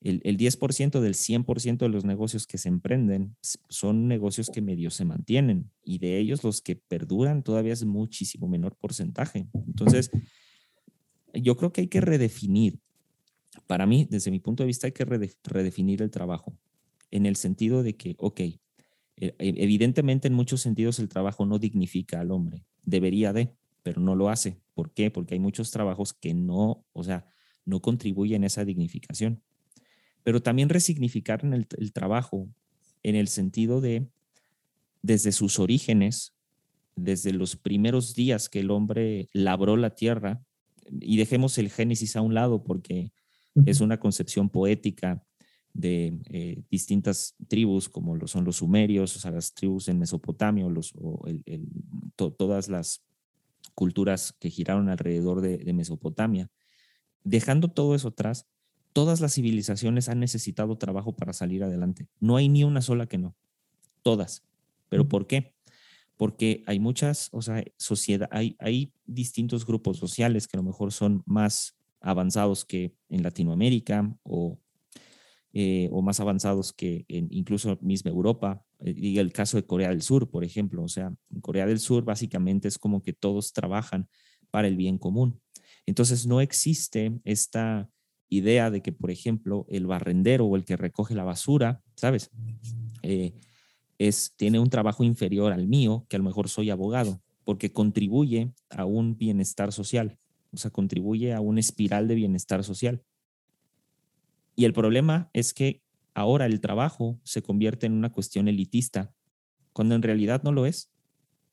el, 0.00 0.20
el 0.24 0.36
10% 0.36 1.00
del 1.00 1.14
100% 1.14 1.78
de 1.78 1.88
los 1.88 2.04
negocios 2.04 2.46
que 2.46 2.58
se 2.58 2.68
emprenden 2.68 3.36
son 3.68 4.08
negocios 4.08 4.50
que 4.50 4.62
medio 4.62 4.90
se 4.90 5.04
mantienen 5.04 5.70
y 5.82 5.98
de 5.98 6.18
ellos 6.18 6.44
los 6.44 6.60
que 6.60 6.76
perduran 6.76 7.42
todavía 7.42 7.72
es 7.72 7.84
muchísimo 7.84 8.48
menor 8.48 8.76
porcentaje. 8.76 9.48
Entonces, 9.66 10.10
yo 11.32 11.56
creo 11.56 11.72
que 11.72 11.82
hay 11.82 11.88
que 11.88 12.00
redefinir. 12.00 12.78
Para 13.66 13.86
mí, 13.86 14.06
desde 14.10 14.30
mi 14.30 14.38
punto 14.38 14.62
de 14.62 14.68
vista, 14.68 14.86
hay 14.86 14.92
que 14.92 15.04
redefinir 15.04 16.02
el 16.02 16.10
trabajo 16.10 16.56
en 17.10 17.26
el 17.26 17.36
sentido 17.36 17.82
de 17.82 17.96
que, 17.96 18.14
ok, 18.18 18.40
e, 18.40 18.58
e, 19.16 19.34
evidentemente 19.38 20.28
en 20.28 20.34
muchos 20.34 20.60
sentidos 20.60 20.98
el 20.98 21.08
trabajo 21.08 21.46
no 21.46 21.58
dignifica 21.58 22.20
al 22.20 22.30
hombre, 22.30 22.64
debería 22.82 23.32
de, 23.32 23.54
pero 23.82 24.00
no 24.00 24.14
lo 24.14 24.28
hace. 24.28 24.60
¿Por 24.74 24.92
qué? 24.92 25.10
Porque 25.10 25.34
hay 25.34 25.40
muchos 25.40 25.70
trabajos 25.70 26.12
que 26.12 26.34
no, 26.34 26.84
o 26.92 27.02
sea, 27.02 27.26
no 27.64 27.80
contribuyen 27.80 28.44
a 28.44 28.48
esa 28.48 28.64
dignificación. 28.64 29.42
Pero 30.26 30.42
también 30.42 30.70
resignificar 30.70 31.44
en 31.44 31.54
el, 31.54 31.68
el 31.78 31.92
trabajo 31.92 32.48
en 33.04 33.14
el 33.14 33.28
sentido 33.28 33.80
de, 33.80 34.08
desde 35.00 35.30
sus 35.30 35.60
orígenes, 35.60 36.34
desde 36.96 37.32
los 37.32 37.54
primeros 37.54 38.16
días 38.16 38.48
que 38.48 38.58
el 38.58 38.72
hombre 38.72 39.28
labró 39.32 39.76
la 39.76 39.90
tierra, 39.94 40.42
y 40.90 41.16
dejemos 41.16 41.58
el 41.58 41.70
Génesis 41.70 42.16
a 42.16 42.22
un 42.22 42.34
lado 42.34 42.64
porque 42.64 43.12
es 43.66 43.80
una 43.80 44.00
concepción 44.00 44.50
poética 44.50 45.22
de 45.72 46.18
eh, 46.30 46.62
distintas 46.72 47.36
tribus, 47.46 47.88
como 47.88 48.16
lo 48.16 48.26
son 48.26 48.44
los 48.44 48.56
sumerios, 48.56 49.14
o 49.14 49.20
sea, 49.20 49.30
las 49.30 49.54
tribus 49.54 49.86
en 49.86 50.00
Mesopotamia, 50.00 50.66
o 50.66 50.70
los, 50.70 50.92
todas 52.16 52.68
las 52.68 53.04
culturas 53.74 54.34
que 54.40 54.50
giraron 54.50 54.88
alrededor 54.88 55.40
de, 55.40 55.58
de, 55.58 55.72
Mesopotamia. 55.72 56.50
Dejando 57.22 57.68
todo 57.68 57.94
eso 57.94 58.08
atrás, 58.08 58.48
todas 58.96 59.20
las 59.20 59.34
civilizaciones 59.34 60.08
han 60.08 60.20
necesitado 60.20 60.78
trabajo 60.78 61.14
para 61.14 61.34
salir 61.34 61.62
adelante. 61.62 62.08
No 62.18 62.36
hay 62.36 62.48
ni 62.48 62.64
una 62.64 62.80
sola 62.80 63.04
que 63.04 63.18
no. 63.18 63.36
Todas. 64.00 64.42
¿Pero 64.88 65.06
por 65.06 65.26
qué? 65.26 65.54
Porque 66.16 66.64
hay 66.66 66.80
muchas, 66.80 67.28
o 67.32 67.42
sea, 67.42 67.62
sociedad, 67.76 68.26
hay, 68.32 68.56
hay 68.58 68.94
distintos 69.04 69.66
grupos 69.66 69.98
sociales 69.98 70.48
que 70.48 70.56
a 70.56 70.60
lo 70.60 70.64
mejor 70.64 70.92
son 70.92 71.22
más 71.26 71.76
avanzados 72.00 72.64
que 72.64 72.94
en 73.10 73.22
Latinoamérica 73.22 74.16
o 74.22 74.58
eh, 75.52 75.90
o 75.92 76.00
más 76.00 76.18
avanzados 76.20 76.72
que 76.72 77.04
en 77.08 77.28
incluso 77.30 77.78
misma 77.82 78.10
Europa. 78.10 78.64
Eh, 78.78 78.94
y 78.96 79.18
el 79.18 79.30
caso 79.30 79.58
de 79.58 79.66
Corea 79.66 79.90
del 79.90 80.00
Sur, 80.00 80.30
por 80.30 80.42
ejemplo. 80.42 80.82
O 80.82 80.88
sea, 80.88 81.14
en 81.30 81.40
Corea 81.42 81.66
del 81.66 81.80
Sur 81.80 82.02
básicamente 82.02 82.66
es 82.66 82.78
como 82.78 83.02
que 83.02 83.12
todos 83.12 83.52
trabajan 83.52 84.08
para 84.50 84.68
el 84.68 84.76
bien 84.78 84.96
común. 84.96 85.38
Entonces 85.84 86.26
no 86.26 86.40
existe 86.40 87.20
esta 87.24 87.90
idea 88.28 88.70
de 88.70 88.82
que, 88.82 88.92
por 88.92 89.10
ejemplo, 89.10 89.66
el 89.68 89.86
barrendero 89.86 90.46
o 90.46 90.56
el 90.56 90.64
que 90.64 90.76
recoge 90.76 91.14
la 91.14 91.24
basura, 91.24 91.82
¿sabes? 91.94 92.30
eh, 93.02 93.34
es, 93.98 94.34
tiene 94.36 94.58
un 94.58 94.70
trabajo 94.70 95.04
inferior 95.04 95.52
al 95.52 95.66
mío, 95.66 96.06
que 96.08 96.16
a 96.16 96.18
lo 96.18 96.24
mejor 96.24 96.48
soy 96.48 96.70
abogado, 96.70 97.22
porque 97.44 97.72
contribuye 97.72 98.52
a 98.70 98.84
un 98.84 99.16
bienestar 99.16 99.72
social, 99.72 100.18
o 100.52 100.56
sea, 100.56 100.70
contribuye 100.70 101.32
a 101.32 101.40
una 101.40 101.60
espiral 101.60 102.08
de 102.08 102.14
bienestar 102.16 102.64
social. 102.64 103.02
Y 104.54 104.64
el 104.64 104.72
problema 104.72 105.30
es 105.32 105.54
que 105.54 105.82
ahora 106.14 106.46
el 106.46 106.60
trabajo 106.60 107.20
se 107.22 107.42
convierte 107.42 107.86
en 107.86 107.92
una 107.92 108.10
cuestión 108.10 108.48
elitista, 108.48 109.12
cuando 109.72 109.94
en 109.94 110.02
realidad 110.02 110.42
no 110.42 110.52
lo 110.52 110.66
es. 110.66 110.90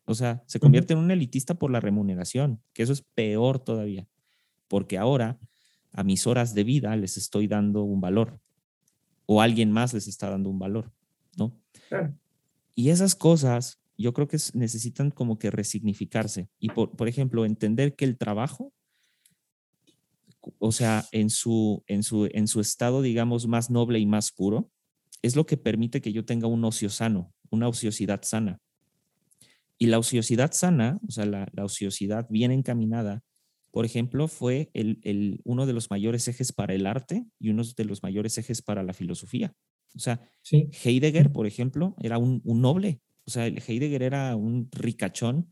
O 0.06 0.16
sea, 0.16 0.44
se 0.48 0.60
convierte 0.60 0.94
en 0.94 1.00
un 1.00 1.12
elitista 1.12 1.54
por 1.54 1.72
la 1.72 1.80
remuneración, 1.80 2.62
que 2.74 2.84
eso 2.84 2.94
es 2.94 3.02
peor 3.14 3.60
todavía, 3.60 4.08
porque 4.68 4.98
ahora 4.98 5.40
a 5.94 6.04
mis 6.04 6.28
horas 6.28 6.54
de 6.54 6.64
vida 6.64 6.96
les 6.96 7.18
estoy 7.18 7.48
dando 7.48 7.84
un 7.84 8.02
valor 8.02 8.40
o 9.26 9.42
alguien 9.42 9.72
más 9.72 9.94
les 9.94 10.08
está 10.08 10.30
dando 10.30 10.50
un 10.50 10.60
valor, 10.60 10.92
¿no? 11.38 11.58
Y 12.76 12.90
esas 12.90 13.16
cosas 13.16 13.80
yo 13.98 14.14
creo 14.14 14.28
que 14.28 14.38
necesitan 14.54 15.12
como 15.12 15.40
que 15.40 15.52
resignificarse 15.52 16.50
y 16.60 16.70
por, 16.70 16.92
por 16.92 17.08
ejemplo 17.08 17.46
entender 17.46 17.96
que 17.96 18.06
el 18.06 18.18
trabajo 18.18 18.74
o 20.60 20.72
sea, 20.72 21.06
en 21.12 21.30
su, 21.30 21.84
en, 21.88 22.04
su, 22.04 22.30
en 22.32 22.48
su 22.48 22.60
estado, 22.60 23.02
digamos, 23.02 23.48
más 23.48 23.70
noble 23.70 24.00
y 24.00 24.06
más 24.06 24.32
puro, 24.32 24.70
es 25.22 25.36
lo 25.36 25.46
que 25.46 25.58
permite 25.58 26.02
que 26.02 26.12
yo 26.12 26.26
tenga 26.26 26.48
un 26.48 26.64
ocio 26.66 26.90
sano, 26.90 27.34
una 27.50 27.68
ociosidad 27.68 28.22
sana. 28.24 28.60
Y 29.78 29.88
la 29.88 30.00
ociosidad 30.00 30.52
sana, 30.52 31.00
o 31.08 31.12
sea, 31.12 31.26
la, 31.26 31.48
la 31.54 31.66
ociosidad 31.66 32.28
bien 32.30 32.52
encaminada, 32.52 33.24
por 33.74 33.86
ejemplo, 33.86 34.28
fue 34.28 34.70
el, 34.76 35.00
el, 35.02 35.42
uno 35.46 35.66
de 35.66 35.74
los 35.74 35.90
mayores 35.90 36.28
ejes 36.28 36.54
para 36.54 36.76
el 36.76 36.86
arte 36.86 37.26
y 37.40 37.50
uno 37.50 37.64
de 37.64 37.86
los 37.86 38.04
mayores 38.04 38.38
ejes 38.38 38.62
para 38.62 38.84
la 38.84 38.94
filosofía. 38.94 39.56
O 39.96 40.00
sea, 40.00 40.22
Heidegger, 40.52 41.32
por 41.32 41.48
ejemplo, 41.48 41.96
era 42.00 42.20
un, 42.20 42.40
un 42.44 42.62
noble. 42.62 43.02
O 43.26 43.32
sea, 43.32 43.48
Heidegger 43.48 44.04
era 44.04 44.36
un 44.36 44.70
ricachón, 44.72 45.50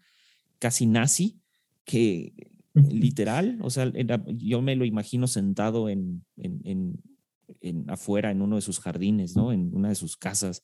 casi 0.60 0.86
nazi, 0.86 1.42
que 1.84 2.34
literal, 2.76 3.58
o 3.64 3.72
sea, 3.72 3.92
yo 4.28 4.62
me 4.62 4.76
lo 4.76 4.86
imagino 4.86 5.26
sentado 5.26 5.90
en, 5.90 6.24
en, 6.38 7.02
en, 7.60 7.90
afuera 7.90 8.30
en 8.30 8.44
uno 8.44 8.58
de 8.58 8.62
sus 8.62 8.80
jardines, 8.80 9.36
¿no? 9.36 9.52
En 9.52 9.74
una 9.74 9.90
de 9.90 9.96
sus 9.96 10.16
casas 10.16 10.64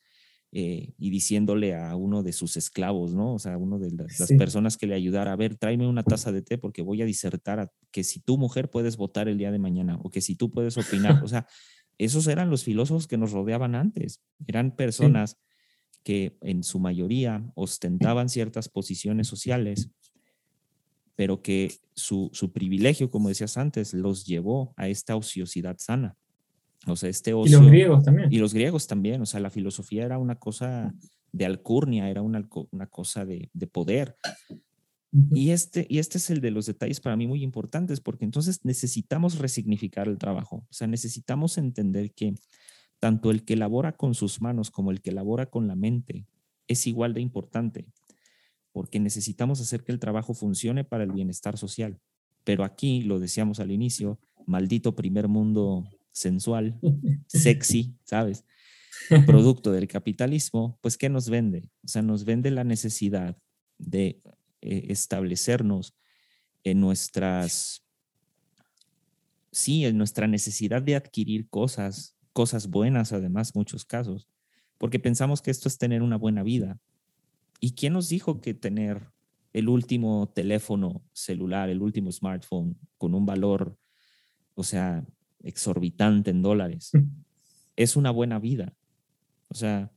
eh, 0.51 0.93
y 0.97 1.09
diciéndole 1.09 1.75
a 1.75 1.95
uno 1.95 2.23
de 2.23 2.31
sus 2.31 2.57
esclavos, 2.57 3.13
¿no? 3.13 3.33
O 3.33 3.39
sea, 3.39 3.57
uno 3.57 3.79
de 3.79 3.91
las, 3.91 4.27
personas 4.37 4.77
que 4.77 4.87
le 4.87 4.95
ayudara, 4.95 5.33
a 5.33 5.35
ver, 5.35 5.55
tráeme 5.55 5.87
una 5.87 6.03
taza 6.03 6.31
de 6.31 6.41
té 6.41 6.57
porque 6.57 6.81
voy 6.81 7.01
a 7.01 7.05
disertar 7.05 7.71
que 7.91 8.03
si 8.03 8.19
tu 8.19 8.37
mujer 8.37 8.69
puedes 8.69 8.97
votar 8.97 9.27
el 9.27 9.37
día 9.37 9.51
de 9.51 9.59
mañana 9.59 9.99
o 10.01 10.09
que 10.09 10.21
si 10.21 10.35
tú 10.35 10.51
puedes 10.51 10.77
opinar, 10.77 11.23
o 11.23 11.27
sea, 11.27 11.47
esos 11.97 12.27
eran 12.27 12.49
los 12.49 12.63
filósofos 12.63 13.07
que 13.07 13.17
nos 13.17 13.31
rodeaban 13.31 13.75
antes, 13.75 14.21
eran 14.45 14.75
personas 14.75 15.37
que 16.03 16.37
en 16.41 16.63
su 16.63 16.79
mayoría 16.79 17.51
ostentaban 17.55 18.29
ciertas 18.29 18.69
posiciones 18.69 19.27
sociales 19.27 19.89
pero 21.17 21.41
que 21.41 21.73
su, 21.95 22.29
privilegio, 22.53 23.09
como 23.09 23.29
decías 23.29 23.57
antes, 23.57 23.95
los 23.95 24.23
llevó 24.23 24.75
a 24.77 24.87
esta 24.87 25.15
ociosidad 25.15 25.77
sana. 25.79 26.15
O 26.87 26.95
sea, 26.95 27.09
este 27.09 27.33
ocio. 27.33 27.57
Y 27.57 27.61
los 27.61 27.69
griegos 27.69 28.03
también. 28.03 28.33
Y 28.33 28.37
los 28.37 28.53
griegos 28.53 28.87
también. 28.87 29.21
O 29.21 29.25
sea, 29.25 29.39
la 29.39 29.49
filosofía 29.49 30.05
era 30.05 30.17
una 30.17 30.35
cosa 30.35 30.93
de 31.31 31.45
alcurnia, 31.45 32.09
era 32.09 32.21
una, 32.21 32.47
una 32.71 32.87
cosa 32.87 33.25
de, 33.25 33.49
poder. 33.71 34.15
Y 35.31 35.51
este, 35.51 35.85
y 35.89 35.99
este 35.99 36.17
es 36.17 36.29
el 36.29 36.41
de 36.41 36.51
los 36.51 36.65
detalles 36.65 36.99
para 36.99 37.15
mí 37.15 37.27
muy 37.27 37.43
importantes, 37.43 38.01
porque 38.01 38.25
entonces 38.25 38.63
necesitamos 38.63 39.39
resignificar 39.39 40.07
el 40.07 40.17
trabajo. 40.17 40.65
O 40.69 40.73
sea, 40.73 40.87
necesitamos 40.87 41.57
entender 41.57 42.13
que 42.13 42.35
tanto 42.99 43.31
el 43.31 43.43
que 43.43 43.55
labora 43.55 43.95
con 43.95 44.15
sus 44.15 44.41
manos 44.41 44.71
como 44.71 44.91
el 44.91 45.01
que 45.01 45.11
labora 45.11 45.47
con 45.47 45.67
la 45.67 45.75
mente 45.75 46.27
es 46.67 46.87
igual 46.87 47.13
de 47.13 47.21
importante 47.21 47.87
porque 48.77 48.99
necesitamos 48.99 49.59
hacer 49.59 49.83
que 49.83 49.91
el 49.91 49.97
trabajo 49.97 50.35
funcione 50.35 50.83
para 50.83 51.03
el 51.03 51.11
bienestar 51.11 51.57
social. 51.57 51.99
Pero 52.43 52.63
aquí, 52.63 53.01
lo 53.01 53.17
decíamos 53.17 53.59
al 53.59 53.71
inicio, 53.71 54.19
maldito 54.45 54.95
primer 54.95 55.27
mundo 55.27 55.83
sensual, 56.17 56.79
sexy, 57.27 57.95
¿sabes? 58.03 58.45
Producto 59.25 59.71
del 59.71 59.87
capitalismo, 59.87 60.79
pues 60.81 60.97
¿qué 60.97 61.09
nos 61.09 61.29
vende? 61.29 61.69
O 61.83 61.87
sea, 61.87 62.01
nos 62.01 62.25
vende 62.25 62.51
la 62.51 62.63
necesidad 62.63 63.37
de 63.77 64.21
eh, 64.61 64.87
establecernos 64.89 65.95
en 66.63 66.81
nuestras, 66.81 67.85
sí, 69.51 69.85
en 69.85 69.97
nuestra 69.97 70.27
necesidad 70.27 70.81
de 70.81 70.95
adquirir 70.95 71.47
cosas, 71.49 72.17
cosas 72.33 72.67
buenas 72.67 73.13
además, 73.13 73.55
muchos 73.55 73.85
casos, 73.85 74.27
porque 74.77 74.99
pensamos 74.99 75.41
que 75.41 75.51
esto 75.51 75.69
es 75.69 75.77
tener 75.77 76.01
una 76.01 76.17
buena 76.17 76.43
vida, 76.43 76.79
¿Y 77.59 77.71
quién 77.71 77.93
nos 77.93 78.09
dijo 78.09 78.39
que 78.41 78.53
tener 78.53 79.11
el 79.53 79.69
último 79.69 80.29
teléfono 80.33 81.03
celular, 81.13 81.69
el 81.69 81.81
último 81.81 82.11
smartphone 82.11 82.77
con 82.97 83.15
un 83.15 83.25
valor, 83.25 83.77
o 84.53 84.63
sea, 84.63 85.05
exorbitante 85.47 86.31
en 86.31 86.41
dólares, 86.41 86.91
es 87.75 87.95
una 87.95 88.11
buena 88.11 88.39
vida? 88.39 88.73
O 89.49 89.55
sea, 89.55 89.91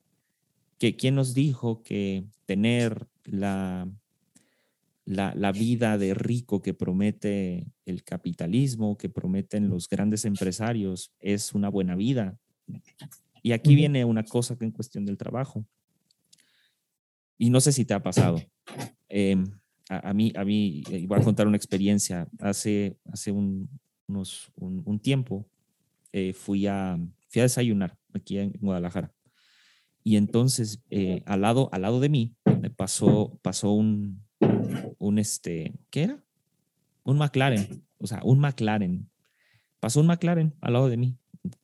que, 0.78 0.96
¿quién 0.96 1.14
nos 1.14 1.34
dijo 1.34 1.82
que 1.82 2.24
tener 2.46 3.06
la, 3.24 3.88
la, 5.04 5.34
la, 5.34 5.52
vida 5.52 5.98
de 5.98 6.14
rico 6.14 6.62
que 6.62 6.72
promete 6.72 7.66
el 7.84 8.02
capitalismo, 8.04 8.96
que 8.96 9.08
prometen 9.08 9.68
los 9.68 9.88
grandes 9.88 10.24
empresarios, 10.24 11.12
es 11.20 11.54
una 11.54 11.68
buena 11.68 11.96
vida? 11.96 12.38
Y 13.42 13.52
aquí 13.52 13.74
viene 13.74 14.04
una 14.04 14.22
cosa 14.24 14.56
que 14.56 14.64
en 14.64 14.70
cuestión 14.70 15.04
del 15.04 15.16
trabajo. 15.16 15.64
Y 17.38 17.50
no 17.50 17.60
sé 17.60 17.72
si 17.72 17.84
te 17.84 17.94
ha 17.94 18.02
pasado. 18.02 18.38
Em, 19.08 19.50
a, 19.88 20.12
mí, 20.12 20.32
a 20.36 20.44
mí, 20.44 20.82
eh, 20.90 21.06
voy 21.06 21.18
a 21.18 21.24
contar 21.24 21.46
una 21.46 21.56
experiencia. 21.56 22.28
Hace, 22.38 22.96
hace 23.10 23.32
un, 23.32 23.68
un, 24.16 25.00
tiempo 25.00 25.48
eh, 26.12 26.32
fui, 26.32 26.66
a, 26.66 26.98
fui 27.28 27.40
a 27.40 27.44
desayunar 27.44 27.96
aquí 28.14 28.38
en 28.38 28.52
Guadalajara. 28.60 29.12
Y 30.02 30.16
entonces, 30.16 30.82
eh, 30.90 31.22
al, 31.26 31.42
lado, 31.42 31.68
al 31.72 31.82
lado 31.82 32.00
de 32.00 32.08
mí, 32.08 32.34
pasó, 32.76 33.38
pasó 33.42 33.72
un, 33.72 34.22
un, 34.98 35.18
este, 35.18 35.74
¿qué 35.90 36.02
era? 36.04 36.24
Un 37.04 37.18
McLaren, 37.18 37.84
o 37.98 38.06
sea, 38.06 38.20
un 38.24 38.38
McLaren. 38.38 39.10
Pasó 39.78 40.00
un 40.00 40.06
McLaren 40.06 40.54
al 40.60 40.72
lado 40.74 40.88
de 40.88 40.96
mí, 40.96 41.16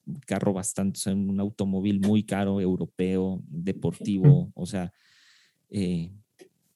un 0.06 0.20
carro 0.20 0.52
bastante, 0.52 1.12
un 1.12 1.38
automóvil 1.40 2.00
muy 2.00 2.24
caro, 2.24 2.60
europeo, 2.60 3.42
deportivo, 3.46 4.50
o 4.54 4.66
sea, 4.66 4.92
eh, 5.70 6.12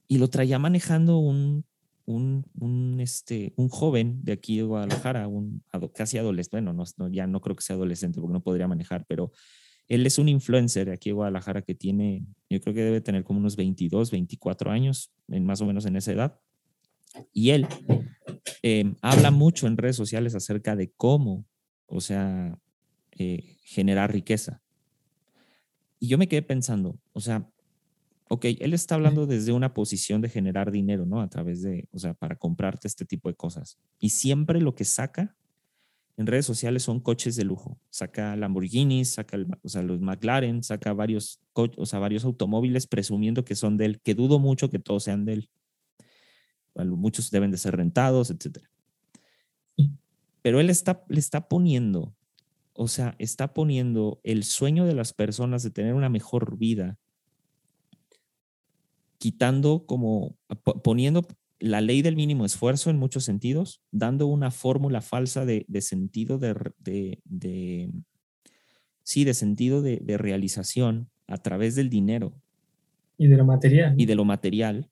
y 0.09 0.19
lo 0.19 0.29
traía 0.29 0.59
manejando 0.59 1.19
un, 1.19 1.65
un, 2.11 2.97
este, 3.01 3.53
un 3.57 3.69
joven 3.69 4.25
de 4.25 4.33
aquí 4.33 4.59
de 4.59 4.65
Guadalajara, 4.65 5.29
un 5.29 5.63
casi 5.95 6.19
adolescente, 6.19 6.61
bueno, 6.61 6.73
no, 6.73 7.09
ya 7.09 7.27
no 7.27 7.41
creo 7.41 7.57
que 7.57 7.63
sea 7.63 7.77
adolescente 7.77 8.21
porque 8.21 8.33
no 8.33 8.43
podría 8.43 8.69
manejar, 8.69 9.05
pero 9.07 9.33
él 9.89 10.07
es 10.07 10.19
un 10.19 10.29
influencer 10.29 10.87
de 10.87 10.95
aquí 10.95 11.11
de 11.11 11.15
Guadalajara 11.15 11.63
que 11.63 11.75
tiene, 11.75 12.25
yo 12.49 12.61
creo 12.61 12.75
que 12.75 12.83
debe 12.83 13.01
tener 13.01 13.25
como 13.25 13.41
unos 13.41 13.57
22, 13.57 14.11
24 14.11 14.71
años, 14.71 15.13
más 15.27 15.61
o 15.61 15.67
menos 15.67 15.85
en 15.87 15.97
esa 15.97 16.13
edad. 16.13 16.41
Y 17.33 17.51
él 17.51 17.67
em, 18.63 18.95
habla 19.03 19.31
mucho 19.33 19.67
en 19.67 19.77
redes 19.77 19.97
sociales 19.97 20.35
acerca 20.35 20.77
de 20.77 20.93
cómo, 20.93 21.45
o 21.87 22.01
sea, 22.01 22.57
eh, 23.19 23.57
generar 23.65 24.13
riqueza. 24.13 24.63
Y 25.99 26.09
yo 26.09 26.19
me 26.19 26.29
quedé 26.29 26.43
pensando, 26.43 26.99
o 27.13 27.21
sea, 27.21 27.51
ok, 28.33 28.45
él 28.61 28.75
está 28.75 28.95
hablando 28.95 29.27
desde 29.27 29.53
una 29.53 29.75
posición 29.75 30.21
de 30.21 30.29
generar 30.29 30.71
dinero, 30.71 31.05
¿no? 31.05 31.21
A 31.21 31.29
través 31.29 31.63
de, 31.63 31.89
o 31.91 31.99
sea, 31.99 32.15
para 32.15 32.37
comprarte 32.37 32.87
este 32.87 33.05
tipo 33.05 33.29
de 33.29 33.35
cosas. 33.35 33.77
Y 33.99 34.11
siempre 34.11 34.61
lo 34.61 34.77
que 34.77 34.85
saca 34.85 35.35
en 36.17 36.29
redes 36.29 36.47
sociales 36.47 36.85
son 36.85 37.01
coches 37.01 37.35
de 37.35 37.43
lujo. 37.43 37.81
Saca 37.91 38.37
Lamborghinis, 38.37 39.15
saca 39.15 39.37
o 39.65 39.69
sea, 39.69 39.83
los 39.83 40.01
McLaren, 40.01 40.63
saca 40.63 40.93
varios, 40.93 41.41
o 41.55 41.87
sea, 41.87 41.99
varios 41.99 42.25
automóviles 42.25 42.87
presumiendo 42.87 43.45
que 43.45 43.57
son 43.57 43.77
de 43.77 43.87
él, 43.87 44.01
que 44.01 44.15
dudo 44.15 44.39
mucho 44.39 44.71
que 44.71 44.79
todos 44.79 45.03
sean 45.03 45.25
de 45.25 45.33
él. 45.33 45.51
muchos 46.77 47.33
deben 47.33 47.51
de 47.51 47.59
ser 47.59 47.75
rentados, 47.75 48.31
etc. 48.31 48.59
Pero 50.41 50.61
él 50.61 50.71
está, 50.71 51.03
le 51.09 51.19
está 51.19 51.49
poniendo, 51.49 52.15
o 52.75 52.87
sea, 52.87 53.17
está 53.19 53.53
poniendo 53.55 54.21
el 54.23 54.45
sueño 54.45 54.87
de 54.87 54.95
las 54.95 55.13
personas 55.15 55.65
de 55.65 55.71
tener 55.71 55.95
una 55.95 56.09
mejor 56.09 56.57
vida 56.57 56.97
quitando 59.21 59.85
como, 59.85 60.35
poniendo 60.83 61.27
la 61.59 61.83
ley 61.83 62.01
del 62.01 62.17
mínimo 62.17 62.47
esfuerzo 62.47 62.89
en 62.89 62.97
muchos 62.97 63.25
sentidos, 63.25 63.83
dando 63.93 64.27
una 64.27 64.51
fórmula 64.51 65.03
falsa 65.03 65.45
de, 65.45 65.67
sentido 65.83 66.39
de, 66.39 66.55
de, 67.27 67.93
sí, 69.03 69.25
de 69.25 69.35
sentido 69.35 69.83
de, 69.83 70.17
realización 70.17 71.11
a 71.27 71.37
través 71.37 71.75
del 71.75 71.91
dinero. 71.91 72.33
Y 73.19 73.29
de 73.29 73.37
lo 73.37 73.45
material. 73.45 73.95
Y 73.99 74.07
de 74.07 74.15
lo 74.15 74.25
material. 74.25 74.89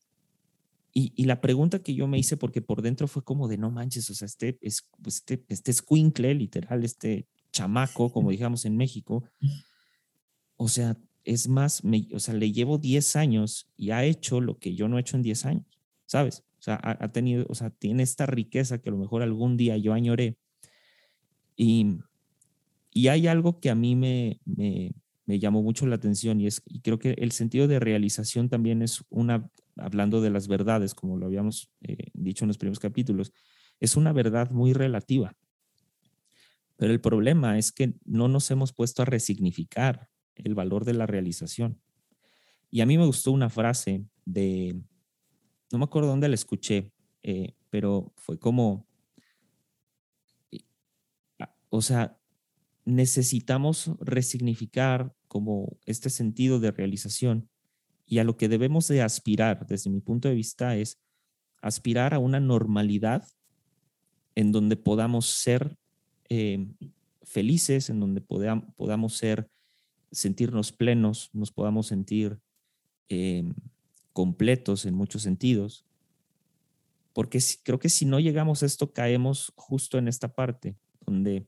Y, 0.92 1.12
y, 1.16 1.24
la 1.24 1.40
pregunta 1.40 1.78
que 1.78 1.94
yo 1.94 2.06
me 2.06 2.18
hice, 2.18 2.36
porque 2.36 2.60
por 2.60 2.82
dentro 2.82 3.08
fue 3.08 3.24
como 3.24 3.48
de 3.48 3.56
no 3.56 3.70
manches, 3.70 4.10
o 4.10 4.14
sea, 4.14 4.26
este, 4.26 4.58
es, 4.60 4.86
este, 5.06 5.42
este 5.48 5.70
escuincle, 5.70 6.34
literal, 6.34 6.84
este 6.84 7.26
chamaco, 7.50 8.12
como 8.12 8.30
digamos 8.30 8.66
en 8.66 8.76
México, 8.76 9.24
o 10.56 10.68
sea, 10.68 10.98
es 11.28 11.46
más, 11.46 11.82
o 12.12 12.18
sea, 12.18 12.34
le 12.34 12.52
llevo 12.52 12.78
10 12.78 13.16
años 13.16 13.68
y 13.76 13.90
ha 13.90 14.02
hecho 14.04 14.40
lo 14.40 14.58
que 14.58 14.74
yo 14.74 14.88
no 14.88 14.96
he 14.96 15.02
hecho 15.02 15.16
en 15.16 15.22
10 15.22 15.44
años, 15.44 15.66
¿sabes? 16.06 16.42
O 16.58 16.62
sea, 16.62 16.80
ha, 16.82 17.12
tenido, 17.12 17.44
o 17.50 17.54
sea, 17.54 17.68
tiene 17.68 18.02
esta 18.02 18.24
riqueza 18.24 18.78
que 18.78 18.88
a 18.88 18.92
lo 18.92 18.98
mejor 18.98 19.22
algún 19.22 19.58
día 19.58 19.76
yo 19.76 19.92
añoré. 19.92 20.38
Y, 21.54 21.98
y 22.90 23.08
hay 23.08 23.26
algo 23.26 23.60
que 23.60 23.68
a 23.68 23.74
mí 23.74 23.94
me, 23.94 24.40
me, 24.46 24.94
me 25.26 25.38
llamó 25.38 25.62
mucho 25.62 25.86
la 25.86 25.96
atención 25.96 26.40
y 26.40 26.46
es, 26.46 26.62
creo 26.82 26.98
que 26.98 27.10
el 27.18 27.32
sentido 27.32 27.68
de 27.68 27.78
realización 27.78 28.48
también 28.48 28.80
es 28.80 29.04
una, 29.10 29.50
hablando 29.76 30.22
de 30.22 30.30
las 30.30 30.48
verdades, 30.48 30.94
como 30.94 31.18
lo 31.18 31.26
habíamos 31.26 31.70
eh, 31.82 32.08
dicho 32.14 32.44
en 32.44 32.48
los 32.48 32.58
primeros 32.58 32.80
capítulos, 32.80 33.32
es 33.80 33.96
una 33.96 34.14
verdad 34.14 34.50
muy 34.50 34.72
relativa. 34.72 35.36
Pero 36.78 36.90
el 36.90 37.02
problema 37.02 37.58
es 37.58 37.70
que 37.70 37.92
no 38.06 38.28
nos 38.28 38.50
hemos 38.50 38.72
puesto 38.72 39.02
a 39.02 39.04
resignificar 39.04 40.08
el 40.44 40.54
valor 40.54 40.84
de 40.84 40.94
la 40.94 41.06
realización. 41.06 41.80
Y 42.70 42.80
a 42.80 42.86
mí 42.86 42.98
me 42.98 43.06
gustó 43.06 43.32
una 43.32 43.50
frase 43.50 44.04
de, 44.24 44.80
no 45.72 45.78
me 45.78 45.84
acuerdo 45.84 46.08
dónde 46.08 46.28
la 46.28 46.34
escuché, 46.34 46.92
eh, 47.22 47.54
pero 47.70 48.12
fue 48.16 48.38
como, 48.38 48.86
o 51.70 51.82
sea, 51.82 52.18
necesitamos 52.84 53.90
resignificar 54.00 55.14
como 55.28 55.78
este 55.84 56.10
sentido 56.10 56.58
de 56.60 56.70
realización 56.70 57.48
y 58.06 58.18
a 58.18 58.24
lo 58.24 58.36
que 58.36 58.48
debemos 58.48 58.88
de 58.88 59.02
aspirar, 59.02 59.66
desde 59.66 59.90
mi 59.90 60.00
punto 60.00 60.28
de 60.28 60.34
vista, 60.34 60.76
es 60.76 60.98
aspirar 61.60 62.14
a 62.14 62.18
una 62.18 62.40
normalidad 62.40 63.28
en 64.34 64.52
donde 64.52 64.76
podamos 64.76 65.26
ser 65.26 65.76
eh, 66.30 66.68
felices, 67.22 67.90
en 67.90 68.00
donde 68.00 68.22
podamos 68.22 69.16
ser, 69.16 69.50
sentirnos 70.10 70.72
plenos, 70.72 71.30
nos 71.32 71.50
podamos 71.50 71.86
sentir 71.86 72.38
eh, 73.08 73.44
completos 74.12 74.84
en 74.86 74.94
muchos 74.94 75.22
sentidos. 75.22 75.84
Porque 77.12 77.40
creo 77.62 77.78
que 77.78 77.88
si 77.88 78.04
no 78.04 78.20
llegamos 78.20 78.62
a 78.62 78.66
esto, 78.66 78.92
caemos 78.92 79.52
justo 79.56 79.98
en 79.98 80.08
esta 80.08 80.34
parte, 80.34 80.76
donde 81.04 81.46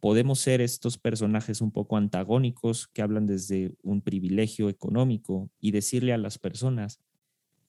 podemos 0.00 0.38
ser 0.38 0.60
estos 0.60 0.98
personajes 0.98 1.62
un 1.62 1.70
poco 1.70 1.96
antagónicos 1.96 2.88
que 2.88 3.00
hablan 3.00 3.26
desde 3.26 3.74
un 3.82 4.02
privilegio 4.02 4.68
económico 4.68 5.48
y 5.60 5.70
decirle 5.70 6.12
a 6.12 6.18
las 6.18 6.38
personas, 6.38 7.00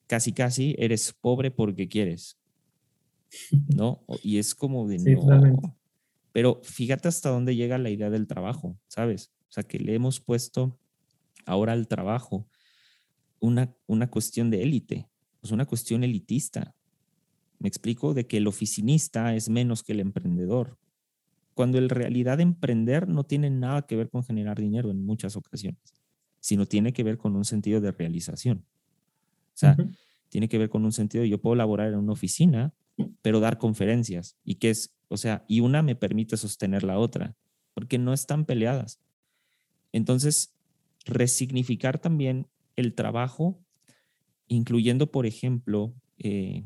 casi 0.08 0.34
casi 0.34 0.76
eres 0.78 1.14
pobre 1.14 1.51
porque 1.51 1.88
quieres, 1.88 2.38
¿no? 3.74 4.03
Y 4.22 4.38
es 4.38 4.53
como 4.53 4.88
de 4.88 4.97
no. 4.99 5.78
Pero 6.34 6.60
fíjate 6.64 7.08
hasta 7.08 7.30
dónde 7.30 7.56
llega 7.56 7.78
la 7.78 7.89
idea 7.89 8.10
del 8.10 8.28
trabajo, 8.28 8.78
¿sabes? 8.89 9.32
O 9.56 9.62
sea, 9.62 9.64
que 9.64 9.80
le 9.80 9.95
hemos 9.95 10.20
puesto 10.20 10.78
ahora 11.45 11.72
al 11.72 11.88
trabajo 11.88 12.45
una, 13.39 13.74
una 13.88 14.10
cuestión 14.10 14.49
de 14.49 14.62
élite, 14.64 15.08
pues 15.39 15.53
una 15.53 15.66
cuestión 15.66 16.03
elitista. 16.03 16.76
Me 17.60 17.70
explico 17.70 18.14
de 18.14 18.28
que 18.28 18.36
el 18.36 18.47
oficinista 18.47 19.34
es 19.34 19.47
menos 19.47 19.82
que 19.82 19.93
el 19.93 20.01
emprendedor, 20.01 20.78
cuando 21.53 21.78
en 21.78 21.88
realidad 21.88 22.41
emprender 22.41 23.08
no 23.08 23.24
tiene 23.24 23.49
nada 23.49 23.84
que 23.84 23.95
ver 23.95 24.10
con 24.10 24.26
generar 24.26 24.60
dinero 24.60 24.91
en 24.91 25.06
muchas 25.06 25.38
ocasiones, 25.38 25.80
sino 26.41 26.66
tiene 26.66 26.91
que 26.91 27.03
ver 27.03 27.18
con 27.18 27.34
un 27.38 27.45
sentido 27.45 27.80
de 27.80 27.93
realización. 27.93 28.66
O 29.53 29.58
sea, 29.58 29.78
tiene 30.28 30.49
que 30.49 30.58
ver 30.58 30.70
con 30.70 30.84
un 30.84 30.91
sentido 30.91 31.24
yo 31.24 31.39
puedo 31.39 31.56
laborar 31.56 31.93
en 31.93 31.99
una 31.99 32.12
oficina, 32.12 32.74
pero 33.22 33.39
dar 33.39 33.58
conferencias 33.58 34.36
y 34.43 34.56
que 34.56 34.72
es, 34.72 34.93
o 35.08 35.16
sea, 35.16 35.45
y 35.47 35.62
una 35.62 35.82
me 35.82 35.95
permite 35.95 36.36
sostener 36.36 36.84
la 36.84 36.99
otra, 36.99 37.38
porque 37.74 37.97
no 37.97 38.12
están 38.12 38.43
peleadas. 38.43 38.99
Entonces, 39.95 40.53
resignificar 41.05 41.99
también 41.99 42.47
el 42.75 42.93
trabajo, 42.95 43.63
incluyendo, 44.45 45.09
por 45.09 45.25
ejemplo, 45.25 45.93
eh, 46.17 46.65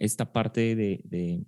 esta 0.00 0.32
parte 0.32 0.74
de, 0.74 1.44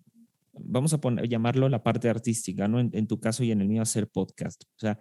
vamos 0.52 0.92
a 0.92 1.00
poner, 1.00 1.28
llamarlo 1.28 1.68
la 1.68 1.82
parte 1.82 2.08
artística, 2.08 2.68
¿no? 2.68 2.78
En, 2.78 3.06
tu 3.08 3.18
caso 3.18 3.42
y 3.42 3.50
en 3.50 3.60
el 3.60 3.66
mío 3.66 3.82
hacer 3.82 4.06
podcast. 4.06 4.62
O 4.62 4.78
sea, 4.78 5.00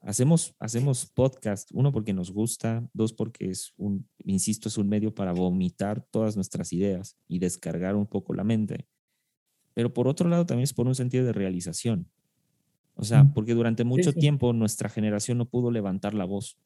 hacemos, 0.00 0.54
hacemos 0.60 1.06
podcast, 1.06 1.70
uno 1.72 1.90
porque 1.90 2.12
nos 2.12 2.30
gusta, 2.30 2.88
dos 2.92 3.12
porque 3.12 3.50
es 3.50 3.72
un, 3.76 4.08
insisto, 4.18 4.68
es 4.68 4.78
un 4.78 4.88
medio 4.88 5.12
para 5.12 5.32
vomitar 5.32 6.06
todas 6.12 6.36
nuestras 6.36 6.72
ideas 6.72 7.18
y 7.26 7.40
descargar 7.40 7.96
un 7.96 8.06
poco 8.06 8.32
la 8.32 8.44
mente. 8.44 8.86
Pero 9.72 9.92
por 9.92 10.06
otro 10.06 10.28
lado 10.28 10.46
también 10.46 10.62
es 10.62 10.72
por 10.72 10.86
un 10.86 10.94
sentido 10.94 11.24
de 11.24 11.32
realización. 11.32 12.08
O 12.94 13.04
sea, 13.04 13.24
porque 13.34 13.54
durante 13.54 13.84
mucho 13.84 14.12
tiempo 14.12 14.52
nuestra 14.52 14.88
generación 14.88 15.38
no 15.38 15.46
pudo 15.46 15.70
levantar 15.70 16.14
la 16.14 16.24
voz, 16.24 16.58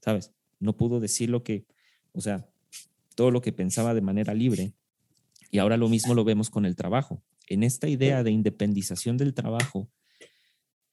¿sabes? 0.00 0.32
No 0.60 0.76
pudo 0.76 1.00
decir 1.00 1.28
lo 1.28 1.42
que, 1.42 1.66
o 2.12 2.20
sea, 2.20 2.48
todo 3.14 3.30
lo 3.30 3.40
que 3.40 3.52
pensaba 3.52 3.94
de 3.94 4.00
manera 4.00 4.32
libre. 4.32 4.74
Y 5.50 5.58
ahora 5.58 5.76
lo 5.76 5.88
mismo 5.88 6.14
lo 6.14 6.24
vemos 6.24 6.50
con 6.50 6.66
el 6.66 6.76
trabajo 6.76 7.22
en 7.46 7.62
esta 7.62 7.88
idea 7.88 8.22
de 8.22 8.30
independización 8.30 9.16
del 9.16 9.34
trabajo, 9.34 9.88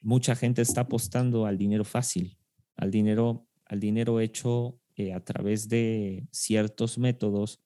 mucha 0.01 0.36
gente 0.36 0.61
está 0.61 0.82
apostando 0.82 1.45
al 1.45 1.57
dinero 1.57 1.84
fácil, 1.84 2.38
al 2.76 2.91
dinero, 2.91 3.47
al 3.65 3.80
dinero 3.80 4.19
hecho 4.19 4.80
eh, 4.95 5.13
a 5.13 5.24
través 5.24 5.69
de 5.69 6.28
ciertos 6.32 6.97
métodos 6.97 7.59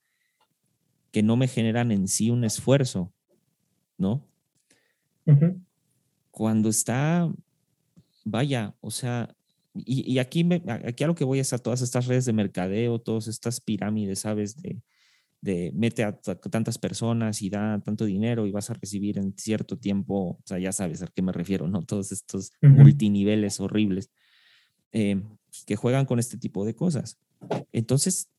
que 1.11 1.23
no 1.23 1.35
me 1.35 1.47
generan 1.47 1.91
en 1.91 2.07
sí 2.07 2.29
un 2.29 2.43
esfuerzo, 2.43 3.13
¿no? 3.97 4.25
Cuando 6.37 6.69
está, 6.69 7.33
vaya, 8.23 8.75
o 8.79 8.91
sea, 8.91 9.35
y, 9.73 10.19
aquí, 10.19 10.43
me, 10.43 10.61
aquí 10.85 11.03
a 11.03 11.07
lo 11.07 11.15
que 11.15 11.23
voy 11.23 11.39
es 11.39 11.51
a 11.51 11.57
todas 11.57 11.81
estas 11.81 12.05
redes 12.05 12.25
de 12.25 12.33
mercadeo, 12.33 12.99
todas 12.99 13.27
estas 13.27 13.59
pirámides, 13.59 14.19
¿sabes? 14.19 14.55
De, 14.61 14.83
de 15.41 15.71
mete 15.73 16.03
a 16.03 16.15
tantas 16.15 16.77
personas 16.77 17.41
y 17.41 17.49
da 17.49 17.81
tanto 17.83 18.05
dinero 18.05 18.45
y 18.45 18.51
vas 18.51 18.69
a 18.69 18.75
recibir 18.75 19.17
en 19.17 19.33
cierto 19.35 19.79
tiempo, 19.79 20.13
o 20.13 20.41
sea, 20.45 20.59
ya 20.59 20.71
sabes 20.71 21.01
a 21.01 21.07
qué 21.07 21.23
me 21.23 21.31
refiero, 21.31 21.67
¿no? 21.67 21.81
Todos 21.81 22.11
estos 22.11 22.51
multiniveles 22.61 23.59
horribles 23.59 24.11
eh, 24.91 25.19
que 25.65 25.75
juegan 25.75 26.05
con 26.05 26.19
este 26.19 26.37
tipo 26.37 26.65
de 26.65 26.75
cosas. 26.75 27.17
Entonces, 27.71 28.29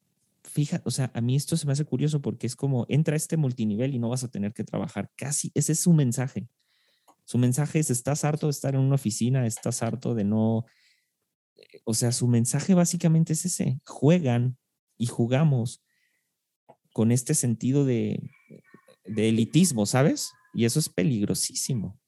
fíjate, 0.44 0.84
o 0.86 0.92
sea, 0.92 1.10
a 1.14 1.20
mí 1.20 1.34
esto 1.34 1.56
se 1.56 1.66
me 1.66 1.72
hace 1.72 1.84
curioso 1.84 2.22
porque 2.22 2.46
es 2.46 2.54
como 2.54 2.86
entra 2.88 3.16
este 3.16 3.36
multinivel 3.36 3.92
y 3.92 3.98
no 3.98 4.08
vas 4.08 4.22
a 4.22 4.30
tener 4.30 4.52
que 4.52 4.62
trabajar. 4.62 5.10
Casi, 5.16 5.50
ese 5.56 5.72
es 5.72 5.80
su 5.80 5.92
mensaje. 5.92 6.46
Su 7.28 7.36
mensaje 7.36 7.78
es, 7.78 7.90
estás 7.90 8.24
harto 8.24 8.46
de 8.46 8.52
estar 8.52 8.74
en 8.74 8.80
una 8.80 8.94
oficina, 8.94 9.46
estás 9.46 9.82
harto 9.82 10.14
de 10.14 10.24
no... 10.24 10.64
O 11.84 11.92
sea, 11.92 12.10
su 12.10 12.26
mensaje 12.26 12.72
básicamente 12.72 13.34
es 13.34 13.44
ese, 13.44 13.80
juegan 13.84 14.56
y 14.96 15.08
jugamos 15.08 15.84
con 16.94 17.12
este 17.12 17.34
sentido 17.34 17.84
de, 17.84 18.30
elitismo, 19.04 19.84
¿sabes? 19.84 20.32
Y 20.54 20.64
eso 20.64 20.80
es 20.80 20.88
peligrosísimo. 20.88 22.00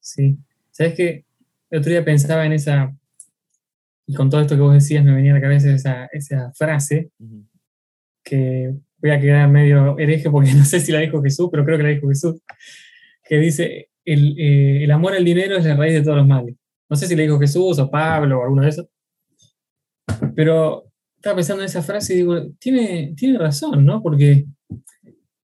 Sí. 0.00 0.36
¿Sabes 0.70 0.94
qué? 0.96 1.24
El 1.70 1.78
otro 1.78 1.90
día 1.90 2.04
pensaba 2.04 2.44
en 2.44 2.52
esa, 2.52 2.94
y 4.06 4.12
con 4.12 4.28
todo 4.28 4.42
esto 4.42 4.54
que 4.54 4.60
vos 4.60 4.74
decías 4.74 5.02
me 5.02 5.14
venía 5.14 5.32
a 5.32 5.36
la 5.36 5.40
cabeza 5.40 6.08
esa, 6.12 6.52
frase, 6.52 7.10
que 8.22 8.74
voy 8.98 9.10
a 9.12 9.18
quedar 9.18 9.48
medio 9.48 9.98
hereje 9.98 10.28
porque 10.28 10.52
no 10.52 10.66
sé 10.66 10.78
si 10.80 10.92
la 10.92 10.98
dijo 10.98 11.22
Jesús, 11.22 11.48
pero 11.50 11.64
creo 11.64 11.78
que 11.78 11.84
la 11.84 11.88
dijo 11.88 12.08
Jesús, 12.08 12.42
que 13.24 13.38
dice, 13.38 13.88
el, 14.04 14.38
eh, 14.38 14.84
el 14.84 14.90
amor 14.90 15.14
al 15.14 15.24
dinero 15.24 15.56
es 15.56 15.64
la 15.64 15.76
raíz 15.76 15.94
de 15.94 16.02
todos 16.02 16.18
los 16.18 16.26
males. 16.26 16.56
No 16.88 16.96
sé 16.96 17.06
si 17.06 17.16
la 17.16 17.22
dijo 17.22 17.38
Jesús 17.38 17.78
o 17.78 17.90
Pablo 17.90 18.40
o 18.40 18.42
alguno 18.42 18.62
de 18.62 18.68
esos, 18.68 18.86
pero 20.34 20.92
estaba 21.16 21.36
pensando 21.36 21.62
en 21.62 21.66
esa 21.66 21.82
frase 21.82 22.14
y 22.14 22.16
digo, 22.16 22.50
tiene, 22.58 23.14
tiene 23.16 23.38
razón, 23.38 23.84
¿no? 23.84 24.02
Porque 24.02 24.46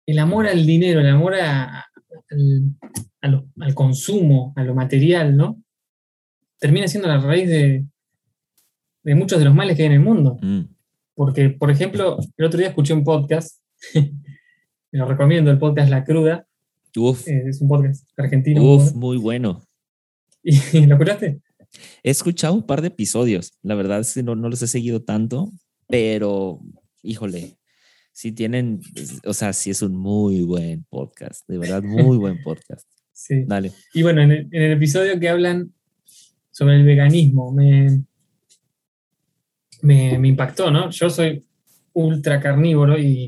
el 0.06 0.20
amor 0.20 0.48
al 0.48 0.66
dinero, 0.66 1.02
el 1.02 1.10
amor 1.10 1.34
al, 1.36 1.84
consumo, 3.76 4.54
a 4.56 4.64
lo 4.64 4.74
material, 4.74 5.36
¿no? 5.36 5.62
Termina 6.60 6.88
siendo 6.88 7.10
la 7.10 7.20
raíz 7.20 7.50
de, 7.50 7.86
muchos 9.14 9.40
de 9.40 9.46
los 9.46 9.54
males 9.54 9.76
que 9.76 9.84
hay 9.84 9.88
en 9.88 9.94
el 9.94 10.00
mundo. 10.00 10.38
Mm. 10.42 10.62
Porque, 11.14 11.50
por 11.50 11.70
ejemplo, 11.70 12.18
el 12.38 12.46
otro 12.46 12.58
día 12.58 12.70
escuché 12.70 12.94
un 12.94 13.04
podcast, 13.04 13.62
lo 14.92 15.06
recomiendo, 15.06 15.52
el 15.52 15.60
podcast 15.60 15.90
La 15.90 16.06
Cruda. 16.06 16.47
Uf. 16.98 17.28
Eh, 17.28 17.44
es 17.48 17.62
un 17.62 17.68
podcast 17.68 18.08
argentino. 18.18 18.64
Uf, 18.64 18.94
muy 18.94 19.18
bueno. 19.18 19.64
¿Y 20.44 20.86
lo 20.86 20.96
escuchaste? 20.96 21.42
He 22.04 22.10
escuchado 22.10 22.54
un 22.54 22.64
par 22.64 22.82
de 22.82 22.88
episodios, 22.88 23.58
la 23.62 23.76
verdad 23.76 24.00
es 24.00 24.14
que 24.14 24.24
no, 24.24 24.36
no 24.36 24.50
los 24.50 24.62
he 24.62 24.68
seguido 24.68 25.04
tanto, 25.04 25.52
pero 25.88 26.62
híjole, 27.04 27.58
si 28.12 28.32
tienen, 28.32 28.82
o 29.26 29.34
sea, 29.34 29.54
sí 29.54 29.70
es 29.70 29.82
un 29.82 29.96
muy 29.96 30.42
buen 30.42 30.86
podcast, 30.86 31.48
de 31.48 31.58
verdad, 31.58 31.84
muy 31.84 32.18
buen 32.18 32.42
podcast. 32.42 32.88
Sí. 33.14 33.44
Dale. 33.46 33.72
Y 33.94 34.04
bueno, 34.04 34.22
en 34.22 34.32
el, 34.32 34.72
episodio 34.72 35.20
que 35.20 35.30
hablan 35.30 35.74
sobre 36.52 36.78
el 36.78 36.84
veganismo, 36.84 37.52
me, 37.52 38.04
me, 39.82 40.28
impactó, 40.28 40.72
¿no? 40.72 40.90
Yo 40.90 41.10
soy 41.10 41.46
ultra 41.94 42.40
carnívoro 42.40 42.98
y... 42.98 43.28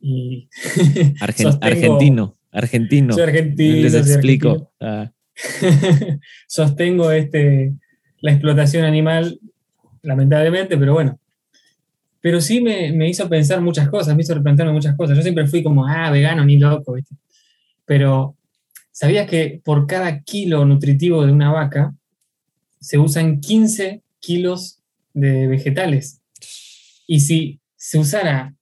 argentino, 1.20 2.35
argentino. 2.56 3.14
Soy 3.14 3.22
argentino. 3.22 3.76
Les 3.76 3.94
explico. 3.94 4.72
Ah. 4.80 5.12
sostengo 6.48 7.10
este, 7.10 7.74
la 8.20 8.32
explotación 8.32 8.84
animal, 8.84 9.38
lamentablemente, 10.02 10.76
pero 10.76 10.94
bueno. 10.94 11.18
Pero 12.20 12.40
sí 12.40 12.60
me, 12.60 12.92
me, 12.92 13.08
hizo 13.08 13.28
pensar 13.28 13.60
muchas 13.60 13.88
cosas, 13.88 14.16
me 14.16 14.22
hizo 14.22 14.34
replantearme 14.34 14.72
muchas 14.72 14.96
cosas. 14.96 15.16
Yo 15.16 15.22
siempre 15.22 15.46
fui 15.46 15.62
como, 15.62 15.86
ah, 15.86 16.10
vegano, 16.10 16.44
ni 16.44 16.56
loco, 16.56 16.94
¿viste? 16.94 17.14
Pero, 17.84 18.36
¿sabías 18.90 19.28
que 19.28 19.60
por 19.64 19.86
cada 19.86 20.22
kilo 20.22 20.64
nutritivo 20.64 21.24
de 21.24 21.32
una 21.32 21.52
vaca 21.52 21.94
se 22.80 22.98
usan 22.98 23.40
15 23.40 24.02
kilos 24.18 24.80
de 25.14 25.46
vegetales? 25.46 26.20
Y 27.06 27.20
si 27.20 27.60
se 27.76 27.98
usara, 27.98 28.54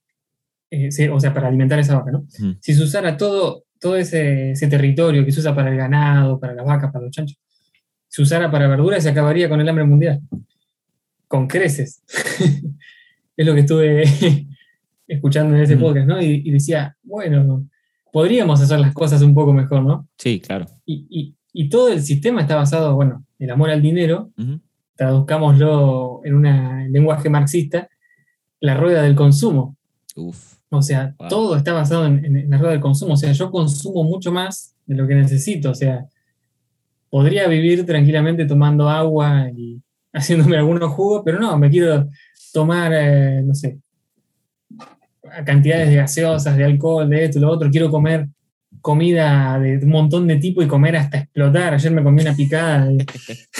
eh, 0.71 0.91
o 1.11 1.19
sea, 1.19 1.33
para 1.33 1.49
alimentar 1.49 1.79
esa 1.79 1.97
vaca, 1.97 2.11
¿no? 2.11 2.27
Si 2.61 2.75
se 2.75 2.83
usara 2.83 3.17
todo, 3.17 3.64
todo 3.85 3.97
ese, 3.97 4.53
ese, 4.53 4.67
territorio 4.67 5.27
que 5.27 5.31
se 5.31 5.41
usa 5.41 5.55
para 5.55 5.71
el 5.71 5.77
ganado, 5.77 6.41
para 6.41 6.55
las 6.55 6.65
vacas, 6.65 6.91
para 6.91 7.05
los 7.05 7.15
chanchos, 7.15 7.39
se 8.09 8.23
usara 8.23 8.51
para 8.51 8.67
verduras, 8.67 9.03
se 9.03 9.11
acabaría 9.11 9.47
con 9.47 9.61
el 9.61 9.69
hambre 9.69 9.85
mundial. 9.85 10.23
Con 11.29 11.47
creces. 11.47 12.03
es 13.37 13.47
lo 13.47 13.53
que 13.53 13.61
estuve 13.61 14.05
escuchando 15.07 15.55
en 15.55 15.61
ese 15.61 15.77
podcast, 15.77 16.07
¿no? 16.07 16.23
Y, 16.23 16.51
decía, 16.51 16.97
bueno, 17.03 17.69
podríamos 18.11 18.59
hacer 18.63 18.81
las 18.81 18.95
cosas 18.95 19.21
un 19.21 19.35
poco 19.35 19.53
mejor, 19.53 19.83
¿no? 19.83 20.09
Sí, 20.17 20.41
claro. 20.41 20.65
Y, 20.87 21.37
y 21.53 21.69
todo 21.69 21.93
el 21.93 22.01
sistema 22.01 22.41
está 22.41 22.57
basado, 22.57 22.95
bueno, 22.95 23.27
el 23.39 23.51
amor 23.51 23.69
al 23.69 23.83
dinero, 23.83 24.33
traduzcámoslo 24.97 26.23
en 26.25 26.37
un 26.37 26.91
lenguaje 26.91 27.29
marxista, 27.29 27.91
la 28.61 28.79
rueda 28.79 29.03
del 29.03 29.15
consumo. 29.15 29.77
Uf. 30.17 30.54
O 30.79 30.83
sea, 30.83 31.15
todo 31.29 31.57
está 31.57 31.73
basado 31.73 32.07
en, 32.07 32.51
la 32.51 32.59
rueda 32.59 32.73
del 32.73 32.81
consumo. 32.81 33.15
O 33.15 33.17
sea, 33.17 33.33
yo 33.33 33.51
consumo 33.51 34.05
mucho 34.05 34.33
más 34.33 34.75
de 34.87 34.95
lo 34.95 35.07
que 35.07 35.15
necesito. 35.15 35.71
O 35.71 35.75
sea, 35.75 36.07
podría 37.11 37.49
vivir 37.49 37.85
tranquilamente 37.87 38.47
tomando 38.47 38.89
agua 38.89 39.49
y 39.55 39.81
haciéndome 40.13 40.57
algunos 40.57 40.91
jugos, 40.93 41.23
pero 41.25 41.41
no, 41.41 41.59
me 41.59 41.71
quiero 41.71 42.09
tomar, 42.53 42.93
eh, 42.95 43.43
no 43.43 43.55
sé, 43.55 43.79
cantidades 45.45 45.89
de 45.89 45.97
gaseosas, 45.97 46.57
de 46.57 46.65
alcohol, 46.65 47.09
de 47.09 47.25
esto, 47.25 47.39
y 47.39 47.41
lo 47.41 47.51
otro. 47.51 47.71
Quiero 47.71 47.91
comer 47.91 48.29
comida 48.81 49.59
de 49.59 49.79
un 49.79 49.89
montón 49.89 50.27
de 50.27 50.37
tipo 50.37 50.63
y 50.63 50.67
comer 50.67 50.97
hasta 50.97 51.19
explotar. 51.19 51.75
Ayer 51.75 51.93
me 51.93 52.03
comí 52.03 52.23
una 52.23 52.35
picada 52.35 52.87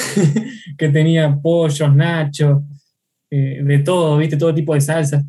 que 0.79 0.89
tenía 0.91 1.35
pollos, 1.35 1.95
nachos, 1.95 2.63
eh, 3.31 3.61
de 3.65 3.79
todo, 3.81 4.19
¿viste? 4.19 4.37
Todo 4.37 4.55
tipo 4.55 4.75
de 4.75 4.81
salsa. 4.81 5.25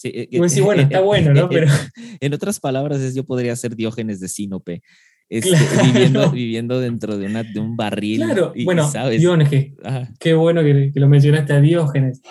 Sí, 0.00 0.10
eh, 0.14 0.28
y 0.30 0.40
decís, 0.40 0.62
bueno, 0.62 0.80
está 0.80 1.00
bueno, 1.00 1.34
¿no? 1.34 1.46
Pero... 1.50 1.66
En 2.20 2.32
otras 2.32 2.58
palabras, 2.58 3.14
yo 3.14 3.22
podría 3.24 3.54
ser 3.54 3.76
Diógenes 3.76 4.18
de 4.18 4.28
Sinope. 4.28 4.82
Este, 5.28 5.50
viviendo, 6.32 6.80
dentro 6.80 7.18
de, 7.18 7.26
una, 7.26 7.42
de 7.42 7.60
un 7.60 7.76
barril. 7.76 8.22
Claro, 8.22 8.54
bueno, 8.64 8.90
Diógenes, 8.90 9.74
qué 10.18 10.32
bueno 10.32 10.62
que, 10.62 10.90
lo 10.94 11.06
mencionaste 11.06 11.52
a 11.52 11.60
Diógenes. 11.60 12.22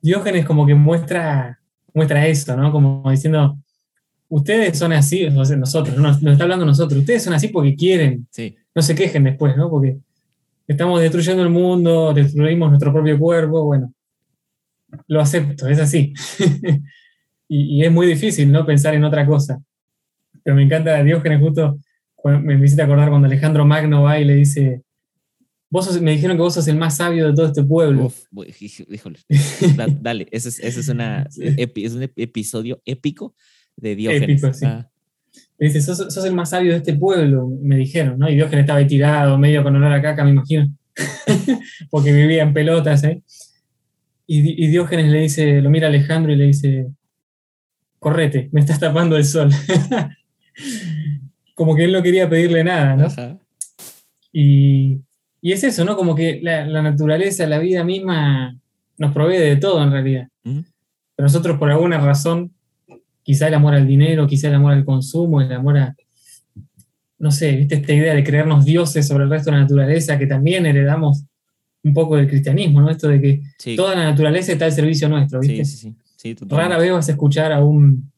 Diógenes 0.00 0.46
como 0.46 0.64
que 0.64 0.76
muestra, 0.76 1.58
muestra 1.94 2.24
eso, 2.28 2.56
¿no? 2.56 2.70
Como 2.70 3.10
diciendo, 3.10 3.58
ustedes 4.28 4.78
son 4.78 4.92
así, 4.92 5.28
nosotros, 5.30 5.96
no, 5.96 6.12
nos 6.12 6.22
está 6.22 6.44
hablando 6.44 6.64
nosotros, 6.64 7.00
ustedes 7.00 7.24
son 7.24 7.32
así 7.32 7.48
porque 7.48 7.74
quieren. 7.74 8.28
Sí. 8.30 8.54
No 8.72 8.82
se 8.82 8.94
quejen 8.94 9.24
después, 9.24 9.56
¿no? 9.56 9.68
Porque 9.68 9.98
estamos 10.68 11.00
destruyendo 11.00 11.42
el 11.42 11.50
mundo, 11.50 12.14
destruimos 12.14 12.68
nuestro 12.68 12.92
propio 12.92 13.18
cuerpo, 13.18 13.64
bueno, 13.64 13.92
lo 15.08 15.20
acepto, 15.20 15.66
es 15.66 15.80
así. 15.80 16.14
Y, 17.52 17.84
es 17.84 17.90
muy 17.90 18.06
difícil, 18.06 18.50
¿no? 18.52 18.64
Pensar 18.64 18.94
en 18.94 19.02
otra 19.02 19.26
cosa. 19.26 19.60
Pero 20.44 20.54
me 20.54 20.62
encanta 20.62 21.02
Diógenes 21.02 21.40
justo, 21.40 21.80
me, 22.24 22.54
hiciste 22.54 22.82
acordar 22.82 23.08
cuando 23.08 23.26
Alejandro 23.26 23.66
Magno 23.66 24.02
va 24.02 24.20
y 24.20 24.24
le 24.24 24.36
dice, 24.36 24.82
vos 25.68 26.00
me 26.00 26.12
dijeron 26.12 26.36
que 26.36 26.42
vos 26.42 26.54
sos 26.54 26.68
el 26.68 26.76
más 26.76 26.98
sabio 26.98 27.26
de 27.26 27.34
todo 27.34 27.46
este 27.46 27.64
pueblo. 27.64 28.12
híjole, 28.60 29.18
dale, 30.00 30.28
ese 30.30 30.48
es, 30.48 30.88
una, 30.88 31.26
es 31.36 31.94
un 31.94 32.08
episodio 32.16 32.80
épico 32.84 33.34
de 33.76 33.96
Diógenes. 33.96 34.42
Épico, 34.42 34.54
sí. 34.54 34.66
Ah. 34.66 34.88
dice, 35.58 35.80
sos, 35.80 35.98
sos, 35.98 36.24
el 36.24 36.34
más 36.34 36.50
sabio 36.50 36.70
de 36.70 36.78
este 36.78 36.94
pueblo, 36.94 37.48
me 37.60 37.76
dijeron, 37.76 38.16
¿no? 38.16 38.30
Y 38.30 38.36
Diógenes 38.36 38.62
estaba 38.62 38.78
ahí 38.78 38.86
tirado, 38.86 39.36
medio 39.38 39.64
con 39.64 39.74
olor 39.74 39.92
a 39.92 40.00
caca, 40.00 40.22
me 40.22 40.30
imagino. 40.30 40.72
Porque 41.90 42.12
vivía 42.12 42.44
en 42.44 42.54
pelotas, 42.54 43.02
¿eh? 43.02 43.24
Y, 44.32 44.68
Diógenes 44.68 45.10
le 45.10 45.22
dice, 45.22 45.60
lo 45.60 45.70
mira 45.70 45.88
Alejandro 45.88 46.32
y 46.32 46.36
le 46.36 46.46
dice, 46.46 46.86
correte, 48.00 48.48
me 48.50 48.60
estás 48.60 48.80
tapando 48.80 49.16
el 49.16 49.24
sol. 49.24 49.50
como 51.54 51.76
que 51.76 51.84
él 51.84 51.92
no 51.92 52.02
quería 52.02 52.28
pedirle 52.28 52.64
nada, 52.64 52.96
¿no? 52.96 53.38
Y, 54.32 55.00
es 55.42 55.62
eso, 55.62 55.84
¿no? 55.84 55.96
Como 55.96 56.14
que 56.14 56.40
la, 56.42 56.82
naturaleza, 56.82 57.46
la 57.46 57.58
vida 57.58 57.84
misma 57.84 58.56
nos 58.98 59.12
provee 59.12 59.38
de 59.38 59.56
todo 59.56 59.82
en 59.82 59.92
realidad. 59.92 60.28
Pero 60.42 60.64
nosotros 61.18 61.58
por 61.58 61.70
alguna 61.70 61.98
razón, 61.98 62.52
quizá 63.22 63.48
el 63.48 63.54
amor 63.54 63.74
al 63.74 63.86
dinero, 63.86 64.26
quizá 64.26 64.48
el 64.48 64.54
amor 64.54 64.72
al 64.72 64.84
consumo, 64.84 65.40
el 65.40 65.52
amor 65.52 65.78
a, 65.78 65.94
no 67.18 67.30
sé, 67.30 67.54
¿viste? 67.56 67.76
Esta 67.76 67.92
idea 67.92 68.14
de 68.14 68.24
creernos 68.24 68.64
dioses 68.64 69.06
sobre 69.06 69.24
el 69.24 69.30
resto 69.30 69.50
de 69.50 69.58
la 69.58 69.62
naturaleza 69.62 70.18
que 70.18 70.26
también 70.26 70.64
heredamos 70.64 71.24
un 71.82 71.94
poco 71.94 72.16
del 72.16 72.28
cristianismo, 72.28 72.80
¿no? 72.80 72.90
Esto 72.90 73.08
de 73.08 73.20
que 73.20 73.76
toda 73.76 73.94
la 73.94 74.04
naturaleza 74.04 74.52
está 74.52 74.64
al 74.64 74.72
servicio 74.72 75.08
nuestro, 75.08 75.40
¿viste? 75.40 75.64
Sí, 75.64 75.76
sí, 75.76 75.94
sí. 76.20 76.36
Rara 76.48 76.76
vez 76.76 76.92
vas 76.92 77.08
a 77.08 77.12
escuchar 77.12 77.50
a, 77.50 77.64
un, 77.64 78.12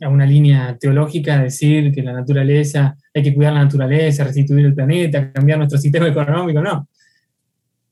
a 0.00 0.08
una 0.08 0.24
línea 0.24 0.76
teológica 0.78 1.42
decir 1.42 1.92
que 1.92 2.02
la 2.02 2.12
naturaleza, 2.12 2.96
hay 3.12 3.22
que 3.22 3.34
cuidar 3.34 3.52
la 3.52 3.64
naturaleza, 3.64 4.24
restituir 4.24 4.64
el 4.64 4.74
planeta, 4.74 5.30
cambiar 5.32 5.58
nuestro 5.58 5.78
sistema 5.78 6.08
económico, 6.08 6.62
no. 6.62 6.88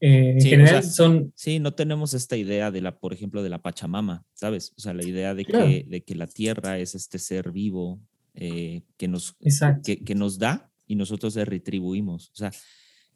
Eh, 0.01 0.37
en 0.39 0.41
general 0.41 0.85
son... 0.85 1.33
Sí, 1.35 1.59
no 1.59 1.75
tenemos 1.75 2.15
esta 2.15 2.37
idea 2.37 2.71
de 2.71 2.81
la, 2.81 2.99
por 2.99 3.13
ejemplo, 3.13 3.43
de 3.43 3.51
la 3.51 3.61
Pachamama, 3.63 4.25
¿sabes? 4.33 4.73
O 4.77 4.81
sea, 4.81 4.95
la 4.95 5.05
idea 5.05 5.35
de, 5.35 5.45
que, 5.45 5.87
de 5.89 6.03
que 6.03 6.15
la 6.15 6.27
tierra 6.27 6.79
es 6.79 6.95
este 6.95 7.19
ser 7.19 7.51
vivo 7.53 8.01
eh, 8.35 8.83
que, 8.97 9.09
nos, 9.09 9.37
que, 9.85 10.05
que, 10.05 10.15
nos 10.15 10.39
da 10.39 10.71
y 10.87 10.97
nosotros 10.97 11.37
le 11.37 11.45
retribuimos. 11.45 12.31
O 12.31 12.37
sea, 12.37 12.53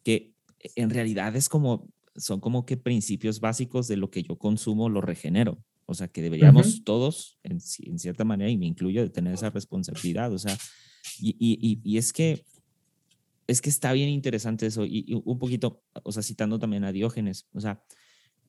que 0.02 0.32
en 0.74 0.90
realidad 0.90 1.36
es 1.36 1.48
como, 1.48 1.88
son 2.16 2.40
como 2.40 2.66
que 2.66 2.76
principios 2.76 3.40
básicos 3.40 3.88
de 3.88 3.96
lo 3.96 4.10
que 4.10 4.22
yo 4.22 4.36
consumo 4.36 4.88
lo 4.88 5.00
regenero. 5.00 5.58
O 5.91 5.95
sea, 5.95 6.07
que 6.07 6.22
deberíamos 6.22 6.84
todos, 6.84 7.41
en, 7.43 7.59
en, 7.80 7.99
cierta 7.99 8.24
manera, 8.24 8.49
y 8.49 8.57
me 8.57 8.66
incluyo, 8.66 9.03
de 9.03 9.11
tener 9.11 9.34
esa 9.34 9.51
responsabilidad. 9.51 10.32
O 10.32 10.38
sea, 10.38 10.57
y, 11.18 11.34
y, 11.41 11.80
y, 11.82 11.99
es 11.99 12.12
que 12.12 12.45
es 13.49 13.61
que 13.61 13.70
está 13.70 13.93
bien 13.93 14.09
interesante 14.09 14.66
eso. 14.66 14.86
Y, 14.86 15.20
un 15.24 15.38
poquito, 15.41 15.82
o 16.05 16.12
sea, 16.12 16.22
citando 16.22 16.61
también 16.61 16.84
a 16.84 16.93
Diógenes, 16.93 17.49
o 17.53 17.61
sea, 17.61 17.82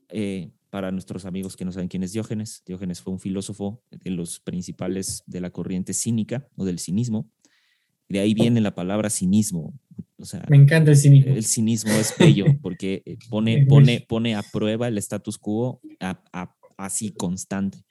eh, 0.09 0.51
para 0.69 0.91
nuestros 0.91 1.25
amigos 1.25 1.57
que 1.57 1.65
no 1.65 1.71
saben 1.71 1.87
quién 1.87 2.03
es 2.03 2.13
Diógenes, 2.13 2.61
Diógenes 2.63 3.01
fue 3.01 3.11
un 3.11 3.19
filósofo 3.19 3.81
de 3.89 4.11
los 4.11 4.39
principales 4.39 5.23
de 5.25 5.41
la 5.41 5.49
corriente 5.49 5.93
cínica 5.93 6.47
o 6.55 6.63
del 6.63 6.77
cinismo. 6.77 7.27
De 8.07 8.19
ahí 8.19 8.35
viene 8.35 8.61
la 8.61 8.75
palabra 8.75 9.09
cinismo, 9.09 9.73
me 10.49 10.57
encanta 10.57 10.91
el 10.91 10.97
cinismo. 10.97 11.33
El 11.33 11.43
cinismo 11.43 11.91
es 11.93 12.13
bello 12.17 12.45
porque 12.61 13.01
eh, 13.05 13.17
pone, 13.29 13.65
pone, 13.69 14.05
pone 14.07 14.35
a 14.35 14.43
prueba 14.43 14.87
el 14.87 14.97
status 14.97 15.37
quo 15.37 15.81
así 16.85 17.11
constante. 17.11 17.83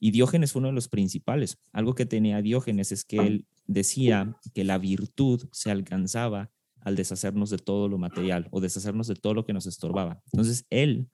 Y 0.00 0.10
Diógenes 0.10 0.52
fue 0.52 0.60
uno 0.60 0.68
de 0.68 0.74
los 0.74 0.88
principales. 0.88 1.58
Algo 1.72 1.94
que 1.94 2.06
tenía 2.06 2.42
Diógenes 2.42 2.92
es 2.92 3.04
que 3.04 3.18
él 3.18 3.46
decía 3.66 4.36
que 4.54 4.64
la 4.64 4.78
virtud 4.78 5.48
se 5.52 5.70
alcanzaba 5.70 6.50
al 6.80 6.96
deshacernos 6.96 7.50
de 7.50 7.58
todo 7.58 7.88
lo 7.88 7.98
material 7.98 8.48
o 8.50 8.60
deshacernos 8.60 9.06
de 9.06 9.14
todo 9.14 9.34
lo 9.34 9.44
que 9.44 9.54
nos 9.54 9.66
estorbaba. 9.66 10.20
Entonces 10.32 10.66
él, 10.70 11.08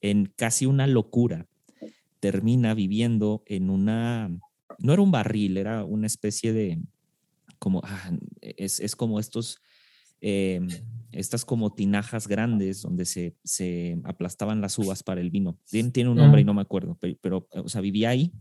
en 0.00 0.32
casi 0.36 0.66
una 0.66 0.86
locura, 0.86 1.46
termina 2.20 2.74
viviendo 2.74 3.42
en 3.46 3.70
una, 3.70 4.30
no 4.78 4.92
era 4.92 5.02
un 5.02 5.10
barril, 5.10 5.56
era 5.56 5.84
una 5.84 6.06
especie 6.06 6.52
de, 6.52 6.80
como, 7.58 7.80
ah, 7.84 8.12
es, 8.40 8.80
es 8.80 8.94
como 8.94 9.18
estos 9.18 9.58
Em, 10.20 10.68
estas 11.12 11.44
como 11.44 11.72
tinajas 11.72 12.28
grandes 12.28 12.82
donde 12.82 13.04
se, 13.04 13.36
se, 13.42 13.98
aplastaban 14.04 14.60
las 14.60 14.78
uvas 14.78 15.02
para 15.02 15.20
el 15.20 15.30
vino. 15.30 15.58
Tiene, 15.68 15.90
tiene 15.90 16.10
un 16.10 16.16
nombre 16.16 16.40
y 16.40 16.44
no 16.44 16.54
me 16.54 16.62
acuerdo, 16.62 16.98
pero, 17.20 17.48
o 17.50 17.68
sea, 17.68 17.80
vivía 17.80 18.10
ahí. 18.10 18.32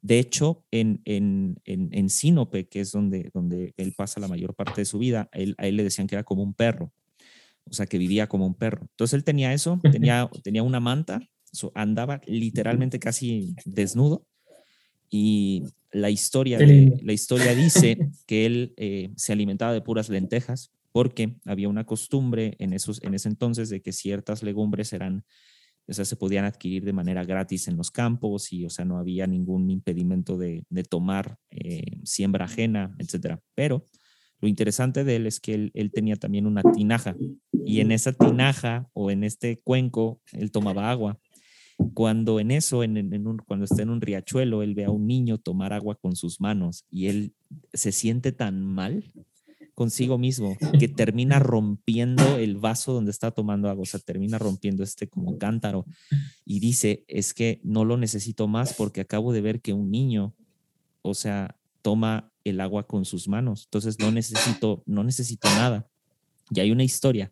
De 0.00 0.18
hecho, 0.20 0.64
en, 0.70 1.02
en, 1.04 1.60
en, 1.64 2.08
Sinope, 2.08 2.68
que 2.68 2.80
es 2.80 2.92
donde, 2.92 3.30
donde 3.34 3.74
él 3.76 3.94
pasa 3.96 4.20
la 4.20 4.28
mayor 4.28 4.54
parte 4.54 4.80
de 4.80 4.84
su 4.84 4.98
vida, 4.98 5.28
él, 5.32 5.56
a 5.58 5.66
él 5.66 5.76
le 5.76 5.82
decían 5.82 6.06
que 6.06 6.14
era 6.14 6.22
como 6.22 6.42
un 6.42 6.54
perro, 6.54 6.92
o 7.64 7.72
sea, 7.72 7.86
que 7.86 7.98
vivía 7.98 8.28
como 8.28 8.46
un 8.46 8.54
perro. 8.54 8.86
Entonces 8.90 9.14
él 9.14 9.24
tenía 9.24 9.52
eso, 9.52 9.80
tenía, 9.90 10.30
tenía 10.44 10.62
una 10.62 10.78
manta, 10.78 11.20
andaba 11.74 12.20
literalmente 12.26 13.00
casi 13.00 13.56
desnudo 13.64 14.24
y 15.10 15.64
la 15.90 16.10
historia, 16.10 16.58
la 16.58 17.12
historia 17.12 17.54
dice 17.54 17.98
que 18.26 18.46
él 18.46 18.74
eh, 18.76 19.10
se 19.16 19.32
alimentaba 19.32 19.72
de 19.72 19.80
puras 19.80 20.08
lentejas 20.10 20.70
porque 20.92 21.36
había 21.44 21.68
una 21.68 21.84
costumbre 21.84 22.56
en, 22.58 22.72
esos, 22.72 23.02
en 23.02 23.14
ese 23.14 23.28
entonces 23.28 23.68
de 23.68 23.82
que 23.82 23.92
ciertas 23.92 24.42
legumbres 24.42 24.92
eran, 24.92 25.24
o 25.86 25.92
sea, 25.92 26.04
se 26.04 26.16
podían 26.16 26.44
adquirir 26.44 26.84
de 26.84 26.92
manera 26.92 27.24
gratis 27.24 27.68
en 27.68 27.76
los 27.76 27.90
campos 27.90 28.52
y, 28.52 28.64
o 28.64 28.70
sea, 28.70 28.84
no 28.84 28.98
había 28.98 29.26
ningún 29.26 29.70
impedimento 29.70 30.36
de, 30.36 30.64
de 30.68 30.82
tomar 30.82 31.36
eh, 31.50 32.00
siembra 32.04 32.46
ajena, 32.46 32.94
etcétera. 32.98 33.40
Pero 33.54 33.86
lo 34.40 34.48
interesante 34.48 35.04
de 35.04 35.16
él 35.16 35.26
es 35.26 35.40
que 35.40 35.54
él, 35.54 35.70
él, 35.74 35.90
tenía 35.90 36.16
también 36.16 36.46
una 36.46 36.62
tinaja 36.62 37.16
y 37.64 37.80
en 37.80 37.92
esa 37.92 38.12
tinaja 38.12 38.88
o 38.92 39.10
en 39.10 39.24
este 39.24 39.60
cuenco 39.60 40.20
él 40.32 40.50
tomaba 40.52 40.90
agua. 40.90 41.18
Cuando 41.94 42.40
en 42.40 42.50
eso, 42.50 42.82
en, 42.82 42.96
en 42.96 43.26
un, 43.26 43.38
cuando 43.38 43.64
está 43.64 43.82
en 43.82 43.90
un 43.90 44.00
riachuelo, 44.00 44.62
él 44.62 44.74
ve 44.74 44.84
a 44.84 44.90
un 44.90 45.06
niño 45.06 45.38
tomar 45.38 45.72
agua 45.72 45.96
con 45.96 46.16
sus 46.16 46.40
manos 46.40 46.84
y 46.90 47.06
él 47.06 47.34
se 47.72 47.92
siente 47.92 48.32
tan 48.32 48.62
mal 48.62 49.12
consigo 49.78 50.18
mismo 50.18 50.56
que 50.80 50.88
termina 50.88 51.38
rompiendo 51.38 52.36
el 52.36 52.56
vaso 52.56 52.92
donde 52.92 53.12
está 53.12 53.30
tomando 53.30 53.70
agua, 53.70 53.82
o 53.82 53.86
sea, 53.86 54.00
termina 54.00 54.36
rompiendo 54.36 54.82
este 54.82 55.06
como 55.06 55.38
cántaro 55.38 55.86
y 56.44 56.58
dice, 56.58 57.04
es 57.06 57.32
que 57.32 57.60
no 57.62 57.84
lo 57.84 57.96
necesito 57.96 58.48
más 58.48 58.74
porque 58.74 59.02
acabo 59.02 59.32
de 59.32 59.40
ver 59.40 59.60
que 59.60 59.72
un 59.72 59.92
niño, 59.92 60.34
o 61.02 61.14
sea, 61.14 61.56
toma 61.80 62.32
el 62.42 62.60
agua 62.60 62.88
con 62.88 63.04
sus 63.04 63.28
manos, 63.28 63.66
entonces 63.66 64.00
no 64.00 64.10
necesito, 64.10 64.82
no 64.84 65.04
necesito 65.04 65.48
nada. 65.50 65.88
Y 66.50 66.58
hay 66.58 66.72
una 66.72 66.82
historia. 66.82 67.30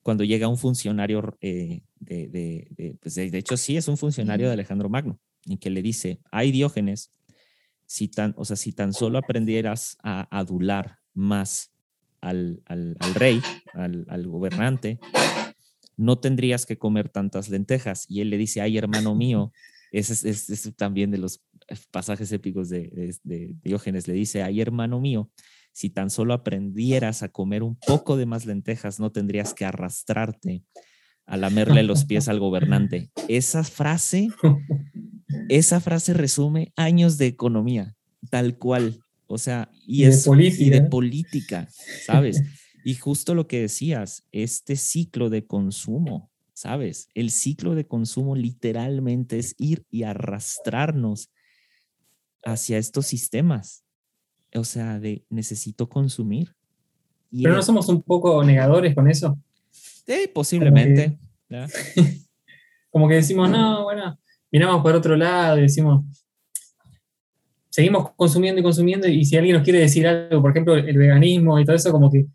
Cuando 0.00 0.24
llega 0.24 0.48
un 0.48 0.56
funcionario 0.56 1.36
eh, 1.42 1.82
de, 2.00 2.96
pues 3.02 3.14
de, 3.14 3.30
de, 3.30 3.38
hecho 3.38 3.58
sí 3.58 3.76
es 3.76 3.88
un 3.88 3.98
funcionario 3.98 4.46
de 4.46 4.54
Alejandro 4.54 4.88
Magno, 4.88 5.20
y 5.44 5.58
que 5.58 5.68
le 5.68 5.82
dice, 5.82 6.18
hay 6.30 6.50
Diógenes, 6.50 7.10
si 7.84 8.08
tan, 8.08 8.32
o 8.38 8.46
sea, 8.46 8.56
si 8.56 8.72
tan 8.72 8.94
solo 8.94 9.18
aprendieras 9.18 9.98
a 10.02 10.34
adular 10.34 10.97
más 11.18 11.72
al, 12.20 12.62
al, 12.66 12.96
rey, 13.14 13.42
al, 13.74 14.06
al, 14.08 14.26
gobernante, 14.26 14.98
no 15.96 16.18
tendrías 16.18 16.64
que 16.64 16.78
comer 16.78 17.08
tantas 17.08 17.48
lentejas. 17.48 18.06
Y 18.08 18.20
él 18.20 18.30
le 18.30 18.38
dice, 18.38 18.60
ay, 18.60 18.78
hermano 18.78 19.14
mío, 19.14 19.52
ese 19.92 20.28
es, 20.28 20.72
también 20.76 21.10
de 21.10 21.18
los 21.18 21.42
pasajes 21.90 22.30
épicos 22.32 22.68
de, 22.68 23.16
de, 23.24 23.56
Diógenes, 23.62 24.08
le 24.08 24.14
dice, 24.14 24.42
ay, 24.42 24.60
hermano 24.60 25.00
mío, 25.00 25.30
si 25.72 25.90
tan 25.90 26.10
solo 26.10 26.34
aprendieras 26.34 27.22
a 27.22 27.28
comer 27.28 27.62
un 27.62 27.76
poco 27.76 28.16
de 28.16 28.26
más 28.26 28.46
lentejas, 28.46 29.00
no 29.00 29.12
tendrías 29.12 29.54
que 29.54 29.64
arrastrarte 29.64 30.64
a 31.26 31.36
lamerle 31.36 31.82
los 31.82 32.04
pies 32.04 32.28
al 32.28 32.40
gobernante. 32.40 33.10
Esa 33.28 33.62
frase, 33.62 34.28
esa 35.48 35.80
frase 35.80 36.14
resume 36.14 36.72
años 36.76 37.18
de 37.18 37.26
economía, 37.26 37.96
tal 38.30 38.56
cual. 38.56 39.00
O 39.28 39.38
sea, 39.38 39.70
y, 39.86 40.02
y 40.02 40.04
es 40.04 40.24
de 40.24 40.30
política. 40.30 40.64
y 40.64 40.70
de 40.70 40.80
política, 40.82 41.68
¿sabes? 42.04 42.42
y 42.84 42.94
justo 42.94 43.34
lo 43.34 43.46
que 43.46 43.60
decías, 43.60 44.24
este 44.32 44.74
ciclo 44.74 45.28
de 45.28 45.46
consumo, 45.46 46.30
¿sabes? 46.54 47.08
El 47.14 47.30
ciclo 47.30 47.74
de 47.74 47.86
consumo 47.86 48.34
literalmente 48.34 49.38
es 49.38 49.54
ir 49.58 49.84
y 49.90 50.04
arrastrarnos 50.04 51.30
hacia 52.44 52.78
estos 52.78 53.06
sistemas. 53.06 53.84
O 54.54 54.64
sea, 54.64 54.98
de 54.98 55.24
necesito 55.28 55.88
consumir. 55.88 56.56
Y 57.30 57.42
Pero 57.42 57.56
no 57.56 57.62
somos 57.62 57.88
un 57.90 58.02
poco 58.02 58.42
negadores 58.42 58.94
con 58.94 59.10
eso. 59.10 59.38
Sí, 59.70 60.30
posiblemente. 60.32 61.18
Como 61.48 61.66
que, 61.68 62.02
como 62.90 63.08
que, 63.08 63.14
decimos, 63.16 63.50
no, 63.50 63.84
bueno, 63.84 64.18
miramos 64.50 64.82
por 64.82 64.94
otro 64.94 65.16
lado 65.16 65.58
y 65.58 65.62
decimos, 65.62 66.06
seguimos 67.70 68.12
consumiendo 68.16 68.60
y 68.60 68.64
consumiendo 68.64 69.08
y 69.08 69.24
si 69.24 69.36
alguien 69.36 69.56
nos 69.56 69.64
quiere 69.64 69.80
decir 69.80 70.06
algo, 70.06 70.40
por 70.40 70.50
ejemplo, 70.50 70.76
el 70.76 70.96
veganismo 70.96 71.58
y 71.58 71.64
todo 71.64 71.76
eso, 71.76 71.92
como 71.92 72.10
que 72.10 72.26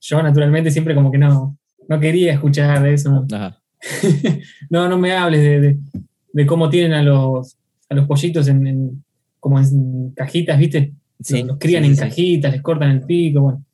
yo 0.00 0.22
naturalmente 0.22 0.70
siempre 0.70 0.94
como 0.94 1.10
que 1.10 1.18
no, 1.18 1.58
no 1.88 2.00
quería 2.00 2.32
escuchar 2.32 2.82
de 2.82 2.94
eso. 2.94 3.24
Ajá. 3.32 3.58
no, 4.70 4.88
no 4.88 4.98
me 4.98 5.12
hables 5.12 5.40
de, 5.40 5.60
de, 5.60 5.78
de, 6.32 6.46
cómo 6.46 6.68
tienen 6.68 6.92
a 6.92 7.02
los, 7.02 7.56
a 7.88 7.94
los 7.94 8.06
pollitos 8.06 8.46
en, 8.48 8.66
en 8.66 9.04
como 9.40 9.58
en 9.58 10.12
cajitas, 10.14 10.58
¿viste? 10.58 10.92
Sí, 11.20 11.38
los, 11.38 11.48
los 11.48 11.58
crían 11.58 11.82
sí, 11.82 11.88
en 11.90 11.96
sí. 11.96 12.02
cajitas, 12.02 12.52
les 12.52 12.62
cortan 12.62 12.90
el 12.90 13.02
pico, 13.02 13.40
bueno. 13.40 13.64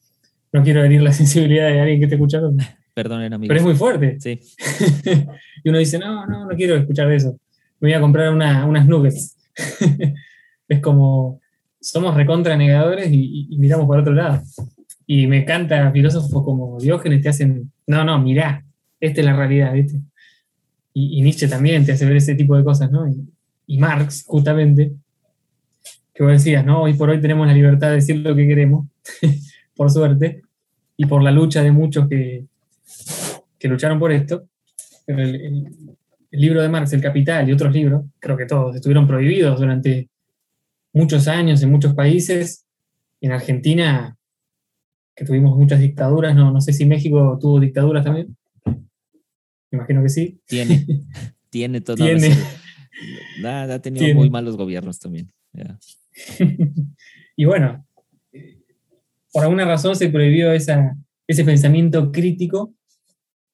No 0.51 0.63
quiero 0.63 0.83
herir 0.83 1.03
la 1.03 1.13
sensibilidad 1.13 1.69
de 1.69 1.81
alguien 1.81 1.99
que 1.99 2.05
esté 2.07 2.17
escuchando, 2.17 2.53
Perdonen, 2.95 3.33
amigos. 3.33 3.49
pero 3.49 3.61
es 3.61 3.67
muy 3.67 3.75
fuerte. 3.77 4.17
Sí. 4.19 4.41
y 5.63 5.69
uno 5.69 5.79
dice, 5.79 5.99
no, 5.99 6.27
no, 6.27 6.47
no 6.47 6.57
quiero 6.57 6.75
escuchar 6.75 7.09
de 7.09 7.17
eso. 7.17 7.39
Me 7.81 7.91
voy 7.91 7.93
a 7.93 8.01
comprar 8.01 8.33
una, 8.33 8.67
unas 8.67 8.87
nuggets. 8.87 9.37
Es 10.69 10.81
como, 10.81 11.41
somos 11.81 12.15
recontra 12.15 12.57
negadores 12.57 13.09
y, 13.11 13.49
miramos 13.59 13.87
por 13.87 13.99
otro 13.99 14.13
lado. 14.13 14.43
Y 15.07 15.27
me 15.27 15.39
encanta 15.43 15.91
filósofos 15.91 16.45
como 16.45 16.79
Diógenes 16.79 17.23
te 17.23 17.31
hacen, 17.31 17.73
no, 17.87 18.05
no, 18.05 18.19
mirá, 18.19 18.65
esta 19.01 19.21
es 19.21 19.27
la 19.27 19.35
realidad, 19.35 19.73
¿viste? 19.73 20.01
Y, 20.93 21.23
Nietzsche 21.23 21.49
también 21.49 21.85
te 21.85 21.93
hace 21.93 22.05
ver 22.05 22.17
ese 22.17 22.35
tipo 22.35 22.57
de 22.57 22.65
cosas, 22.65 22.91
¿no? 22.91 23.07
Y, 23.67 23.79
Marx, 23.79 24.25
justamente, 24.27 24.93
que 26.15 26.23
vos 26.23 26.33
decías, 26.33 26.65
¿no? 26.65 26.83
Hoy 26.83 26.95
por 26.95 27.11
hoy 27.11 27.21
tenemos 27.21 27.47
la 27.47 27.55
libertad 27.55 27.89
de 27.89 27.97
decir 27.97 28.17
lo 28.17 28.35
que 28.35 28.47
queremos, 28.47 28.87
por 29.77 29.91
suerte, 29.91 30.43
y 30.97 31.07
por 31.07 31.23
la 31.23 31.31
lucha 31.31 31.63
de 31.63 31.71
muchos 31.71 32.09
que, 32.09 32.45
que 33.59 33.69
lucharon 33.69 33.99
por 33.99 34.13
esto. 34.13 34.45
El 35.07 35.71
libro 36.31 36.61
de 36.61 36.69
Marx, 36.69 36.93
El 36.93 37.01
Capital 37.01 37.49
y 37.49 37.53
otros 37.53 37.73
libros, 37.73 38.05
creo 38.19 38.37
que 38.37 38.45
todos 38.45 38.75
estuvieron 38.77 39.07
prohibidos 39.07 39.59
durante 39.59 40.09
muchos 40.99 41.29
años 41.29 41.63
en 41.63 41.71
muchos 41.71 41.95
países. 41.95 42.67
En 43.21 43.33
Argentina, 43.33 44.17
que 45.15 45.25
tuvimos 45.25 45.57
muchas 45.57 45.81
dictaduras, 45.81 46.35
no, 46.35 46.53
no 46.53 46.61
sé 46.61 46.73
si 46.73 46.87
México 46.87 47.39
tuvo 47.41 47.61
dictaduras 47.61 48.05
también. 48.05 48.37
Me 48.65 49.79
imagino 49.79 50.03
que 50.03 50.09
sí. 50.09 50.41
Tiene, 50.47 50.87
tiene 51.51 51.81
todo. 51.81 51.97
Tiene. 51.97 52.35
Nada, 53.41 53.77
ha 53.77 53.79
tenido 53.81 54.05
Tiene. 54.05 54.19
muy 54.19 54.31
malos 54.31 54.57
gobiernos 54.57 54.99
también. 54.99 55.33
Yeah. 55.53 55.79
y 57.37 57.45
bueno, 57.45 57.87
por 59.33 59.45
alguna 59.45 59.65
razón 59.65 59.95
se 59.95 60.09
prohibió 60.09 60.53
esa, 60.53 60.97
ese 61.27 61.45
pensamiento 61.45 62.11
crítico 62.11 62.75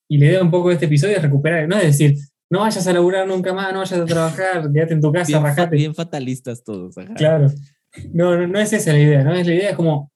y 0.09 0.19
la 0.19 0.27
idea 0.27 0.43
un 0.43 0.51
poco 0.51 0.69
de 0.69 0.75
este 0.75 0.87
episodio 0.87 1.17
es 1.17 1.23
recuperar, 1.23 1.69
no 1.69 1.77
es 1.77 1.99
decir, 1.99 2.17
no 2.51 2.61
vayas 2.61 2.87
a 2.87 2.93
laburar 2.93 3.27
nunca 3.27 3.53
más, 3.53 3.73
no 3.73 3.81
vayas 3.81 4.01
a 4.01 4.05
trabajar, 4.05 4.71
quédate 4.73 4.95
en 4.95 5.01
tu 5.01 5.13
casa, 5.13 5.29
bien, 5.29 5.43
rajate. 5.43 5.77
Bien 5.77 5.95
fatalistas 5.95 6.63
todos. 6.63 6.97
Ajá. 6.99 7.15
Claro. 7.15 7.51
No, 8.13 8.37
no, 8.37 8.47
no, 8.47 8.59
es 8.59 8.73
esa 8.73 8.93
la 8.93 8.99
idea, 8.99 9.23
¿no? 9.23 9.35
Es 9.35 9.47
la 9.47 9.55
idea 9.55 9.71
es 9.71 9.77
como 9.77 10.11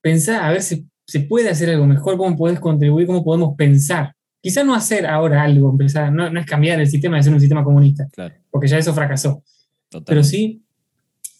pensar, 0.00 0.42
a 0.42 0.50
ver 0.50 0.62
si 0.62 0.86
se 1.06 1.20
puede 1.20 1.48
hacer 1.48 1.70
algo 1.70 1.86
mejor, 1.86 2.16
cómo 2.16 2.36
podés 2.36 2.60
contribuir, 2.60 3.06
cómo 3.06 3.24
podemos 3.24 3.54
pensar. 3.56 4.14
Quizá 4.42 4.64
no 4.64 4.74
hacer 4.74 5.06
ahora 5.06 5.42
algo, 5.42 5.70
empezar, 5.70 6.12
no, 6.12 6.30
no 6.30 6.40
es 6.40 6.46
cambiar 6.46 6.80
el 6.80 6.88
sistema 6.88 7.16
de 7.16 7.22
ser 7.22 7.32
un 7.32 7.40
sistema 7.40 7.62
comunista, 7.62 8.08
claro. 8.12 8.34
porque 8.50 8.68
ya 8.68 8.78
eso 8.78 8.94
fracasó. 8.94 9.42
Total. 9.88 10.04
Pero 10.06 10.24
sí 10.24 10.62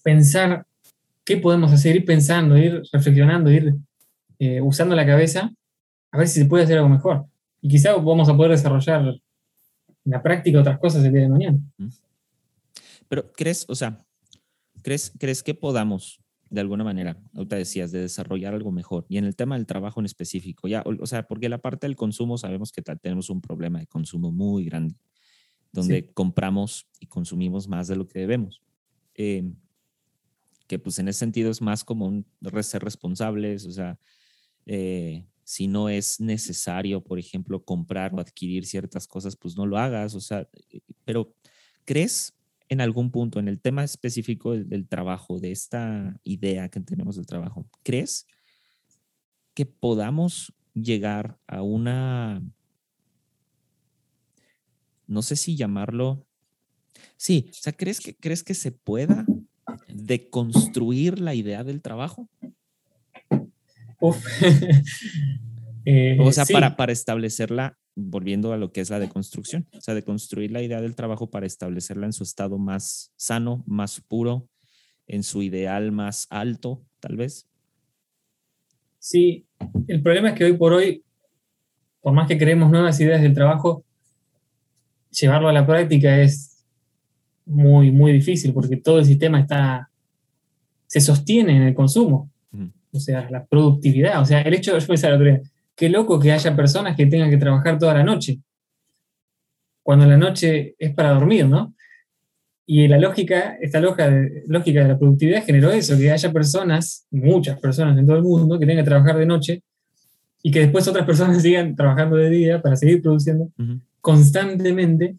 pensar 0.02 0.66
qué 1.24 1.36
podemos 1.36 1.72
hacer, 1.72 1.96
ir 1.96 2.04
pensando, 2.04 2.56
ir 2.56 2.82
reflexionando, 2.92 3.50
ir 3.50 3.74
eh, 4.38 4.60
usando 4.60 4.94
la 4.94 5.06
cabeza, 5.06 5.52
a 6.12 6.18
ver 6.18 6.28
si 6.28 6.40
se 6.40 6.46
puede 6.46 6.64
hacer 6.64 6.78
algo 6.78 6.88
mejor. 6.88 7.26
Y 7.60 7.68
quizá 7.68 7.94
vamos 7.94 8.28
a 8.28 8.36
poder 8.36 8.52
desarrollar 8.52 9.14
en 10.04 10.12
la 10.12 10.22
práctica 10.22 10.60
otras 10.60 10.78
cosas 10.78 11.04
el 11.04 11.12
día 11.12 11.22
de 11.22 11.28
mañana. 11.28 11.58
Pero 13.08 13.30
crees, 13.32 13.66
o 13.68 13.74
sea, 13.74 14.04
¿crees, 14.82 15.12
crees 15.18 15.42
que 15.42 15.54
podamos, 15.54 16.20
de 16.48 16.60
alguna 16.60 16.84
manera, 16.84 17.18
ahorita 17.34 17.56
decías, 17.56 17.92
de 17.92 18.00
desarrollar 18.00 18.54
algo 18.54 18.72
mejor? 18.72 19.06
Y 19.08 19.18
en 19.18 19.24
el 19.24 19.36
tema 19.36 19.56
del 19.56 19.66
trabajo 19.66 20.00
en 20.00 20.06
específico, 20.06 20.68
ya, 20.68 20.82
o, 20.86 21.02
o 21.02 21.06
sea, 21.06 21.26
porque 21.26 21.48
la 21.48 21.58
parte 21.58 21.86
del 21.86 21.96
consumo 21.96 22.38
sabemos 22.38 22.72
que 22.72 22.82
tenemos 22.82 23.30
un 23.30 23.40
problema 23.40 23.80
de 23.80 23.86
consumo 23.86 24.30
muy 24.32 24.64
grande, 24.64 24.94
donde 25.72 26.00
sí. 26.02 26.10
compramos 26.14 26.86
y 26.98 27.06
consumimos 27.06 27.68
más 27.68 27.88
de 27.88 27.96
lo 27.96 28.06
que 28.06 28.20
debemos. 28.20 28.62
Eh, 29.14 29.52
que 30.66 30.78
pues 30.78 31.00
en 31.00 31.08
ese 31.08 31.18
sentido 31.18 31.50
es 31.50 31.60
más 31.60 31.82
como 31.82 32.06
un 32.06 32.24
ser 32.62 32.84
responsables, 32.84 33.66
o 33.66 33.72
sea, 33.72 33.98
eh, 34.66 35.26
si 35.50 35.66
no 35.66 35.88
es 35.88 36.20
necesario, 36.20 37.02
por 37.02 37.18
ejemplo, 37.18 37.64
comprar 37.64 38.14
o 38.14 38.20
adquirir 38.20 38.64
ciertas 38.64 39.08
cosas, 39.08 39.34
pues 39.34 39.56
no 39.56 39.66
lo 39.66 39.78
hagas, 39.78 40.14
o 40.14 40.20
sea, 40.20 40.48
pero 41.04 41.34
¿crees 41.84 42.38
en 42.68 42.80
algún 42.80 43.10
punto 43.10 43.40
en 43.40 43.48
el 43.48 43.60
tema 43.60 43.82
específico 43.82 44.52
del, 44.52 44.68
del 44.68 44.86
trabajo, 44.86 45.40
de 45.40 45.50
esta 45.50 46.16
idea 46.22 46.68
que 46.68 46.78
tenemos 46.78 47.16
del 47.16 47.26
trabajo, 47.26 47.66
¿crees 47.82 48.28
que 49.52 49.66
podamos 49.66 50.54
llegar 50.72 51.36
a 51.48 51.62
una, 51.62 52.40
no 55.08 55.22
sé 55.22 55.34
si 55.34 55.56
llamarlo, 55.56 56.28
sí, 57.16 57.48
o 57.50 57.54
sea, 57.54 57.72
¿crees 57.72 57.98
que, 57.98 58.14
¿crees 58.14 58.44
que 58.44 58.54
se 58.54 58.70
pueda 58.70 59.26
deconstruir 59.88 61.18
la 61.18 61.34
idea 61.34 61.64
del 61.64 61.82
trabajo? 61.82 62.28
Uf. 64.00 64.24
eh, 65.84 66.16
o 66.20 66.32
sea, 66.32 66.44
sí. 66.44 66.52
para, 66.52 66.76
para 66.76 66.92
establecerla, 66.92 67.78
volviendo 67.94 68.52
a 68.52 68.56
lo 68.56 68.72
que 68.72 68.80
es 68.80 68.90
la 68.90 68.98
deconstrucción, 68.98 69.66
o 69.76 69.80
sea, 69.80 69.94
de 69.94 70.02
construir 70.02 70.50
la 70.50 70.62
idea 70.62 70.80
del 70.80 70.94
trabajo 70.94 71.30
para 71.30 71.46
establecerla 71.46 72.06
en 72.06 72.12
su 72.12 72.22
estado 72.22 72.58
más 72.58 73.12
sano, 73.16 73.62
más 73.66 74.00
puro, 74.00 74.48
en 75.06 75.22
su 75.22 75.42
ideal 75.42 75.92
más 75.92 76.26
alto, 76.30 76.84
tal 77.00 77.16
vez. 77.16 77.46
Sí, 78.98 79.46
el 79.88 80.02
problema 80.02 80.30
es 80.30 80.34
que 80.34 80.44
hoy 80.44 80.52
por 80.54 80.72
hoy, 80.72 81.02
por 82.00 82.12
más 82.12 82.28
que 82.28 82.38
creemos 82.38 82.70
nuevas 82.70 83.00
ideas 83.00 83.20
del 83.22 83.34
trabajo, 83.34 83.84
llevarlo 85.10 85.48
a 85.48 85.52
la 85.52 85.66
práctica 85.66 86.20
es 86.20 86.64
muy, 87.44 87.90
muy 87.90 88.12
difícil 88.12 88.52
porque 88.52 88.76
todo 88.76 88.98
el 88.98 89.04
sistema 89.04 89.40
está, 89.40 89.90
se 90.86 91.00
sostiene 91.00 91.56
en 91.56 91.62
el 91.62 91.74
consumo. 91.74 92.29
O 92.92 93.00
sea, 93.00 93.28
la 93.30 93.44
productividad. 93.44 94.20
O 94.20 94.24
sea, 94.24 94.40
el 94.42 94.54
hecho, 94.54 94.76
yo 94.76 94.86
pensaba 94.86 95.14
otro 95.14 95.26
día, 95.26 95.40
qué 95.76 95.88
loco 95.88 96.18
que 96.18 96.32
haya 96.32 96.54
personas 96.56 96.96
que 96.96 97.06
tengan 97.06 97.30
que 97.30 97.36
trabajar 97.36 97.78
toda 97.78 97.94
la 97.94 98.02
noche, 98.02 98.40
cuando 99.82 100.06
la 100.06 100.16
noche 100.16 100.74
es 100.78 100.94
para 100.94 101.10
dormir, 101.10 101.46
¿no? 101.46 101.74
Y 102.66 102.86
la 102.86 102.98
lógica, 102.98 103.56
esta 103.60 103.80
lógica 103.80 104.08
de, 104.08 104.44
lógica 104.46 104.82
de 104.82 104.88
la 104.88 104.98
productividad 104.98 105.44
generó 105.44 105.72
eso, 105.72 105.98
que 105.98 106.10
haya 106.10 106.32
personas, 106.32 107.06
muchas 107.10 107.58
personas 107.58 107.98
en 107.98 108.06
todo 108.06 108.16
el 108.16 108.22
mundo, 108.22 108.58
que 108.58 108.66
tengan 108.66 108.84
que 108.84 108.88
trabajar 108.88 109.18
de 109.18 109.26
noche 109.26 109.62
y 110.42 110.50
que 110.50 110.60
después 110.60 110.86
otras 110.86 111.04
personas 111.04 111.42
sigan 111.42 111.74
trabajando 111.74 112.16
de 112.16 112.30
día 112.30 112.62
para 112.62 112.76
seguir 112.76 113.02
produciendo 113.02 113.50
constantemente. 114.00 115.16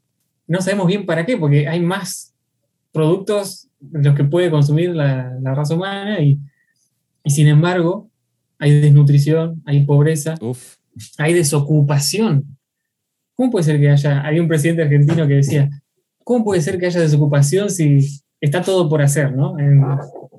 No 0.48 0.62
sabemos 0.62 0.88
bien 0.88 1.06
para 1.06 1.26
qué, 1.26 1.38
porque 1.38 1.68
hay 1.68 1.82
más 1.82 2.34
productos 2.92 3.68
los 3.92 4.16
que 4.16 4.24
puede 4.24 4.50
consumir 4.50 4.96
la, 4.96 5.38
raza 5.44 5.76
humana 5.76 6.22
y, 6.22 6.40
y, 7.24 7.30
sin 7.30 7.48
embargo 7.48 8.10
hay 8.60 8.80
desnutrición, 8.80 9.62
hay 9.66 9.86
pobreza, 9.86 10.36
hay 11.18 11.34
desocupación. 11.34 12.58
¿Cómo 13.36 13.50
puede 13.50 13.66
ser 13.66 13.80
que 13.80 13.90
haya, 13.90 14.22
había 14.22 14.42
un 14.42 14.48
presidente 14.48 14.84
argentino 14.84 15.28
que 15.28 15.34
decía, 15.36 15.68
¿cómo 16.24 16.46
puede 16.46 16.62
ser 16.62 16.78
que 16.78 16.86
haya 16.86 17.00
desocupación 17.00 17.72
si 17.72 18.00
está 18.40 18.62
todo 18.62 18.88
por 18.88 19.02
hacer? 19.02 19.36
¿no? 19.36 19.58
En, 19.58 19.84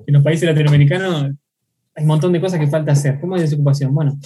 los 0.07 0.23
países 0.23 0.47
latinoamericanos 0.47 1.31
hay 1.95 2.03
un 2.03 2.07
montón 2.07 2.31
de 2.31 2.39
cosas 2.39 2.59
que 2.59 2.67
falta 2.67 2.93
hacer. 2.93 3.19
¿Cómo 3.19 3.35
hay 3.35 3.41
desocupación? 3.41 3.93
Bueno, 3.93 4.17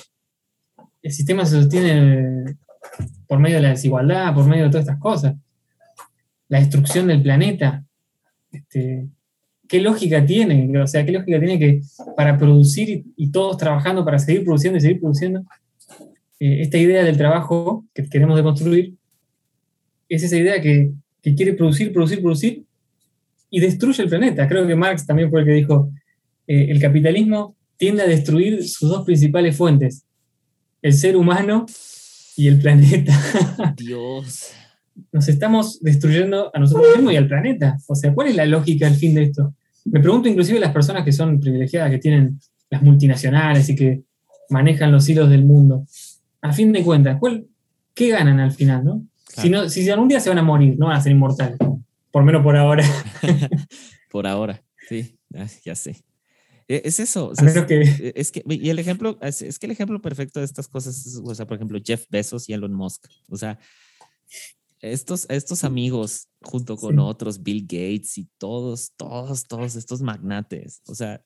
el 1.02 1.12
sistema 1.12 1.46
se 1.46 1.62
sostiene 1.62 2.56
por 3.28 3.40
medio 3.40 3.58
de 3.58 3.64
la 3.64 3.70
desigualdad, 3.70 4.34
por 4.34 4.46
medio 4.46 4.66
de 4.66 4.70
todas 4.70 4.86
estas 4.86 5.00
cosas. 5.00 5.36
La 6.50 6.60
destrucción 6.60 7.08
del 7.08 7.22
planeta. 7.22 7.84
Este, 8.52 9.08
¿Qué 9.68 9.82
lógica 9.82 10.26
tiene? 10.26 10.80
O 10.80 10.88
sea, 10.88 11.06
¿qué 11.06 11.12
lógica 11.12 11.40
tiene 11.40 11.60
que 11.60 11.82
para 12.16 12.38
producir 12.38 13.06
y, 13.16 13.32
todos 13.32 13.58
trabajando 13.58 14.06
para 14.06 14.20
seguir 14.20 14.44
produciendo 14.44 14.78
y 14.78 14.82
seguir 14.82 15.00
produciendo? 15.00 15.44
Eh, 16.40 16.62
esta 16.62 16.78
idea 16.78 17.04
del 17.04 17.18
trabajo 17.18 17.86
que 17.94 18.08
queremos 18.08 18.38
deconstruir 18.38 18.94
es 20.08 20.24
esa 20.24 20.38
idea 20.38 20.62
que 20.62 20.92
que 21.28 21.36
quiere 21.36 21.54
producir, 21.54 21.92
producir, 21.92 22.22
producir 22.22 22.64
y 23.50 23.60
destruye 23.60 24.02
el 24.04 24.10
planeta. 24.10 24.48
Creo 24.48 24.66
que 24.68 24.76
Marx 24.76 25.06
también 25.06 25.30
fue 25.30 25.42
el 25.42 25.46
que 25.46 25.52
dijo, 25.52 25.92
eh, 26.48 26.68
el 26.70 26.80
capitalismo 26.80 27.56
tiende 27.78 28.04
a 28.04 28.08
destruir 28.08 28.68
sus 28.68 28.90
dos 28.90 29.06
principales 29.06 29.56
fuentes, 29.56 30.06
el 30.82 30.94
ser 30.94 31.18
humano 31.18 31.66
y 32.36 32.48
el 32.48 32.60
planeta. 32.60 33.14
Dios. 33.78 34.52
Nos 35.12 35.28
estamos 35.28 35.80
destruyendo 35.82 36.52
a 36.54 36.60
nosotros 36.60 36.96
mismos 36.96 37.14
y 37.14 37.18
al 37.18 37.28
planeta. 37.28 37.78
O 37.88 37.96
sea, 37.96 38.14
¿cuál 38.14 38.28
es 38.28 38.36
la 38.36 38.46
lógica 38.46 38.88
al 38.88 38.96
fin 38.96 39.16
de 39.16 39.24
esto? 39.24 39.54
Me 39.86 40.00
pregunto 40.00 40.28
inclusive 40.28 40.60
las 40.60 40.74
personas 40.74 41.04
que 41.04 41.12
son 41.12 41.40
privilegiadas, 41.40 41.92
que 41.92 42.00
tienen 42.00 42.40
las 42.70 42.82
multinacionales 42.82 43.70
y 43.70 43.76
que 43.76 44.04
manejan 44.50 44.92
los 44.92 45.08
hilos 45.08 45.30
del 45.30 45.46
mundo. 45.46 45.86
A 46.42 46.52
fin 46.54 46.72
de 46.72 46.84
cuentas, 46.84 47.18
¿cuál, 47.20 47.46
¿qué 47.94 48.10
ganan 48.10 48.40
al 48.40 48.52
final? 48.52 48.84
¿no? 48.84 49.06
Si, 49.26 49.50
no, 49.50 49.70
si 49.70 49.90
algún 49.90 50.08
día 50.08 50.20
se 50.20 50.30
van 50.30 50.40
a 50.40 50.44
morir, 50.44 50.78
no 50.78 50.88
van 50.88 50.98
a 50.98 51.02
ser 51.02 51.12
inmortales. 51.12 51.58
Por 52.12 52.24
menos 52.24 52.44
por 52.44 52.56
ahora. 52.56 52.84
por 54.12 54.26
ahora, 54.26 54.62
sí, 54.88 55.18
ya 55.64 55.76
sé. 55.76 56.04
E, 56.68 56.82
es 56.86 57.00
eso. 57.00 57.32
es, 57.34 57.64
que... 57.64 58.14
Es, 58.16 58.32
que... 58.32 58.44
y 58.46 58.70
el 58.70 58.80
ejemplo, 58.80 59.18
es, 59.22 59.60
que 59.60 59.66
el 59.66 59.72
ejemplo 59.72 60.02
perfecto 60.02 60.40
de 60.40 60.46
estas 60.46 60.68
cosas 60.68 61.06
es, 61.06 61.22
o 61.24 61.36
sea, 61.36 61.46
por 61.46 61.56
ejemplo, 61.56 61.80
Jeff 61.84 62.06
Bezos 62.10 62.50
y 62.50 62.54
Elon 62.54 62.74
Musk. 62.74 63.08
O 63.30 63.38
sea, 63.38 63.60
estos, 64.82 65.26
estos 65.30 65.64
amigos, 65.64 66.30
junto 66.42 66.78
con 66.78 67.00
otros, 67.00 67.42
Bill 67.42 67.64
Gates 67.64 68.18
y 68.18 68.30
todos, 68.38 68.94
todos, 68.96 69.48
todos 69.48 69.76
estos 69.76 70.02
magnates, 70.02 70.82
o 70.88 70.96
sea, 70.96 71.24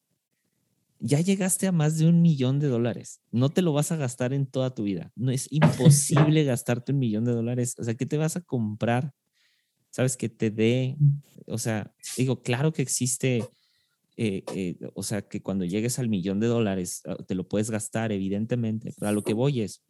ya 1.02 1.20
llegaste 1.20 1.68
a 1.68 1.72
más 1.72 1.98
de 1.98 2.08
un 2.08 2.22
millón 2.22 2.60
de 2.60 2.68
dólares. 2.68 3.22
No 3.32 3.50
te 3.50 3.64
lo 3.64 3.74
vas 3.74 3.92
a 3.92 3.96
gastar 3.96 4.34
en 4.34 4.46
toda 4.46 4.76
tu 4.76 4.84
vida. 4.84 5.12
No 5.16 5.32
es 5.32 5.48
imposible 5.52 6.44
gastarte 6.44 6.92
un 6.92 7.00
millón 7.00 7.26
de 7.26 7.32
dólares. 7.32 7.76
O 7.80 7.84
sea, 7.84 7.96
¿qué 7.96 8.06
te 8.06 8.18
vas 8.18 8.36
a 8.36 8.42
comprar? 8.42 9.12
¿Sabes? 9.90 10.16
Que 10.16 10.30
te 10.30 10.52
dé, 10.52 10.96
o 11.48 11.58
sea, 11.58 11.94
digo, 12.16 12.42
claro 12.44 12.72
que 12.72 12.82
existe, 12.82 13.44
eh, 14.16 14.44
eh, 14.56 14.78
o 14.94 15.04
sea, 15.04 15.24
que 15.24 15.42
cuando 15.42 15.66
llegues 15.66 16.00
al 16.00 16.08
millón 16.08 16.40
de 16.40 16.48
dólares 16.48 17.02
ah, 17.06 17.18
te 17.28 17.36
lo 17.36 17.48
puedes 17.50 17.72
gastar, 17.72 18.14
evidentemente, 18.14 18.94
pero 18.98 19.10
a 19.10 19.12
lo 19.12 19.24
que 19.24 19.34
voy 19.34 19.62
es, 19.62 19.84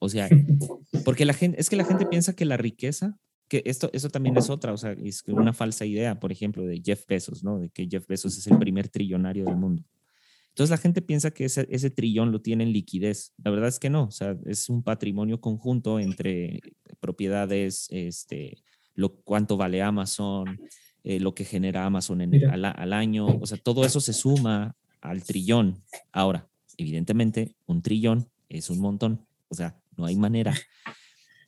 o 0.00 0.08
sea, 0.08 0.28
porque 1.04 1.24
la 1.24 1.34
gente, 1.34 1.60
es 1.60 1.70
que 1.70 1.76
la 1.76 1.84
gente 1.84 2.06
piensa 2.06 2.34
que 2.34 2.44
la 2.44 2.56
riqueza, 2.56 3.16
que 3.48 3.62
esto, 3.66 3.90
eso 3.92 4.08
también 4.10 4.36
es 4.36 4.50
otra, 4.50 4.72
o 4.72 4.76
sea, 4.76 4.92
es 4.92 5.22
una 5.28 5.52
falsa 5.52 5.84
idea, 5.84 6.18
por 6.18 6.32
ejemplo, 6.32 6.64
de 6.64 6.82
Jeff 6.84 7.06
Bezos, 7.06 7.44
¿no? 7.44 7.58
De 7.58 7.70
que 7.70 7.86
Jeff 7.88 8.06
Bezos 8.06 8.36
es 8.36 8.46
el 8.46 8.58
primer 8.58 8.88
trillonario 8.88 9.44
del 9.44 9.56
mundo. 9.56 9.84
Entonces 10.50 10.70
la 10.70 10.78
gente 10.78 11.00
piensa 11.00 11.30
que 11.30 11.44
ese, 11.44 11.66
ese, 11.70 11.90
trillón 11.90 12.32
lo 12.32 12.40
tiene 12.40 12.64
en 12.64 12.72
liquidez. 12.72 13.32
La 13.42 13.50
verdad 13.50 13.68
es 13.68 13.78
que 13.78 13.88
no, 13.88 14.04
o 14.04 14.10
sea, 14.10 14.36
es 14.46 14.68
un 14.68 14.82
patrimonio 14.82 15.40
conjunto 15.40 16.00
entre 16.00 16.60
propiedades, 16.98 17.86
este, 17.90 18.58
lo, 18.94 19.14
cuánto 19.22 19.56
vale 19.56 19.80
Amazon, 19.80 20.60
eh, 21.04 21.20
lo 21.20 21.34
que 21.34 21.44
genera 21.44 21.86
Amazon 21.86 22.20
en 22.20 22.44
al, 22.50 22.64
al, 22.64 22.92
año, 22.92 23.26
o 23.26 23.46
sea, 23.46 23.58
todo 23.58 23.84
eso 23.84 24.00
se 24.00 24.12
suma 24.12 24.76
al 25.00 25.22
trillón. 25.22 25.82
Ahora, 26.12 26.48
evidentemente, 26.76 27.56
un 27.66 27.80
trillón 27.82 28.28
es 28.48 28.70
un 28.70 28.80
montón, 28.80 29.26
o 29.48 29.54
sea, 29.54 29.80
no 30.00 30.06
hay 30.06 30.16
manera. 30.16 30.54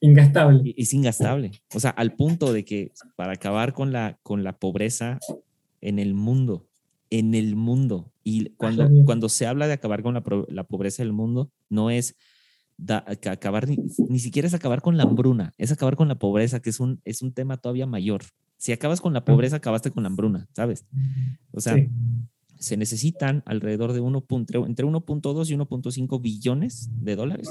Ingastable. 0.03 0.73
Es 0.77 0.93
ingastable. 0.93 1.51
O 1.73 1.79
sea, 1.79 1.91
al 1.91 2.13
punto 2.13 2.51
de 2.51 2.65
que 2.65 2.91
para 3.15 3.33
acabar 3.33 3.73
con 3.73 3.93
la, 3.93 4.19
con 4.21 4.43
la 4.43 4.57
pobreza 4.57 5.17
en 5.79 5.97
el 5.97 6.13
mundo, 6.13 6.67
en 7.09 7.33
el 7.35 7.55
mundo. 7.55 8.11
Y 8.23 8.49
cuando, 8.51 8.89
cuando 9.05 9.29
se 9.29 9.47
habla 9.47 9.65
de 9.65 9.73
acabar 9.73 10.03
con 10.03 10.13
la, 10.13 10.23
la 10.49 10.63
pobreza 10.65 11.03
del 11.03 11.13
mundo, 11.13 11.51
no 11.69 11.89
es 11.89 12.17
acabar, 13.15 13.67
ni, 13.67 13.77
ni, 14.09 14.19
siquiera 14.19 14.47
es 14.47 14.53
acabar 14.53 14.81
con 14.81 14.97
la 14.97 15.03
hambruna, 15.03 15.53
es 15.57 15.71
acabar 15.71 15.95
con 15.95 16.07
la 16.09 16.15
pobreza, 16.15 16.59
que 16.59 16.69
es 16.69 16.79
un, 16.79 16.99
es 17.05 17.21
un 17.21 17.31
tema 17.33 17.55
todavía 17.57 17.85
mayor. 17.85 18.23
Si 18.57 18.71
acabas 18.71 18.99
con 18.99 19.13
la 19.13 19.23
pobreza, 19.23 19.57
acabaste 19.57 19.91
con 19.91 20.03
la 20.03 20.07
hambruna, 20.07 20.47
¿sabes? 20.53 20.85
O 21.51 21.61
sea, 21.61 21.77
se 22.59 22.75
necesitan 22.75 23.41
alrededor 23.45 23.93
de 23.93 23.99
1. 23.99 24.25
entre 24.67 24.85
1.2 24.85 25.49
y 25.49 25.55
1.5 25.55 26.21
billones 26.21 26.89
de 26.99 27.15
dólares 27.15 27.49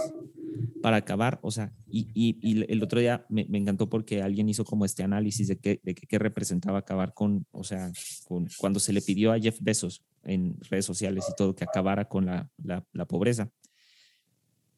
para 0.83 0.97
acabar, 0.99 1.39
o 1.43 1.51
sea, 1.51 1.73
y, 1.89 2.09
y, 2.15 2.65
el 2.71 2.83
otro 2.83 3.01
día 3.01 3.25
me, 3.29 3.47
me, 3.49 3.59
encantó 3.59 3.89
porque 3.89 4.23
alguien 4.23 4.49
hizo 4.49 4.65
como 4.65 4.85
este 4.85 5.03
análisis 5.03 5.49
de 5.49 5.59
qué, 5.59 5.81
de 5.83 5.95
qué, 5.95 6.19
representaba 6.19 6.79
acabar 6.79 7.15
con, 7.15 7.47
o 7.53 7.65
sea, 7.65 7.93
con, 8.25 8.49
cuando 8.59 8.81
se 8.81 8.93
le 8.93 9.01
pidió 9.01 9.33
a 9.33 9.39
Jeff 9.39 9.59
Bezos 9.61 10.03
en 10.25 10.57
redes 10.71 10.85
sociales 10.85 11.25
y 11.31 11.35
todo 11.37 11.55
que 11.55 11.65
acabara 11.65 12.09
con 12.09 12.27
la, 12.27 12.51
la, 12.63 12.85
la 12.93 13.07
pobreza. 13.07 13.51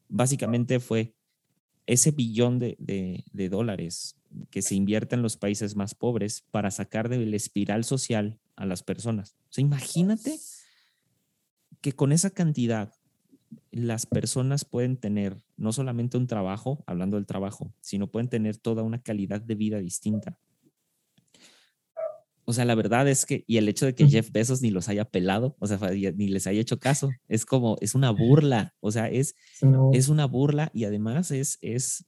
Básicamente 0.07 0.79
fue 0.79 1.15
ese 1.87 2.11
billón 2.11 2.59
de, 2.59 2.75
de, 2.79 3.23
de, 3.31 3.49
dólares 3.49 4.15
que 4.49 4.61
se 4.61 4.75
invierte 4.75 5.15
en 5.15 5.21
los 5.21 5.37
países 5.37 5.75
más 5.75 5.95
pobres 5.95 6.45
para 6.51 6.71
sacar 6.71 7.09
del 7.09 7.33
espiral 7.33 7.83
social 7.83 8.39
a 8.55 8.65
las 8.65 8.83
personas. 8.83 9.35
O 9.49 9.53
sea, 9.53 9.61
imagínate 9.63 10.39
que 11.81 11.93
con 11.93 12.11
esa 12.11 12.31
cantidad 12.31 12.93
las 13.71 14.05
personas 14.05 14.65
pueden 14.65 14.97
tener 14.97 15.37
no 15.57 15.71
solamente 15.71 16.17
un 16.17 16.27
trabajo, 16.27 16.83
hablando 16.87 17.17
del 17.17 17.25
trabajo, 17.25 17.73
sino 17.81 18.11
pueden 18.11 18.29
tener 18.29 18.57
toda 18.57 18.83
una 18.83 19.01
calidad 19.01 19.41
de 19.41 19.55
vida 19.55 19.79
distinta. 19.79 20.39
O 22.45 22.53
sea, 22.53 22.63
la 22.63 22.75
verdad 22.75 23.07
es 23.07 23.25
que, 23.25 23.43
y 23.47 23.57
el 23.57 23.67
hecho 23.67 23.87
de 23.87 23.95
que 23.95 24.07
Jeff 24.07 24.31
Bezos 24.31 24.61
ni 24.61 24.69
los 24.69 24.87
haya 24.87 25.05
pelado, 25.05 25.55
o 25.59 25.65
sea, 25.65 25.79
ni 25.89 26.27
les 26.27 26.45
haya 26.45 26.61
hecho 26.61 26.79
caso, 26.79 27.09
es 27.27 27.43
como, 27.43 27.75
es 27.81 27.95
una 27.95 28.11
burla, 28.11 28.75
o 28.81 28.91
sea, 28.91 29.09
es, 29.09 29.35
es 29.93 30.09
una 30.09 30.25
burla 30.25 30.69
y 30.73 30.85
además 30.85 31.31
es, 31.31 31.57
es 31.61 32.05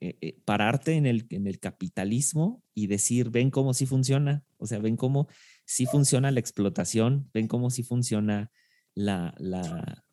eh, 0.00 0.16
eh, 0.20 0.38
pararte 0.44 0.94
en 0.94 1.04
el, 1.04 1.26
en 1.30 1.48
el 1.48 1.58
capitalismo 1.58 2.62
y 2.74 2.86
decir, 2.86 3.30
ven 3.30 3.50
cómo 3.50 3.74
sí 3.74 3.86
funciona, 3.86 4.44
o 4.56 4.66
sea, 4.66 4.78
ven 4.78 4.96
cómo 4.96 5.26
sí 5.64 5.84
funciona 5.84 6.30
la 6.30 6.40
explotación, 6.40 7.28
ven 7.34 7.48
cómo 7.48 7.70
sí 7.70 7.82
funciona 7.82 8.52
la, 8.94 9.34
la, 9.38 10.04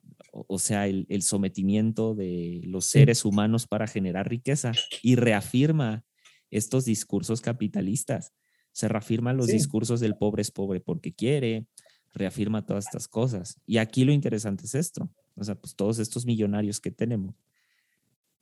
o 0.48 0.58
sea, 0.58 0.86
el, 0.86 1.22
sometimiento 1.22 2.14
de 2.14 2.60
los 2.64 2.86
seres 2.86 3.24
humanos 3.24 3.66
para 3.66 3.86
generar 3.86 4.28
riqueza 4.28 4.72
y 5.02 5.16
reafirma 5.16 6.04
estos 6.50 6.84
discursos 6.84 7.40
capitalistas. 7.40 8.32
Se 8.72 8.88
reafirma 8.88 9.32
los 9.32 9.48
discursos 9.48 10.00
del 10.00 10.16
pobre 10.16 10.42
es 10.42 10.50
pobre 10.50 10.80
porque 10.80 11.12
quiere, 11.12 11.66
reafirma 12.14 12.64
todas 12.64 12.86
estas 12.86 13.08
cosas. 13.08 13.60
Y 13.66 13.78
aquí 13.78 14.04
lo 14.04 14.12
interesante 14.12 14.66
es 14.66 14.74
esto, 14.74 15.10
o 15.34 15.44
sea, 15.44 15.54
pues 15.54 15.74
todos 15.74 15.98
estos 15.98 16.26
millonarios 16.26 16.80
que 16.80 16.90
tenemos. 16.90 17.34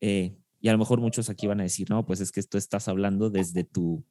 Eh, 0.01 0.37
y 0.61 0.69
a 0.69 0.73
lo 0.73 0.79
mejor 0.79 1.01
muchos 1.01 1.31
aquí 1.31 1.47
van 1.47 1.61
a 1.61 1.65
decir, 1.65 1.89
no, 1.91 2.05
pues 2.05 2.21
es 2.21 2.33
que 2.33 2.43
tú 2.43 2.59
estás 2.59 2.89
hablando 2.89 3.31
desde 3.31 3.65
tu 3.65 4.05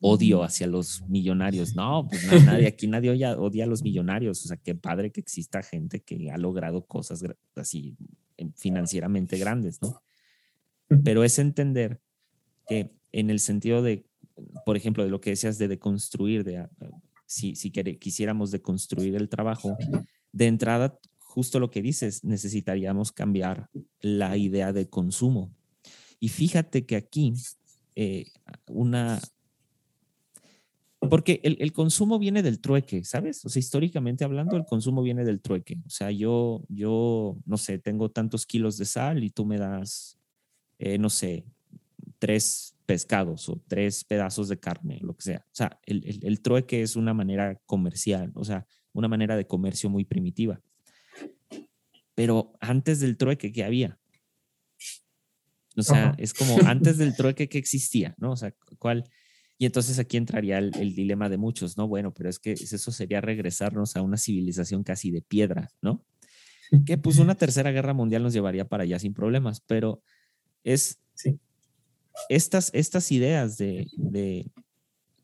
odio 0.00 0.42
hacia 0.42 0.66
los 0.66 1.02
millonarios. 1.08 1.74
No, 1.74 2.08
pues 2.08 2.44
nadie, 2.44 2.66
aquí 2.68 2.86
nadie 2.86 3.10
odia, 3.10 3.38
odia, 3.38 3.64
a 3.64 3.66
los 3.66 3.82
millonarios. 3.82 4.44
O 4.44 4.48
sea, 4.48 4.56
qué 4.56 4.74
padre 4.74 5.10
que 5.12 5.20
exista 5.20 5.62
gente 5.62 6.00
que 6.00 6.30
ha 6.30 6.38
logrado 6.38 6.84
cosas 6.86 7.24
así 7.54 7.96
financieramente 8.56 9.38
grandes, 9.38 9.80
¿no? 9.80 10.02
Pero 11.04 11.24
es 11.24 11.38
entender 11.38 12.00
que 12.68 12.92
en 13.12 13.30
el 13.30 13.40
sentido 13.40 13.82
de, 13.82 14.06
por 14.64 14.76
ejemplo, 14.76 15.04
de 15.04 15.10
lo 15.10 15.20
que 15.20 15.30
decías 15.30 15.58
de 15.58 15.68
deconstruir, 15.68 16.44
de, 16.44 16.58
ah, 16.58 16.70
si, 17.26 17.56
si 17.56 17.70
quisiéramos 17.70 18.50
deconstruir 18.50 19.16
el 19.16 19.28
trabajo, 19.28 19.76
de 20.32 20.46
entrada, 20.46 20.98
justo 21.18 21.58
lo 21.58 21.70
que 21.70 21.82
dices, 21.82 22.24
necesitaríamos 22.24 23.12
cambiar 23.12 23.68
la 24.00 24.36
idea 24.36 24.72
de 24.72 24.88
consumo. 24.88 25.50
Y 26.20 26.28
fíjate 26.28 26.86
que 26.86 26.96
aquí 26.96 27.34
eh, 27.94 28.26
una... 28.66 29.20
Porque 30.98 31.40
el, 31.44 31.56
el, 31.60 31.72
consumo 31.72 32.18
viene 32.18 32.42
del 32.42 32.60
trueque, 32.60 33.04
¿sabes? 33.04 33.44
O 33.44 33.48
sea, 33.48 33.60
históricamente 33.60 34.24
hablando, 34.24 34.56
el 34.56 34.64
consumo 34.64 35.02
viene 35.02 35.24
del 35.24 35.40
trueque. 35.40 35.78
O 35.86 35.90
sea, 35.90 36.10
yo, 36.10 36.64
yo, 36.68 37.36
no 37.44 37.58
sé, 37.58 37.78
tengo 37.78 38.10
tantos 38.10 38.46
kilos 38.46 38.78
de 38.78 38.86
sal 38.86 39.22
y 39.22 39.30
tú 39.30 39.44
me 39.44 39.58
das, 39.58 40.18
eh, 40.78 40.98
no 40.98 41.10
sé, 41.10 41.44
tres 42.18 42.74
pescados 42.86 43.48
o 43.48 43.60
tres 43.68 44.04
pedazos 44.04 44.48
de 44.48 44.58
carne, 44.58 44.98
lo 45.02 45.14
que 45.14 45.22
sea. 45.22 45.44
O 45.46 45.54
sea, 45.54 45.78
el, 45.84 46.02
el, 46.06 46.20
el, 46.22 46.40
trueque 46.40 46.80
es 46.80 46.96
una 46.96 47.12
manera 47.12 47.60
comercial, 47.66 48.32
o 48.34 48.44
sea, 48.44 48.66
una 48.92 49.08
manera 49.08 49.36
de 49.36 49.46
comercio 49.46 49.90
muy 49.90 50.04
primitiva. 50.04 50.60
Pero 52.14 52.54
antes 52.60 53.00
del 53.00 53.18
trueque, 53.18 53.52
¿qué 53.52 53.64
había? 53.64 53.98
O 55.76 55.82
sea, 55.82 56.14
es 56.18 56.32
como 56.32 56.56
antes 56.66 56.98
del 56.98 57.14
trueque 57.14 57.48
que 57.48 57.58
existía, 57.58 58.14
¿no? 58.18 58.32
O 58.32 58.36
sea, 58.36 58.54
¿cuál? 58.78 59.04
Y 59.58 59.66
entonces 59.66 59.98
aquí 59.98 60.16
entraría 60.16 60.58
el, 60.58 60.70
el, 60.76 60.94
dilema 60.94 61.28
de 61.28 61.38
muchos, 61.38 61.76
¿no? 61.76 61.88
Bueno, 61.88 62.12
pero 62.12 62.28
es 62.28 62.38
que 62.38 62.52
eso 62.52 62.92
sería 62.92 63.20
regresarnos 63.20 63.96
a 63.96 64.02
una 64.02 64.18
civilización 64.18 64.82
casi 64.82 65.10
de 65.10 65.22
piedra, 65.22 65.70
¿no? 65.80 66.04
Que 66.84 66.98
pues 66.98 67.18
una 67.18 67.36
tercera 67.36 67.70
guerra 67.70 67.94
mundial 67.94 68.22
nos 68.22 68.32
llevaría 68.32 68.68
para 68.68 68.82
allá 68.82 68.98
sin 68.98 69.14
problemas, 69.14 69.60
pero 69.60 70.02
es 70.64 70.98
sí. 71.14 71.38
estas, 72.28 72.70
estas 72.74 73.12
ideas 73.12 73.56
de, 73.56 73.86
de 73.96 74.50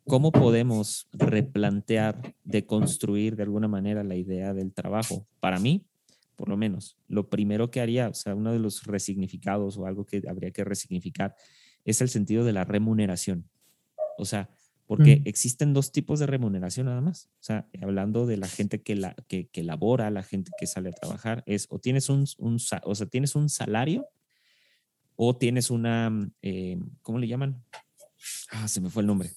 cómo 0.07 0.33
podemos 0.33 1.09
replantear, 1.13 2.35
de 2.45 2.65
construir 2.65 3.37
de 3.37 3.43
alguna 3.43 3.69
manera 3.69 4.05
la 4.05 4.15
idea 4.15 4.55
del 4.55 4.73
trabajo. 4.73 5.27
Para 5.41 5.59
mí, 5.59 5.85
por 6.37 6.49
lo 6.49 6.57
menos, 6.57 6.97
lo 7.09 7.29
primero 7.29 7.71
que 7.71 7.81
haría, 7.81 8.09
o 8.09 8.15
sea, 8.15 8.35
uno 8.35 8.53
de 8.53 8.59
los 8.59 8.85
resignificados 8.85 9.77
o 9.77 9.87
algo 9.87 10.05
que 10.05 10.23
habría 10.29 10.51
que 10.51 10.65
resignificar 10.65 11.35
es 11.85 12.01
el 12.01 12.09
sentido 12.09 12.45
de 12.45 12.53
la 12.53 12.65
remuneración. 12.65 13.49
O 14.19 14.25
sea, 14.25 14.51
porque 14.87 15.17
mm. 15.17 15.23
existen 15.29 15.73
dos 15.73 15.93
tipos 15.93 16.19
de 16.19 16.27
remuneración 16.27 16.87
nada 16.87 17.01
más. 17.01 17.31
O 17.41 17.43
sea, 17.43 17.69
hablando 17.81 18.27
de 18.27 18.37
la 18.37 18.49
gente 18.49 18.83
que, 18.83 18.95
la, 18.95 19.15
que, 19.29 19.49
que 19.49 19.63
labora, 19.63 20.11
la 20.11 20.23
gente 20.23 20.51
que 20.59 20.67
sale 20.67 20.91
a 20.91 20.93
trabajar, 20.93 21.43
es 21.47 21.67
o 21.71 21.79
tienes 21.79 22.09
un, 22.09 22.27
un 22.39 22.57
o 22.85 22.95
sea, 22.95 23.07
tienes 23.07 23.35
un 23.35 23.49
salario 23.49 24.07
o 25.17 25.37
tienes 25.37 25.71
una, 25.71 26.11
eh, 26.43 26.79
¿cómo 27.03 27.19
le 27.19 27.29
llaman? 27.29 27.65
Ah, 28.51 28.69
se 28.69 28.81
me 28.81 28.91
fue 28.91 29.03
el 29.03 29.07
nombre. 29.07 29.31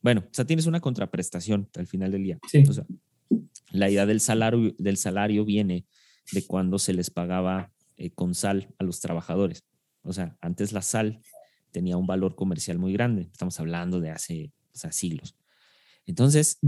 Bueno, 0.00 0.24
o 0.24 0.34
sea, 0.34 0.44
tienes 0.44 0.66
una 0.66 0.80
contraprestación 0.80 1.68
al 1.76 1.86
final 1.86 2.10
del 2.10 2.24
día. 2.24 2.38
Sí. 2.48 2.64
O 2.68 2.72
sea, 2.72 2.86
la 3.70 3.90
idea 3.90 4.06
del 4.06 4.20
salario, 4.20 4.74
del 4.78 4.96
salario 4.96 5.44
viene 5.44 5.86
de 6.32 6.46
cuando 6.46 6.78
se 6.78 6.92
les 6.92 7.10
pagaba 7.10 7.72
eh, 7.96 8.10
con 8.10 8.34
sal 8.34 8.74
a 8.78 8.84
los 8.84 9.00
trabajadores. 9.00 9.64
O 10.02 10.12
sea, 10.12 10.36
antes 10.40 10.72
la 10.72 10.82
sal 10.82 11.20
tenía 11.72 11.96
un 11.96 12.06
valor 12.06 12.36
comercial 12.36 12.78
muy 12.78 12.92
grande. 12.92 13.22
Estamos 13.32 13.58
hablando 13.58 14.00
de 14.00 14.10
hace 14.10 14.52
o 14.72 14.78
sea, 14.78 14.92
siglos. 14.92 15.34
Entonces, 16.06 16.58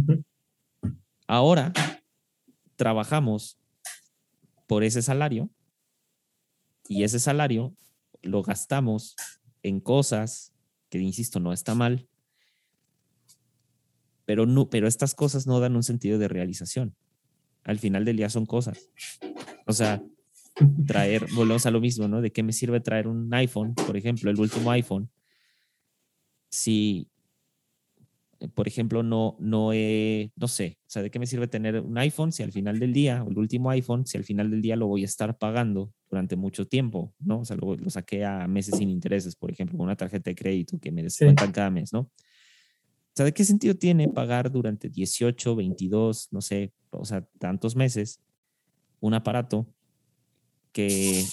ahora 1.26 1.72
trabajamos 2.76 3.58
por 4.66 4.82
ese 4.82 5.02
salario 5.02 5.50
y 6.88 7.04
ese 7.04 7.18
salario 7.18 7.74
lo 8.22 8.42
gastamos 8.42 9.14
en 9.62 9.80
cosas 9.80 10.52
que, 10.88 10.98
insisto, 10.98 11.40
no 11.40 11.52
está 11.52 11.74
mal, 11.74 12.08
pero, 14.24 14.46
no, 14.46 14.70
pero 14.70 14.88
estas 14.88 15.14
cosas 15.14 15.46
no 15.46 15.60
dan 15.60 15.76
un 15.76 15.82
sentido 15.82 16.18
de 16.18 16.28
realización. 16.28 16.96
Al 17.62 17.78
final 17.78 18.04
del 18.04 18.16
día 18.16 18.30
son 18.30 18.46
cosas. 18.46 18.90
O 19.66 19.72
sea, 19.72 20.02
traer, 20.86 21.26
volvemos 21.34 21.66
a 21.66 21.70
lo 21.70 21.80
mismo, 21.80 22.08
¿no? 22.08 22.20
¿De 22.20 22.32
qué 22.32 22.42
me 22.42 22.52
sirve 22.52 22.80
traer 22.80 23.08
un 23.08 23.32
iPhone, 23.34 23.74
por 23.74 23.96
ejemplo, 23.96 24.30
el 24.30 24.38
último 24.38 24.70
iPhone? 24.70 25.10
Si, 26.50 27.08
por 28.54 28.68
ejemplo, 28.68 29.02
no, 29.02 29.36
no, 29.40 29.72
he, 29.72 30.30
no 30.36 30.46
sé, 30.46 30.78
o 30.82 30.90
sea, 30.90 31.02
¿de 31.02 31.10
qué 31.10 31.18
me 31.18 31.26
sirve 31.26 31.48
tener 31.48 31.80
un 31.80 31.98
iPhone 31.98 32.30
si 32.30 32.42
al 32.42 32.52
final 32.52 32.78
del 32.78 32.92
día, 32.92 33.24
o 33.24 33.30
el 33.30 33.38
último 33.38 33.70
iPhone, 33.70 34.06
si 34.06 34.16
al 34.16 34.24
final 34.24 34.50
del 34.50 34.62
día 34.62 34.76
lo 34.76 34.86
voy 34.86 35.02
a 35.02 35.06
estar 35.06 35.36
pagando 35.38 35.92
durante 36.08 36.36
mucho 36.36 36.66
tiempo, 36.66 37.12
¿no? 37.18 37.40
O 37.40 37.44
sea, 37.44 37.56
lo, 37.56 37.74
lo 37.74 37.90
saqué 37.90 38.24
a 38.24 38.46
meses 38.46 38.76
sin 38.78 38.90
intereses, 38.90 39.34
por 39.34 39.50
ejemplo, 39.50 39.76
con 39.76 39.86
una 39.86 39.96
tarjeta 39.96 40.30
de 40.30 40.36
crédito 40.36 40.78
que 40.78 40.92
me 40.92 41.02
descuentan 41.02 41.48
sí. 41.48 41.52
cada 41.52 41.70
mes, 41.70 41.92
¿no? 41.92 42.00
O 42.00 43.16
sea, 43.16 43.26
¿de 43.26 43.32
qué 43.32 43.44
sentido 43.44 43.74
tiene 43.74 44.08
pagar 44.08 44.50
durante 44.50 44.88
18, 44.88 45.56
22, 45.56 46.28
no 46.32 46.40
sé, 46.40 46.72
o 46.90 47.04
sea, 47.04 47.24
tantos 47.38 47.76
meses 47.76 48.20
un 49.00 49.14
aparato 49.14 49.68
que 50.74 51.24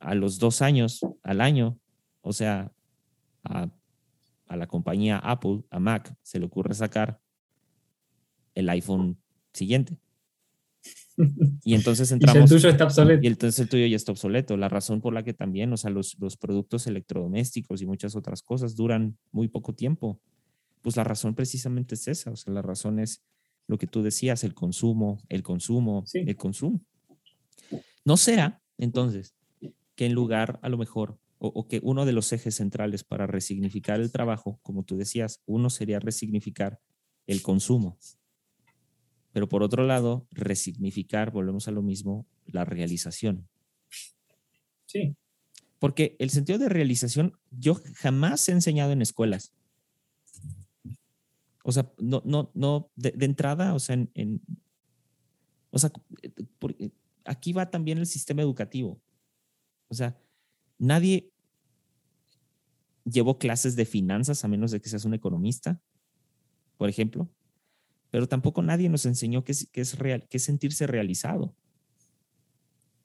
a 0.00 0.14
los 0.16 0.38
dos 0.38 0.62
años, 0.62 1.06
al 1.22 1.40
año, 1.40 1.78
o 2.22 2.32
sea, 2.32 2.72
a, 3.44 3.68
a, 4.46 4.56
la 4.56 4.66
compañía 4.66 5.18
Apple, 5.18 5.62
a 5.70 5.78
Mac, 5.78 6.16
se 6.22 6.40
le 6.40 6.46
ocurre 6.46 6.74
sacar 6.74 7.20
el 8.54 8.68
iPhone 8.70 9.18
siguiente. 9.52 9.96
Y 11.64 11.74
entonces 11.74 12.10
entramos. 12.10 12.50
y 12.50 12.54
el 12.54 12.60
tuyo 12.60 12.70
está 12.70 12.84
obsoleto. 12.84 13.22
Y 13.22 13.26
entonces 13.26 13.60
el 13.60 13.68
tuyo 13.68 13.86
ya 13.86 13.96
está 13.96 14.12
obsoleto. 14.12 14.56
La 14.56 14.70
razón 14.70 15.02
por 15.02 15.12
la 15.12 15.22
que 15.22 15.34
también, 15.34 15.70
o 15.72 15.76
sea, 15.76 15.90
los, 15.90 16.18
los 16.18 16.38
productos 16.38 16.86
electrodomésticos 16.86 17.82
y 17.82 17.86
muchas 17.86 18.16
otras 18.16 18.42
cosas 18.42 18.74
duran 18.74 19.18
muy 19.30 19.46
poco 19.48 19.74
tiempo. 19.74 20.18
Pues 20.80 20.96
la 20.96 21.04
razón 21.04 21.34
precisamente 21.34 21.96
es 21.96 22.08
esa. 22.08 22.30
O 22.30 22.36
sea, 22.36 22.54
la 22.54 22.62
razón 22.62 22.98
es 22.98 23.22
lo 23.68 23.76
que 23.76 23.86
tú 23.86 24.02
decías, 24.02 24.42
el 24.42 24.54
consumo, 24.54 25.22
el 25.28 25.42
consumo, 25.42 26.02
sí. 26.06 26.24
el 26.26 26.36
consumo. 26.36 26.80
¿No 28.04 28.16
será, 28.16 28.62
entonces, 28.78 29.34
que 29.94 30.06
en 30.06 30.12
lugar, 30.12 30.58
a 30.62 30.68
lo 30.68 30.78
mejor, 30.78 31.18
o, 31.38 31.48
o, 31.48 31.68
que 31.68 31.80
uno 31.82 32.04
de 32.06 32.12
los 32.12 32.32
ejes 32.32 32.56
centrales 32.56 33.04
para 33.04 33.26
resignificar 33.26 34.00
el 34.00 34.12
trabajo, 34.12 34.58
como 34.62 34.84
tú 34.84 34.96
decías, 34.96 35.40
uno 35.46 35.70
sería 35.70 35.98
resignificar 35.98 36.80
el 37.26 37.42
consumo? 37.42 37.98
Pero 39.32 39.48
por 39.48 39.62
otro 39.62 39.84
lado, 39.84 40.26
resignificar, 40.30 41.30
volvemos 41.30 41.66
a 41.66 41.70
lo 41.70 41.82
mismo, 41.82 42.26
la 42.46 42.64
realización. 42.64 43.48
Sí. 44.86 45.16
Porque 45.78 46.16
el 46.18 46.30
sentido 46.30 46.58
de 46.58 46.68
realización 46.68 47.38
yo 47.50 47.80
jamás 47.94 48.48
he 48.48 48.52
enseñado 48.52 48.92
en 48.92 49.02
escuelas. 49.02 49.52
O 51.64 51.72
sea, 51.72 51.90
no, 51.98 52.22
no, 52.24 52.50
no, 52.54 52.90
de, 52.94 53.12
de 53.12 53.24
entrada, 53.24 53.74
o 53.74 53.78
sea, 53.78 53.94
en, 53.94 54.10
en 54.14 54.40
o 55.70 55.78
sea, 55.78 55.90
por, 56.58 56.76
aquí 57.24 57.52
va 57.52 57.70
también 57.70 57.98
el 57.98 58.06
sistema 58.06 58.42
educativo. 58.42 59.00
O 59.88 59.94
sea, 59.94 60.16
nadie 60.78 61.30
llevó 63.04 63.38
clases 63.38 63.76
de 63.76 63.84
finanzas 63.84 64.44
a 64.44 64.48
menos 64.48 64.70
de 64.70 64.80
que 64.80 64.88
seas 64.88 65.04
un 65.04 65.14
economista, 65.14 65.80
por 66.76 66.88
ejemplo, 66.88 67.28
pero 68.10 68.28
tampoco 68.28 68.62
nadie 68.62 68.88
nos 68.88 69.06
enseñó 69.06 69.44
qué 69.44 69.52
es, 69.52 69.68
qué 69.72 69.80
es, 69.80 69.98
real, 69.98 70.26
qué 70.28 70.36
es 70.36 70.44
sentirse 70.44 70.86
realizado. 70.86 71.54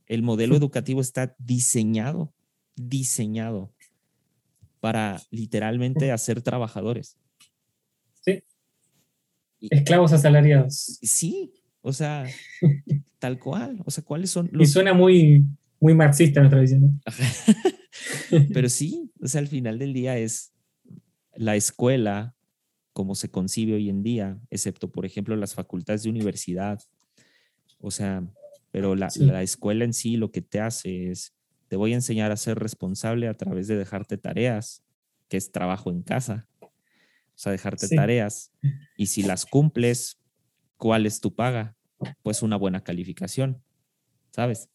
El 0.06 0.22
modelo 0.24 0.56
sí. 0.56 0.60
educativo 0.60 1.02
está 1.02 1.36
diseñado, 1.40 2.34
diseñado 2.76 3.74
para 4.80 5.22
literalmente 5.32 6.12
hacer 6.12 6.42
trabajadores. 6.42 7.18
Sí. 8.22 8.44
Esclavos 9.60 10.14
asalariados. 10.14 11.00
Sí, 11.02 11.54
o 11.88 11.94
sea, 11.94 12.26
tal 13.20 13.40
cual. 13.40 13.82
O 13.86 13.92
sea, 13.92 14.04
¿cuáles 14.04 14.30
son 14.30 14.50
los... 14.52 14.68
Y 14.68 14.72
suena 14.72 14.94
muy, 14.94 15.46
muy 15.80 15.94
marxista 15.94 16.42
nuestra 16.42 16.60
visión. 16.60 17.02
Pero 18.54 18.68
sí, 18.68 19.10
o 19.22 19.28
sea, 19.28 19.40
al 19.40 19.48
final 19.48 19.80
del 19.80 19.94
día 19.94 20.18
es 20.18 20.52
la 21.34 21.56
escuela 21.56 22.36
como 22.92 23.16
se 23.16 23.30
concibe 23.30 23.76
hoy 23.76 23.90
en 23.90 24.04
día, 24.04 24.38
excepto, 24.50 24.92
por 24.92 25.06
ejemplo, 25.06 25.36
las 25.38 25.54
facultades 25.54 26.04
de 26.04 26.10
universidad. 26.10 26.82
O 27.80 27.92
sea, 27.92 28.28
pero 28.72 28.96
la, 28.96 29.10
sí. 29.10 29.24
la 29.24 29.42
escuela 29.44 29.86
en 29.86 29.94
sí 29.94 30.18
lo 30.18 30.32
que 30.32 30.42
te 30.42 30.60
hace 30.60 31.12
es, 31.12 31.36
te 31.70 31.78
voy 31.78 31.94
a 31.94 31.96
enseñar 31.96 32.32
a 32.32 32.38
ser 32.38 32.60
responsable 32.60 33.30
a 33.30 33.36
través 33.36 33.68
de 33.68 33.78
dejarte 33.78 34.18
tareas, 34.18 34.84
que 35.30 35.38
es 35.38 35.52
trabajo 35.52 35.90
en 35.90 36.02
casa. 36.02 36.48
O 36.60 36.70
sea, 37.36 37.52
dejarte 37.52 37.88
sí. 37.88 37.96
tareas. 37.96 38.52
Y 38.98 39.06
si 39.06 39.22
las 39.22 39.46
cumples, 39.46 40.20
¿cuál 40.76 41.06
es 41.06 41.22
tu 41.22 41.36
paga? 41.36 41.77
Pues 42.24 42.42
una 42.42 42.56
buena 42.56 42.84
calificación, 42.84 43.62
¿sabes? 44.32 44.70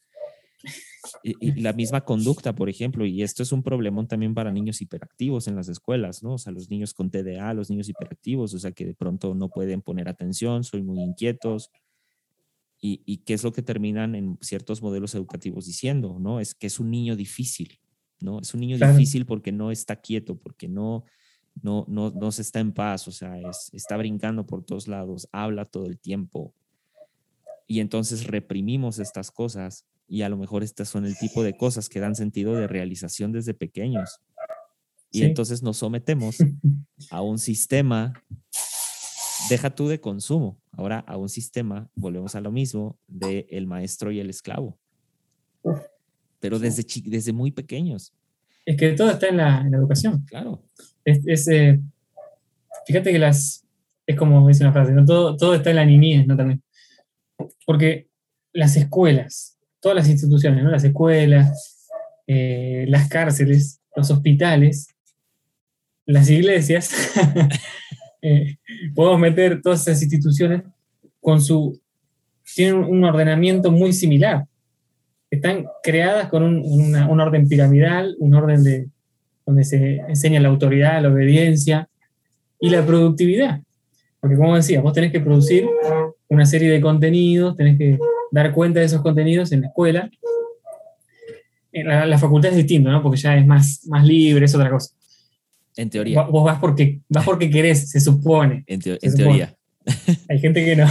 Y, 1.23 1.35
y, 1.41 1.61
la 1.61 1.73
misma 1.73 2.05
conducta, 2.05 2.55
por 2.55 2.69
ejemplo, 2.69 3.05
y 3.05 3.23
esto 3.23 3.43
es 3.43 3.51
un 3.53 3.63
problemón 3.63 4.07
también 4.07 4.35
para 4.35 4.53
niños 4.53 4.81
hiperactivos 4.81 5.49
en 5.49 5.57
las 5.57 5.69
escuelas, 5.69 6.23
¿no? 6.23 6.35
O 6.35 6.39
sea, 6.39 6.53
los 6.53 6.71
niños 6.71 6.95
con 6.95 7.11
TDA, 7.11 7.53
los 7.55 7.71
niños 7.71 7.89
hiperactivos, 7.89 8.55
o 8.55 8.59
sea, 8.59 8.73
que 8.73 8.87
de 8.87 8.95
pronto 8.95 9.35
no 9.35 9.49
pueden 9.49 9.83
poner 9.83 10.09
atención, 10.09 10.63
son 10.63 10.87
muy 10.87 11.01
inquietos. 11.01 11.71
Y, 12.81 13.03
y 13.07 13.19
qué 13.19 13.35
es 13.35 13.45
lo 13.45 13.53
que 13.53 13.63
terminan 13.63 14.15
en 14.15 14.39
ciertos 14.41 14.83
modelos 14.83 15.15
educativos 15.15 15.67
diciendo, 15.67 16.19
¿no? 16.19 16.41
Es 16.41 16.55
que 16.55 16.67
es 16.67 16.81
un 16.81 16.91
niño 16.91 17.17
difícil, 17.17 17.81
¿no? 18.21 18.41
Es 18.41 18.55
un 18.55 18.61
niño 18.61 18.77
claro. 18.77 18.95
difícil 18.95 19.27
porque 19.27 19.53
no 19.53 19.71
está 19.71 20.01
quieto, 20.01 20.37
porque 20.37 20.69
no, 20.69 21.05
no, 21.61 21.85
no, 21.89 22.11
no 22.11 22.33
se 22.33 22.43
está 22.43 22.61
en 22.61 22.73
paz, 22.73 23.07
o 23.09 23.13
sea, 23.13 23.39
es, 23.39 23.71
está 23.73 23.97
brincando 23.97 24.47
por 24.47 24.65
todos 24.65 24.89
lados, 24.89 25.29
habla 25.33 25.65
todo 25.65 25.87
el 25.87 25.99
tiempo. 25.99 26.55
Y 27.67 27.81
entonces 27.81 28.27
reprimimos 28.27 28.99
estas 28.99 29.31
cosas 29.31 29.87
y 30.09 30.23
a 30.23 30.29
lo 30.29 30.37
mejor 30.37 30.63
estas 30.63 30.89
son 30.89 31.07
el 31.07 31.17
tipo 31.17 31.43
de 31.43 31.57
cosas 31.57 31.89
que 31.89 32.01
dan 32.01 32.15
sentido 32.15 32.55
de 32.55 32.67
realización 32.67 33.33
desde 33.33 33.55
pequeños. 33.55 34.21
Y 35.11 35.25
entonces 35.25 35.63
nos 35.63 35.77
sometemos 35.77 36.37
a 37.11 37.23
un 37.23 37.39
sistema, 37.39 38.13
deja 39.49 39.75
tú 39.75 39.89
de 39.89 40.01
consumo, 40.01 40.59
ahora 40.73 41.01
a 41.01 41.17
un 41.17 41.29
sistema, 41.29 41.89
volvemos 41.95 42.35
a 42.35 42.41
lo 42.41 42.51
mismo, 42.51 42.99
de 43.09 43.47
el 43.51 43.67
maestro 43.67 44.11
y 44.11 44.21
el 44.21 44.31
esclavo. 44.31 44.79
Pero 46.41 46.59
desde, 46.59 46.85
desde 47.05 47.33
muy 47.33 47.51
pequeños. 47.51 48.13
Es 48.65 48.77
que 48.77 48.93
todo 48.93 49.11
está 49.11 49.29
en 49.29 49.37
la, 49.37 49.67
educación. 49.73 50.25
Claro. 50.27 50.63
Es, 51.05 51.49
eh, 51.49 51.81
fíjate 52.87 53.13
que 53.13 53.19
las, 53.19 53.65
es 54.07 54.17
como 54.17 54.47
dice 54.49 54.65
una 54.65 54.73
frase, 54.73 54.95
todo, 55.07 55.37
todo 55.37 55.55
está 55.55 55.71
en 55.71 55.77
la 55.77 55.85
niñez, 55.85 56.27
¿no? 56.27 56.37
También. 56.37 56.63
Porque 57.67 58.09
las 58.53 58.77
escuelas, 58.77 59.59
todas 59.81 59.97
las 59.97 60.09
instituciones, 60.09 60.63
¿no? 60.63 60.71
Las 60.71 60.85
escuelas, 60.85 61.89
eh, 62.27 62.85
las 62.89 63.09
cárceles, 63.09 63.81
los 63.97 64.11
hospitales, 64.11 64.89
las 66.07 66.29
iglesias, 66.31 66.91
eh, 68.23 68.57
podemos 68.95 69.21
meter 69.21 69.61
todas 69.63 69.87
esas 69.87 70.03
instituciones 70.03 70.63
con 71.21 71.41
su, 71.41 71.81
tienen 72.55 72.77
un 72.85 73.05
ordenamiento 73.05 73.71
muy 73.71 73.93
similar. 73.93 74.47
Están 75.31 75.67
creadas 75.83 76.29
con 76.29 76.43
un, 76.43 76.95
orden 77.21 77.49
piramidal, 77.49 78.17
un 78.19 78.35
orden 78.35 78.63
de, 78.63 78.89
donde 79.47 79.65
se 79.65 79.97
enseña 80.09 80.41
la 80.41 80.49
autoridad, 80.49 81.03
la 81.03 81.09
obediencia 81.09 81.89
y 82.61 82.69
la 82.69 82.85
productividad. 82.85 83.61
Porque 84.23 84.37
como 84.37 84.55
decía, 84.55 84.81
vos 84.81 84.93
tenés 84.93 85.11
que 85.11 85.19
producir 85.19 85.67
una 86.29 86.47
serie 86.47 86.71
de 86.71 86.81
contenidos, 86.81 87.57
tenés 87.57 87.77
que 87.77 87.99
dar 88.31 88.55
cuenta 88.55 88.79
de 88.79 88.87
esos 88.87 89.03
contenidos 89.03 89.51
en 89.51 89.63
la 89.63 89.67
escuela. 89.67 90.09
La, 91.73 92.07
la 92.07 92.19
facultad 92.19 92.53
es 92.53 92.57
distinta, 92.57 92.93
¿no? 92.93 93.03
Porque 93.03 93.19
ya 93.19 93.37
es 93.37 93.45
más, 93.45 93.85
más 93.89 94.07
libre, 94.07 94.45
es 94.45 94.55
otra 94.55 94.71
cosa. 94.71 94.95
En 95.77 95.91
teoría. 95.91 96.23
Vos 96.23 96.45
vas 96.45 96.61
porque, 96.61 97.01
vas 97.09 97.25
porque 97.25 97.51
querés, 97.51 97.91
se 97.91 97.99
supone. 97.99 98.63
En, 98.69 98.79
teoría. 98.79 99.57
Hay 100.29 100.39
gente 100.39 100.65
que 100.65 100.77
no. 100.77 100.87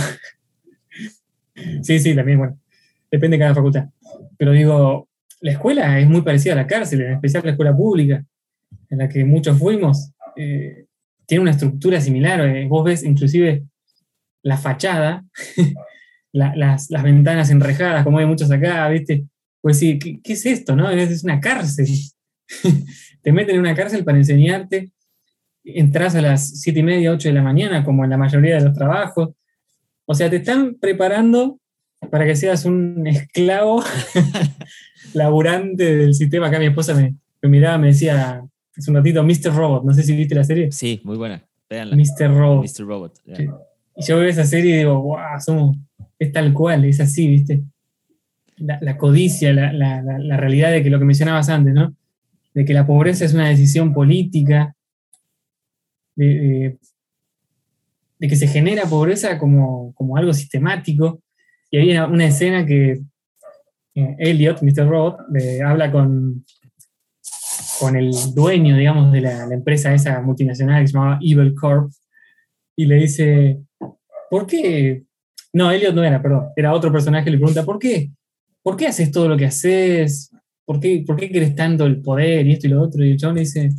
Sí, 1.83 1.99
sí, 1.99 2.13
también, 2.13 2.37
bueno. 2.37 2.59
Depende 3.09 3.37
de 3.37 3.43
cada 3.43 3.55
facultad. 3.55 3.85
Pero 4.37 4.51
digo, 4.51 5.07
la 5.39 5.51
escuela 5.51 6.01
es 6.01 6.07
muy 6.09 6.21
parecida 6.21 6.51
a 6.51 6.57
la 6.57 6.67
cárcel, 6.67 7.01
en 7.01 7.13
especial 7.13 7.43
la 7.45 7.51
escuela 7.51 7.73
pública, 7.73 8.25
en 8.89 8.97
la 8.97 9.07
que 9.07 9.23
muchos 9.23 9.57
fuimos. 9.57 10.11
Eh, 10.35 10.85
tiene 11.31 11.43
una 11.43 11.51
estructura 11.51 12.01
similar. 12.01 12.41
Eh, 12.41 12.67
vos 12.67 12.83
ves 12.83 13.03
inclusive 13.03 13.63
la 14.43 14.57
fachada, 14.57 15.23
las, 16.33 16.89
ventanas 16.91 17.49
enrejadas, 17.49 18.03
como 18.03 18.17
hay 18.17 18.25
muchos 18.25 18.51
acá, 18.51 18.89
¿viste? 18.89 19.27
Pues 19.61 19.79
sí, 19.79 19.97
¿qué, 19.97 20.19
es 20.25 20.45
esto? 20.45 20.75
No? 20.75 20.89
Es, 20.89 21.23
una 21.23 21.39
cárcel. 21.39 21.87
te 23.23 23.31
meten 23.31 23.55
en 23.55 23.61
una 23.61 23.73
cárcel 23.73 24.03
para 24.03 24.17
enseñarte. 24.17 24.91
Entras 25.63 26.15
a 26.15 26.21
las 26.21 26.59
siete 26.59 26.81
y 26.81 26.83
media, 26.83 27.13
8 27.13 27.29
de 27.29 27.35
la 27.35 27.43
mañana, 27.43 27.85
como 27.85 28.03
en 28.03 28.09
la 28.09 28.17
mayoría 28.17 28.55
de 28.55 28.65
los 28.65 28.73
trabajos. 28.73 29.29
O 30.05 30.13
sea, 30.13 30.29
te 30.29 30.35
están 30.35 30.75
preparando 30.81 31.61
para 32.09 32.25
que 32.25 32.35
seas 32.35 32.65
un 32.65 33.07
esclavo 33.07 33.81
laburante 35.13 35.95
del 35.95 36.13
sistema. 36.13 36.47
Acá 36.47 36.59
mi 36.59 36.65
esposa 36.65 36.93
me, 36.93 37.15
me 37.41 37.47
miraba, 37.47 37.77
me 37.77 37.87
decía, 37.87 38.43
es 38.75 38.87
un 38.87 38.95
ratito 38.95 39.23
Mr. 39.23 39.53
Robot. 39.53 39.83
No 39.83 39.93
sé 39.93 40.03
si 40.03 40.15
viste 40.15 40.35
la 40.35 40.43
serie. 40.43 40.71
Sí, 40.71 41.01
muy 41.03 41.17
buena. 41.17 41.43
Mr. 41.69 42.33
Robot. 42.33 42.65
Mr. 42.65 42.85
Robot. 42.85 43.13
Y 43.95 44.03
yo 44.05 44.17
veo 44.17 44.27
esa 44.27 44.45
serie 44.45 44.75
y 44.75 44.77
digo, 44.79 45.01
wow, 45.01 45.39
somos, 45.39 45.77
es 46.17 46.31
tal 46.31 46.53
cual, 46.53 46.85
es 46.85 46.99
así, 46.99 47.27
¿viste? 47.27 47.63
La, 48.57 48.97
codicia, 48.97 49.53
la, 49.53 49.73
la, 49.73 50.37
realidad 50.37 50.71
de 50.71 50.83
que 50.83 50.89
lo 50.89 50.99
que 50.99 51.05
mencionabas 51.05 51.49
antes, 51.49 51.73
¿no? 51.73 51.95
De 52.53 52.63
que 52.63 52.73
la 52.73 52.85
pobreza 52.85 53.25
es 53.25 53.33
una 53.33 53.49
decisión 53.49 53.91
política, 53.91 54.75
de, 56.15 56.77
que 58.19 58.35
se 58.35 58.47
genera 58.47 58.85
pobreza 58.85 59.39
como, 59.39 59.93
como, 59.95 60.15
algo 60.15 60.31
sistemático. 60.31 61.21
Y 61.71 61.77
hay 61.77 61.97
una, 61.97 62.25
escena 62.25 62.65
que 62.65 63.01
eh, 63.95 64.15
Elliot, 64.19 64.61
Mr. 64.61 64.87
Robot, 64.87 65.17
habla 65.65 65.91
con, 65.91 66.45
con 67.81 67.95
el 67.95 68.11
dueño, 68.35 68.77
digamos, 68.77 69.11
de 69.11 69.21
la, 69.21 69.45
empresa 69.51 69.91
esa 69.91 70.21
multinacional 70.21 70.83
que 70.83 70.87
se 70.87 70.93
llamaba 70.93 71.17
Evil 71.19 71.55
Corp, 71.55 71.91
y 72.75 72.85
le 72.85 72.95
dice, 72.95 73.59
¿por 74.29 74.45
qué? 74.45 75.03
No, 75.51 75.71
Elliot 75.71 75.95
no 75.95 76.03
era, 76.03 76.21
perdón, 76.21 76.49
era 76.55 76.73
otro 76.73 76.91
personaje, 76.91 77.31
le 77.31 77.37
pregunta, 77.37 77.65
¿por 77.65 77.79
qué? 77.79 78.11
¿Por 78.61 78.77
qué 78.77 78.85
haces 78.85 79.11
todo 79.11 79.27
lo 79.27 79.35
que 79.35 79.47
haces? 79.47 80.29
¿Por 80.63 80.79
qué, 80.79 81.03
¿Por 81.05 81.17
qué 81.17 81.31
quieres 81.31 81.55
tanto 81.55 81.87
el 81.87 82.01
poder 82.01 82.45
y 82.45 82.53
esto 82.53 82.67
y 82.67 82.69
lo 82.69 82.83
otro? 82.83 83.03
Y 83.03 83.17
John 83.19 83.33
le 83.33 83.41
dice, 83.41 83.71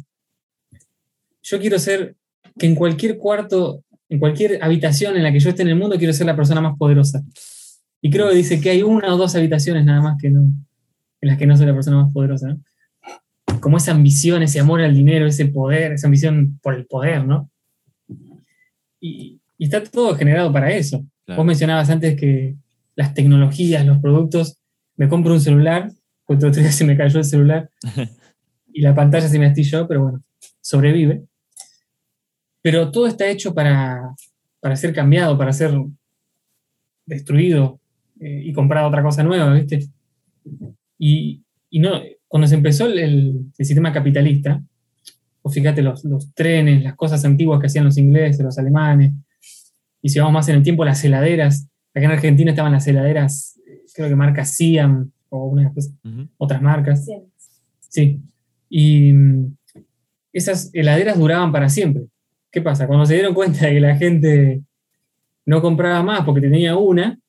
yo 1.41 1.61
quiero 1.61 1.79
ser, 1.79 2.17
que 2.59 2.67
en 2.67 2.75
cualquier 2.75 3.19
cuarto, 3.19 3.85
en 4.09 4.19
cualquier 4.19 4.59
habitación 4.63 5.17
en 5.17 5.23
la 5.23 5.33
que 5.33 5.39
yo 5.39 5.51
esté 5.51 5.63
en 5.63 5.69
el 5.69 5.77
mundo, 5.77 5.97
quiero 5.97 6.13
ser 6.13 6.27
la 6.27 6.35
persona 6.35 6.61
más 6.61 6.77
poderosa. 6.77 7.23
Y 8.01 8.11
creo 8.11 8.29
que 8.29 8.35
dice 8.35 8.61
que 8.61 8.71
hay 8.71 8.83
una 8.83 9.15
o 9.15 9.17
dos 9.17 9.37
habitaciones 9.37 9.85
nada 9.85 10.03
más 10.03 10.17
que 10.21 10.29
no, 10.29 10.41
en 10.41 11.29
las 11.29 11.39
que 11.39 11.47
no 11.47 11.57
soy 11.57 11.67
la 11.67 11.75
persona 11.75 12.03
más 12.03 12.13
poderosa. 12.13 12.49
¿no? 12.49 12.61
Como 13.63 13.77
esa 13.77 13.93
ambición, 13.93 14.43
ese 14.43 14.59
amor 14.59 14.83
al 14.83 14.93
dinero, 14.93 15.25
ese 15.25 15.47
poder, 15.47 15.93
esa 15.93 16.09
ambición 16.09 16.59
por 16.61 16.75
el 16.75 16.85
poder, 16.85 17.25
¿no? 17.25 17.49
Y, 19.01 19.41
está 19.57 19.81
todo 19.85 20.17
generado 20.17 20.53
para 20.53 20.73
eso. 20.73 21.07
Vos 21.29 21.47
mencionabas 21.47 21.89
antes 21.89 22.19
que 22.19 22.57
las 22.97 23.15
tecnologías, 23.15 23.87
los 23.87 23.99
productos, 23.99 24.59
me 24.97 25.09
compro 25.09 25.33
un 25.33 25.41
celular, 25.41 25.93
otro 26.27 26.51
día 26.51 26.73
se 26.73 26.85
me 26.85 26.97
cayó 26.97 27.19
el 27.19 27.25
celular 27.25 27.71
y 28.73 28.83
la 28.83 28.97
pantalla 28.97 29.29
se 29.29 29.39
me 29.39 29.47
astilló, 29.47 29.87
pero 29.87 30.03
bueno, 30.03 30.23
sobrevive. 30.61 31.23
Pero 32.63 32.91
todo 32.91 33.07
está 33.07 33.29
hecho 33.29 33.55
para, 33.55 34.17
para 34.59 34.75
ser 34.75 34.93
cambiado, 34.93 35.39
para 35.39 35.53
ser 35.53 35.73
destruido 37.07 37.79
eh, 38.19 38.43
y 38.45 38.53
comprado 38.53 38.89
otra 38.89 39.05
cosa 39.05 39.23
nueva, 39.23 39.55
¿viste? 39.55 39.87
Y, 40.99 41.45
y 41.71 41.79
no, 41.79 42.03
cuando 42.33 42.49
se 42.49 42.55
empezó 42.55 42.87
el, 42.87 43.53
sistema 43.59 43.93
capitalista, 43.93 44.59
o 45.43 45.51
fíjate 45.51 45.83
los, 45.83 46.03
trenes, 46.33 46.83
las 46.83 46.95
cosas 46.95 47.23
antiguas 47.27 47.61
que 47.61 47.67
hacían 47.67 47.85
los 47.85 47.99
ingleses, 47.99 48.43
los 48.43 48.59
alemanes, 48.59 49.13
y 50.01 50.09
si 50.09 50.19
vamos 50.19 50.33
más 50.33 50.49
en 50.49 50.57
el 50.57 50.63
tiempo, 50.63 50.83
las 50.83 51.05
heladeras, 51.05 51.69
acá 51.95 52.07
en 52.07 52.11
Argentina 52.11 52.53
estaban 52.53 52.73
las 52.73 52.87
heladeras, 52.87 53.61
creo 53.95 54.09
que 54.09 54.17
marca 54.17 54.47
Siam 54.47 55.13
o 55.29 55.55
otras 56.39 56.63
marcas. 56.63 57.07
Sí. 57.81 58.23
Y 58.71 59.13
mm, 59.13 59.55
esas 60.33 60.71
heladeras 60.73 61.19
duraban 61.19 61.53
para 61.53 61.69
siempre. 61.69 62.05
¿Qué 62.51 62.63
pasa? 62.63 62.87
Cuando 62.87 63.05
se 63.05 63.13
dieron 63.13 63.35
cuenta 63.35 63.67
de 63.67 63.75
que 63.75 63.81
la 63.81 63.97
gente 63.97 64.63
no 65.45 65.61
compraba 65.61 66.03
más 66.03 66.25
porque 66.25 66.41
tenía 66.41 66.79
una, 66.79 67.21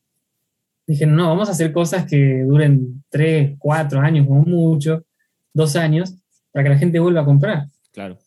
dijeron, 0.85 1.15
no, 1.15 1.29
vamos 1.29 1.49
a 1.49 1.53
hacer 1.53 1.71
cosas 1.71 2.05
que 2.05 2.43
duren 2.43 3.03
tres, 3.09 3.55
cuatro 3.57 3.99
años 3.99 4.27
como 4.27 4.41
mucho, 4.43 5.05
dos 5.53 5.75
años, 5.75 6.15
para 6.51 6.63
que 6.63 6.69
la 6.69 6.77
gente 6.77 6.99
vuelva 6.99 7.21
a 7.21 7.25
comprar. 7.25 7.67
Claro. 7.91 8.17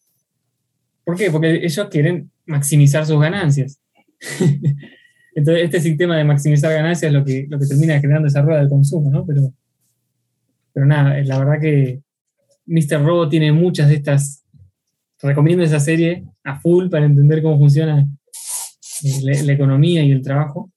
¿Por 1.05 1.17
qué? 1.17 1.31
Porque 1.31 1.65
ellos 1.65 1.89
quieren 1.91 2.31
maximizar 2.47 3.07
sus 3.07 3.21
ganancias. 3.21 3.81
Entonces, 5.35 5.65
este 5.65 5.81
sistema 5.81 6.17
de 6.17 6.25
maximizar 6.25 6.73
ganancias 6.73 7.11
es 7.11 7.13
lo 7.13 7.25
que, 7.25 7.47
lo 7.49 7.59
que 7.59 7.67
termina 7.67 8.01
generando 8.01 8.29
esa 8.29 8.43
rueda 8.43 8.61
del 8.61 8.71
consumo, 8.71 9.11
¿no? 9.11 9.27
Pero, 9.27 9.53
pero 10.73 10.87
nada, 10.87 11.23
la 11.23 11.39
verdad 11.39 11.61
que 11.61 12.01
Mr. 12.65 13.05
Robo 13.05 13.29
tiene 13.29 13.53
muchas 13.53 13.89
de 13.89 13.97
estas. 13.97 14.43
Recomiendo 15.21 15.65
esa 15.65 15.81
serie 15.81 16.25
a 16.45 16.61
full 16.61 16.89
para 16.89 17.07
entender 17.07 17.43
cómo 17.43 17.59
funciona 17.59 18.07
eh, 19.03 19.43
la 19.43 19.53
economía 19.53 20.03
y 20.03 20.11
el 20.11 20.23
trabajo 20.23 20.71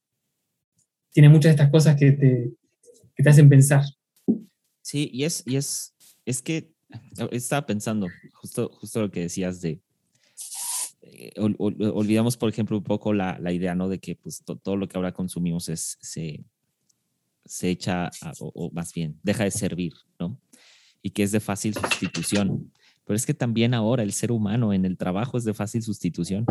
tiene 1.12 1.30
muchas 1.30 1.49
de 1.49 1.51
estas 1.51 1.72
cosas 1.72 1.95
que 1.95 2.12
te, 2.12 2.51
que 3.16 3.24
te 3.24 3.30
hacen 3.30 3.49
pensar. 3.49 3.84
Sí, 4.82 5.10
y 5.14 5.24
es, 5.24 5.43
y 5.45 5.55
es, 5.55 5.93
es 6.26 6.41
que 6.41 6.72
estaba 7.32 7.66
pensando 7.66 8.07
justo, 8.34 8.70
justo 8.74 9.01
lo 9.01 9.12
que 9.12 9.22
decías 9.22 9.62
de, 9.62 9.82
eh, 11.01 11.32
olvidamos, 11.38 12.38
por 12.38 12.49
ejemplo, 12.49 12.78
un 12.78 12.84
poco 12.84 13.14
la, 13.14 13.38
la 13.39 13.51
idea, 13.51 13.76
¿no? 13.76 13.89
De 13.89 13.99
que 13.99 14.16
pues, 14.16 14.43
todo 14.64 14.76
lo 14.78 14.88
que 14.88 14.97
ahora 14.97 15.12
consumimos 15.12 15.70
es, 15.70 15.97
se, 16.01 16.43
se 17.45 17.70
echa, 17.70 18.10
o, 18.39 18.70
más 18.72 18.93
bien, 18.93 19.20
deja 19.24 19.43
de 19.43 19.51
servir, 19.51 19.93
¿no? 20.20 20.39
Y 21.01 21.12
que 21.12 21.24
es 21.24 21.32
de 21.32 21.39
fácil 21.39 21.74
sustitución. 21.74 22.72
Pero 23.05 23.16
es 23.16 23.26
que 23.26 23.34
también 23.34 23.74
ahora 23.74 24.03
el 24.03 24.14
ser 24.14 24.32
humano 24.32 24.74
en 24.74 24.86
el 24.86 24.97
trabajo 24.97 25.38
es 25.38 25.43
de 25.43 25.53
fácil 25.53 25.82
sustitución. 25.82 26.45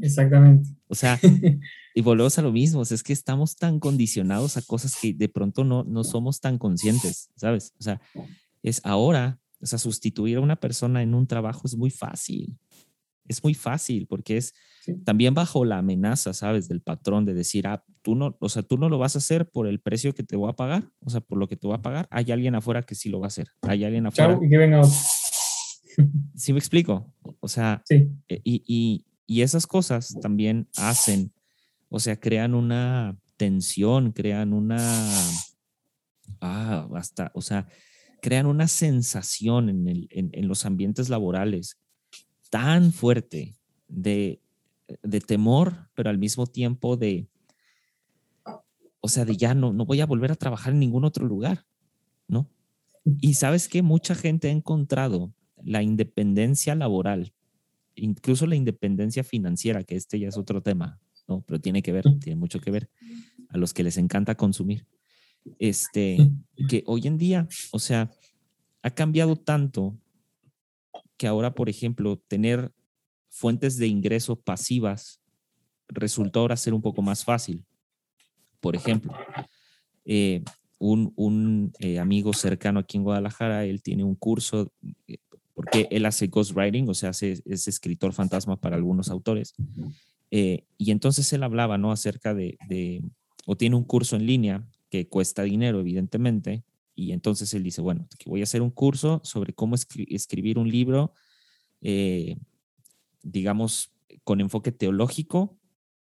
Exactamente. 0.00 0.70
O 0.86 0.94
sea, 0.94 1.18
y 1.94 2.00
volvemos 2.00 2.38
a 2.38 2.42
lo 2.42 2.52
mismo, 2.52 2.82
es 2.82 3.02
que 3.02 3.12
estamos 3.12 3.56
tan 3.56 3.80
condicionados 3.80 4.56
a 4.56 4.62
cosas 4.62 4.96
que 5.00 5.12
de 5.12 5.28
pronto 5.28 5.64
no, 5.64 5.84
no 5.84 6.04
somos 6.04 6.40
tan 6.40 6.58
conscientes, 6.58 7.30
¿sabes? 7.36 7.74
O 7.78 7.82
sea, 7.82 8.00
es 8.62 8.80
ahora, 8.84 9.40
o 9.60 9.66
sea, 9.66 9.78
sustituir 9.78 10.38
a 10.38 10.40
una 10.40 10.56
persona 10.56 11.02
en 11.02 11.14
un 11.14 11.26
trabajo 11.26 11.62
es 11.64 11.76
muy 11.76 11.90
fácil. 11.90 12.56
Es 13.26 13.42
muy 13.44 13.52
fácil 13.54 14.06
porque 14.06 14.38
es 14.38 14.54
también 15.04 15.34
bajo 15.34 15.64
la 15.64 15.78
amenaza, 15.78 16.32
¿sabes? 16.32 16.68
Del 16.68 16.80
patrón 16.80 17.26
de 17.26 17.34
decir, 17.34 17.66
ah, 17.66 17.84
tú 18.00 18.14
no, 18.14 18.36
o 18.40 18.48
sea, 18.48 18.62
tú 18.62 18.78
no 18.78 18.88
lo 18.88 18.98
vas 18.98 19.16
a 19.16 19.18
hacer 19.18 19.50
por 19.50 19.66
el 19.66 19.80
precio 19.80 20.14
que 20.14 20.22
te 20.22 20.36
voy 20.36 20.48
a 20.48 20.54
pagar, 20.54 20.90
o 21.00 21.10
sea, 21.10 21.20
por 21.20 21.38
lo 21.38 21.46
que 21.46 21.56
te 21.56 21.66
voy 21.66 21.76
a 21.76 21.82
pagar. 21.82 22.08
Hay 22.10 22.32
alguien 22.32 22.54
afuera 22.54 22.82
que 22.82 22.94
sí 22.94 23.10
lo 23.10 23.20
va 23.20 23.26
a 23.26 23.28
hacer. 23.28 23.48
Hay 23.62 23.84
alguien 23.84 24.06
afuera. 24.06 24.34
Chao, 24.34 24.44
y 24.44 24.48
que 24.48 24.56
venga 24.56 24.80
otro. 24.80 24.92
¿Sí 26.34 26.52
me 26.52 26.58
explico? 26.58 27.12
O 27.40 27.48
sea, 27.48 27.82
e, 27.90 28.08
y, 28.44 28.62
y, 28.66 29.04
y 29.28 29.42
esas 29.42 29.66
cosas 29.66 30.16
también 30.22 30.68
hacen, 30.78 31.34
o 31.90 32.00
sea, 32.00 32.18
crean 32.18 32.54
una 32.54 33.14
tensión, 33.36 34.12
crean 34.12 34.54
una, 34.54 34.78
ah, 36.40 36.88
hasta, 36.94 37.30
o 37.34 37.42
sea, 37.42 37.68
crean 38.22 38.46
una 38.46 38.66
sensación 38.68 39.68
en, 39.68 40.48
los 40.48 40.64
ambientes 40.64 41.10
laborales 41.10 41.78
tan 42.48 42.90
fuerte 42.90 43.54
de, 43.86 44.40
de, 45.02 45.20
temor, 45.20 45.90
pero 45.94 46.08
al 46.08 46.16
mismo 46.16 46.46
tiempo 46.46 46.96
de, 46.96 47.28
o 49.00 49.08
sea, 49.08 49.26
de 49.26 49.36
ya 49.36 49.52
no, 49.52 49.74
no 49.74 49.84
voy 49.84 50.00
a 50.00 50.06
volver 50.06 50.32
a 50.32 50.36
trabajar 50.36 50.72
en 50.72 50.80
ningún 50.80 51.04
otro 51.04 51.26
lugar, 51.26 51.66
¿no? 52.28 52.48
Y 53.20 53.34
sabes 53.34 53.68
que 53.68 53.82
mucha 53.82 54.14
gente 54.14 54.48
ha 54.48 54.52
encontrado 54.52 55.34
la 55.62 55.82
independencia 55.82 56.74
laboral, 56.74 57.34
incluso 57.98 58.46
la 58.46 58.56
independencia 58.56 59.24
financiera, 59.24 59.84
que 59.84 59.96
este 59.96 60.18
ya 60.18 60.28
es 60.28 60.36
otro 60.36 60.62
tema, 60.62 61.00
¿no? 61.26 61.42
Pero 61.46 61.60
tiene 61.60 61.82
que 61.82 61.92
ver, 61.92 62.04
tiene 62.20 62.36
mucho 62.36 62.60
que 62.60 62.70
ver 62.70 62.90
a 63.48 63.58
los 63.58 63.74
que 63.74 63.82
les 63.82 63.96
encanta 63.96 64.34
consumir. 64.34 64.86
Este, 65.58 66.30
que 66.68 66.82
hoy 66.86 67.06
en 67.06 67.18
día, 67.18 67.48
o 67.72 67.78
sea, 67.78 68.10
ha 68.82 68.90
cambiado 68.90 69.36
tanto 69.36 69.98
que 71.16 71.26
ahora, 71.26 71.54
por 71.54 71.68
ejemplo, 71.68 72.18
tener 72.28 72.72
fuentes 73.28 73.76
de 73.76 73.86
ingreso 73.86 74.36
pasivas 74.36 75.20
resultó 75.88 76.40
ahora 76.40 76.56
ser 76.56 76.74
un 76.74 76.82
poco 76.82 77.02
más 77.02 77.24
fácil. 77.24 77.64
Por 78.60 78.76
ejemplo, 78.76 79.14
eh, 80.04 80.42
un, 80.78 81.12
un 81.16 81.72
eh, 81.80 81.98
amigo 81.98 82.32
cercano 82.32 82.80
aquí 82.80 82.96
en 82.96 83.04
Guadalajara, 83.04 83.64
él 83.64 83.82
tiene 83.82 84.04
un 84.04 84.14
curso, 84.14 84.72
eh, 85.06 85.18
porque 85.58 85.88
él 85.90 86.06
hace 86.06 86.28
ghostwriting, 86.28 86.88
o 86.88 86.94
sea, 86.94 87.10
es 87.10 87.66
escritor 87.66 88.12
fantasma 88.12 88.60
para 88.60 88.76
algunos 88.76 89.10
autores. 89.10 89.54
y 90.30 90.90
entonces 90.92 91.32
él 91.32 91.42
hablaba, 91.42 91.78
¿no? 91.78 91.90
Acerca 91.90 92.32
de, 92.32 92.56
de, 92.68 93.02
o 93.44 93.56
tiene 93.56 93.74
un 93.74 93.82
curso 93.82 94.14
en 94.14 94.24
línea 94.24 94.64
que 94.88 95.08
cuesta 95.08 95.42
dinero, 95.42 95.80
evidentemente, 95.80 96.62
y 96.94 97.10
entonces 97.10 97.52
él 97.54 97.64
dice, 97.64 97.80
bueno, 97.80 98.06
voy 98.24 98.38
a 98.38 98.44
hacer 98.44 98.62
un 98.62 98.70
curso 98.70 99.20
sobre 99.24 99.52
cómo 99.52 99.74
escribir 99.74 100.60
un 100.60 100.70
libro, 100.70 101.12
eh, 101.80 102.36
digamos, 103.24 103.90
con 104.22 104.40
enfoque 104.40 104.70
teológico, 104.70 105.58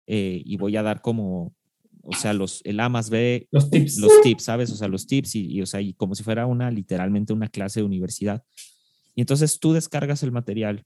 eh, 0.07 0.41
y 0.43 0.57
voy 0.57 0.79
a 0.79 0.83
dar 0.83 1.03
como, 1.03 1.55
o 2.03 2.17
sea, 2.17 2.33
los, 2.33 2.63
el 2.65 2.81
A 2.81 2.89
más 2.89 3.11
B, 3.11 3.49
los 3.51 3.69
tips, 3.71 3.99
los 3.99 4.23
tips 4.23 4.45
¿sabes? 4.45 4.71
O 4.73 4.77
sea, 4.77 4.89
los 4.89 5.07
tips, 5.07 5.35
y, 5.35 5.61
o 5.61 5.67
sea, 5.67 5.83
y 5.83 5.93
como 5.93 6.15
si 6.15 6.23
fuera 6.23 6.47
una, 6.47 6.71
literalmente 6.71 7.35
una 7.35 7.49
clase 7.49 7.81
de 7.81 7.85
universidad. 7.85 8.43
Y 9.15 9.21
entonces 9.21 9.59
tú 9.61 9.73
descargas 9.73 10.23
el 10.23 10.33
material 10.33 10.85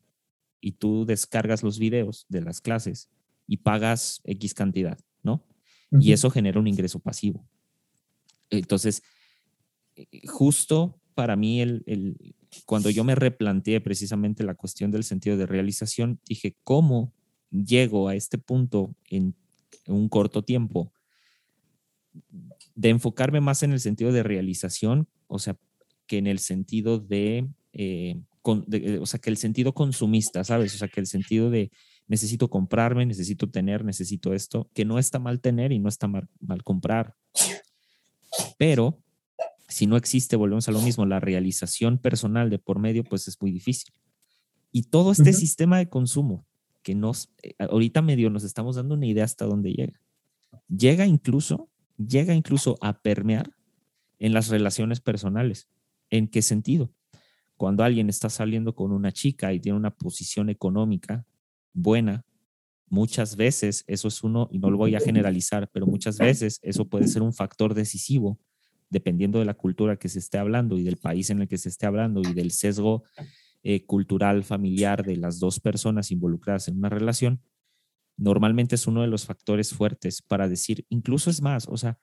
y 0.61 0.73
tú 0.73 1.05
descargas 1.07 1.63
los 1.63 1.79
videos 1.79 2.27
de 2.29 2.41
las 2.41 2.61
clases 2.61 3.09
y 3.47 3.59
pagas 3.59 4.21
X 4.25 4.55
cantidad, 4.55 4.99
¿no? 5.23 5.45
Y 6.01 6.13
eso 6.13 6.31
genera 6.31 6.59
un 6.59 6.67
ingreso 6.67 6.99
pasivo. 6.99 7.49
Entonces, 8.51 9.03
eh, 9.95 10.07
justo 10.27 11.01
para 11.15 11.37
mí, 11.37 11.61
el, 11.61 12.35
cuando 12.67 12.91
yo 12.91 13.05
me 13.05 13.15
replanteé 13.15 13.81
precisamente 13.81 14.45
la 14.45 14.55
cuestión 14.55 14.91
del 14.91 15.05
sentido 15.05 15.37
de 15.37 15.47
realización, 15.47 16.21
dije, 16.29 16.57
¿cómo 16.65 17.15
llego 17.51 18.09
a 18.09 18.15
este 18.15 18.37
punto 18.37 18.95
en 19.09 19.35
un 19.87 20.09
corto 20.09 20.43
tiempo 20.43 20.93
de 22.75 22.91
enfocarme 22.91 23.41
más 23.41 23.63
en 23.63 23.73
el 23.73 23.81
sentido 23.81 24.13
de 24.13 24.23
realización, 24.23 25.09
o 25.27 25.39
sea, 25.39 25.57
que 26.07 26.19
en 26.19 26.27
el 26.27 26.39
sentido 26.39 26.99
de, 26.99 27.49
eh, 27.79 28.21
o 28.43 29.07
sea, 29.07 29.21
que 29.21 29.31
el 29.31 29.37
sentido 29.37 29.75
consumista, 29.75 30.45
¿sabes? 30.45 30.75
O 30.75 30.79
sea, 30.79 30.89
que 30.89 31.01
el 31.01 31.07
sentido 31.07 31.51
de 31.51 31.71
necesito 32.07 32.49
comprarme, 32.49 33.05
necesito 33.05 33.51
tener, 33.51 33.85
necesito 33.85 34.33
esto, 34.33 34.71
que 34.75 34.85
no 34.85 34.99
está 34.99 35.19
mal 35.19 35.41
tener 35.41 35.73
y 35.73 35.79
no 35.79 35.89
está 35.89 36.07
mal, 36.07 36.29
mal 36.41 36.63
comprar, 36.63 37.15
pero 38.59 39.03
si 39.69 39.87
no 39.87 39.97
existe, 39.97 40.37
volvemos 40.37 40.69
a 40.69 40.73
lo 40.73 40.81
mismo, 40.81 41.07
la 41.07 41.21
realización 41.21 41.99
personal 41.99 42.51
de 42.51 42.59
por 42.59 42.79
medio, 42.79 43.05
pues 43.05 43.27
es 43.29 43.41
muy 43.41 43.51
difícil. 43.51 43.93
Y 44.73 44.85
todo 44.85 45.13
este 45.13 45.33
sistema 45.33 45.79
de 45.79 45.89
consumo 45.89 46.47
que 46.83 46.95
nos, 46.95 47.33
eh, 47.43 47.55
ahorita 47.59 48.03
medio 48.03 48.31
nos 48.31 48.45
estamos 48.45 48.77
dando 48.77 48.95
una 48.95 49.07
idea 49.07 49.25
hasta 49.25 49.45
dónde 49.45 49.73
llega. 49.73 50.01
Llega 50.69 51.07
incluso, 51.07 51.69
llega 51.97 52.35
incluso 52.35 52.77
a 52.81 53.01
permear 53.01 53.51
en 54.19 54.33
las 54.33 54.49
relaciones 54.49 55.01
personales. 55.01 55.69
¿En 56.11 56.29
qué 56.29 56.43
sentido? 56.43 56.93
Cuando 57.57 57.83
alguien 57.83 58.09
está 58.09 58.29
saliendo 58.29 58.75
con 58.75 58.93
una 58.93 59.13
chica 59.13 59.53
y 59.53 59.61
tiene 59.61 59.79
una 59.79 59.91
posición 59.91 60.51
económica 60.51 61.25
buena, 61.73 62.25
muchas 62.89 63.37
veces 63.37 63.85
eso 63.87 64.09
es 64.09 64.23
uno, 64.23 64.49
y 64.51 64.59
no 64.59 64.71
lo 64.71 64.79
voy 64.79 64.95
a 64.95 65.01
generalizar, 65.01 65.71
pero 65.73 65.87
muchas 65.87 66.19
veces 66.19 66.61
eso 66.63 66.87
puede 66.89 67.09
ser 67.09 67.23
un 67.23 67.33
factor 67.33 67.75
decisivo 67.75 68.39
dependiendo 68.89 69.39
de 69.39 69.45
la 69.45 69.55
cultura 69.55 69.97
que 69.97 70.09
se 70.09 70.19
esté 70.19 70.39
hablando 70.39 70.79
y 70.79 70.85
del 70.85 70.97
país 70.97 71.31
en 71.31 71.41
el 71.41 71.49
que 71.49 71.59
se 71.59 71.69
esté 71.69 71.87
hablando 71.87 72.21
y 72.21 72.33
del 72.33 72.53
sesgo 72.53 73.03
eh, 73.63 73.85
cultural 73.85 74.45
familiar 74.45 75.05
de 75.05 75.17
las 75.17 75.41
dos 75.41 75.59
personas 75.59 76.13
involucradas 76.13 76.69
en 76.69 76.79
una 76.79 76.89
relación, 76.89 77.43
normalmente 78.17 78.77
es 78.77 78.87
uno 78.87 79.03
de 79.03 79.09
los 79.09 79.27
factores 79.27 79.73
fuertes 79.73 80.23
para 80.23 80.49
decir, 80.49 80.87
incluso 80.89 81.31
es 81.31 81.43
más, 81.43 81.67
o 81.69 81.77
sea, 81.77 81.99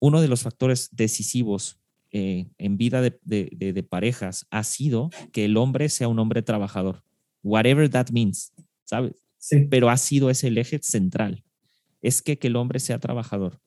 uno 0.00 0.20
de 0.20 0.28
los 0.28 0.42
factores 0.42 0.90
decisivos 0.92 1.80
eh, 2.10 2.46
en 2.56 2.78
vida 2.78 3.02
de, 3.02 3.18
de, 3.24 3.82
parejas 3.82 4.46
ha 4.50 4.64
sido 4.64 5.10
que 5.32 5.44
el 5.44 5.56
hombre 5.56 5.88
sea 5.88 6.08
un 6.08 6.18
hombre 6.18 6.42
trabajador, 6.42 7.02
whatever 7.42 7.88
that 7.90 8.08
means, 8.10 8.52
¿sabes? 8.84 9.22
Sí. 9.36 9.66
Pero 9.70 9.90
ha 9.90 9.96
sido 9.96 10.30
ese 10.30 10.48
el 10.48 10.58
eje 10.58 10.80
central, 10.82 11.44
es 12.00 12.22
que, 12.22 12.38
que 12.38 12.48
el 12.48 12.56
hombre 12.56 12.80
sea 12.80 12.98
trabajador. 12.98 13.60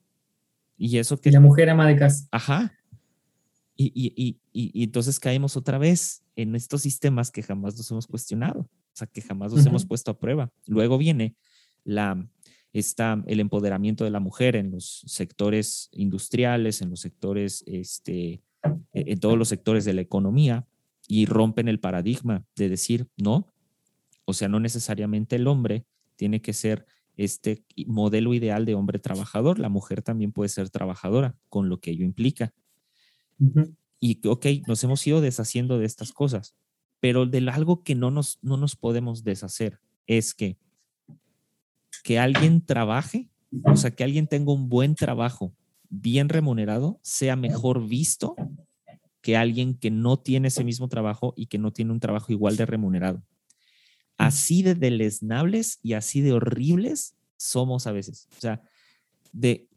Y 0.78 0.98
eso 0.98 1.22
que... 1.22 1.32
la 1.32 1.40
mujer 1.40 1.70
ama 1.70 1.88
de 1.88 1.96
casa. 1.96 2.28
Ajá. 2.32 2.74
Y, 3.76 3.92
y, 3.94 4.40
y, 4.52 4.72
y, 4.74 4.84
entonces 4.84 5.20
caemos 5.20 5.56
otra 5.56 5.78
vez 5.78 6.24
en 6.36 6.56
estos 6.56 6.82
sistemas 6.82 7.32
que 7.32 7.44
jamás 7.44 7.78
nos 7.78 7.90
hemos 7.92 8.08
cuestionado, 8.08 8.62
o 8.62 8.70
sea, 8.94 9.08
que 9.08 9.22
jamás 9.22 9.54
nos 9.54 9.66
hemos 9.66 9.86
puesto 9.86 10.12
a 10.12 10.20
prueba. 10.20 10.52
Luego 10.66 10.98
viene 10.98 11.36
la, 11.84 12.28
está 12.74 13.24
el 13.28 13.40
empoderamiento 13.40 14.04
de 14.04 14.12
la 14.12 14.20
mujer 14.20 14.56
en 14.56 14.72
los 14.72 15.04
sectores 15.06 15.90
industriales, 15.92 16.82
en 16.82 16.90
los 16.90 17.02
sectores, 17.02 17.64
este, 17.68 18.34
e, 18.34 18.42
en 18.94 19.20
todos 19.20 19.38
los 19.38 19.50
sectores 19.50 19.86
de 19.86 19.94
la 19.94 20.02
economía 20.02 20.66
y 21.08 21.26
rompen 21.26 21.68
el 21.68 21.80
paradigma 21.80 22.46
de 22.56 22.70
decir, 22.70 23.08
no, 23.18 23.54
o 24.26 24.34
sea, 24.34 24.48
no 24.48 24.60
necesariamente 24.60 25.36
el 25.36 25.48
hombre 25.48 25.86
tiene 26.16 26.42
que 26.42 26.54
ser 26.54 26.86
este 27.18 27.66
modelo 27.88 28.34
ideal 28.34 28.66
de 28.66 28.76
hombre 28.76 29.00
trabajador. 29.00 29.60
La 29.60 29.70
mujer 29.70 30.02
también 30.02 30.32
puede 30.32 30.50
ser 30.50 30.70
trabajadora, 30.70 31.36
con 31.50 31.70
lo 31.70 31.80
que 31.80 31.92
ello 31.92 32.06
implica. 32.06 32.54
Y, 34.00 34.26
ok, 34.28 34.46
nos 34.68 34.84
hemos 34.84 35.06
ido 35.06 35.20
deshaciendo 35.20 35.80
de 35.80 35.86
estas 35.86 36.12
cosas, 36.12 36.56
pero 37.00 37.26
de 37.26 37.50
algo 37.50 37.84
que 37.84 37.96
no 37.96 38.12
nos, 38.12 38.40
no 38.42 38.58
nos 38.58 38.76
podemos 38.76 39.24
deshacer 39.24 39.80
es 40.06 40.34
que, 40.34 40.58
que 42.04 42.20
alguien 42.20 42.66
trabaje, 42.66 43.30
o 43.64 43.76
sea, 43.76 43.92
que 43.92 44.04
alguien 44.04 44.28
tenga 44.28 44.52
un 44.54 44.70
buen 44.70 44.96
trabajo 44.96 45.54
bien 45.90 46.30
remunerado, 46.30 47.00
sea 47.04 47.36
mejor 47.36 47.88
visto 47.88 48.36
que 49.22 49.38
alguien 49.38 49.76
que 49.76 49.92
no 49.92 50.18
tiene 50.18 50.48
ese 50.48 50.64
mismo 50.64 50.88
trabajo 50.88 51.34
y 51.36 51.48
que 51.48 51.58
no 51.58 51.72
tiene 51.72 51.92
un 51.92 52.00
trabajo 52.00 52.32
igual 52.32 52.58
de 52.58 52.66
remunerado 52.66 53.24
así 54.22 54.62
de 54.62 54.76
deleznables 54.76 55.80
y 55.82 55.94
así 55.94 56.22
de 56.22 56.34
horribles 56.34 57.16
somos 57.38 57.88
a 57.88 57.92
veces. 57.92 58.28
O 58.38 58.40
sea, 58.40 58.62
de 59.32 59.68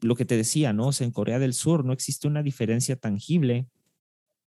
lo 0.00 0.16
que 0.16 0.24
te 0.24 0.34
decía, 0.34 0.72
¿no? 0.72 0.88
O 0.88 0.92
sea, 0.92 1.06
en 1.06 1.12
Corea 1.12 1.38
del 1.38 1.52
Sur 1.52 1.84
no 1.84 1.92
existe 1.92 2.26
una 2.26 2.42
diferencia 2.42 2.96
tangible, 2.96 3.66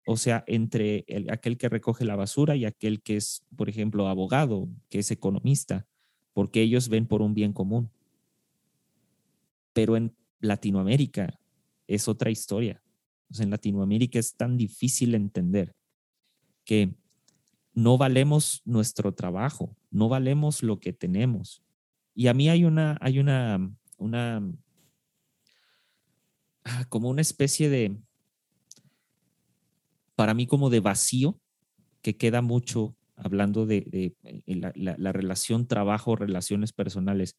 o 0.06 0.16
sea, 0.16 0.44
entre 0.46 1.06
aquel 1.32 1.58
que 1.58 1.70
recoge 1.70 2.06
la 2.06 2.16
basura 2.16 2.56
y 2.56 2.66
aquel 2.66 3.02
que 3.02 3.18
es, 3.18 3.44
por 3.56 3.68
ejemplo, 3.68 4.08
abogado, 4.08 4.70
que 4.90 5.00
es 5.00 5.10
economista, 5.10 5.88
porque 6.34 6.62
ellos 6.62 6.90
ven 6.90 7.08
por 7.08 7.22
un 7.22 7.34
bien 7.34 7.54
común. 7.54 7.90
Pero 9.74 9.98
en 9.98 10.16
Latinoamérica 10.40 11.40
es 11.88 12.08
otra 12.08 12.30
historia. 12.30 12.82
En 13.40 13.50
Latinoamérica 13.50 14.20
es 14.20 14.36
tan 14.36 14.58
difícil 14.58 15.16
entender 15.16 15.74
que 16.66 16.94
no 17.74 17.98
valemos 17.98 18.62
nuestro 18.66 19.14
trabajo, 19.14 19.76
no 19.90 20.10
valemos 20.10 20.64
lo 20.64 20.80
que 20.80 20.94
tenemos. 20.94 21.64
Y 22.14 22.28
a 22.28 22.34
mí 22.34 22.50
hay 22.50 22.66
una, 22.66 22.98
hay 23.02 23.20
una, 23.20 23.72
una, 23.98 24.44
ah, 26.66 26.86
como 26.90 27.10
una 27.10 27.22
especie 27.22 27.70
de, 27.70 27.98
para 30.16 30.34
mí 30.34 30.48
como 30.48 30.70
de 30.70 30.82
vacío 30.82 31.40
que 32.02 32.18
queda 32.18 32.42
mucho 32.42 32.96
hablando 33.24 33.66
de, 33.66 34.16
la, 34.46 34.74
la, 34.98 35.12
relación 35.12 35.68
trabajo, 35.68 36.16
relaciones 36.16 36.74
personales, 36.74 37.38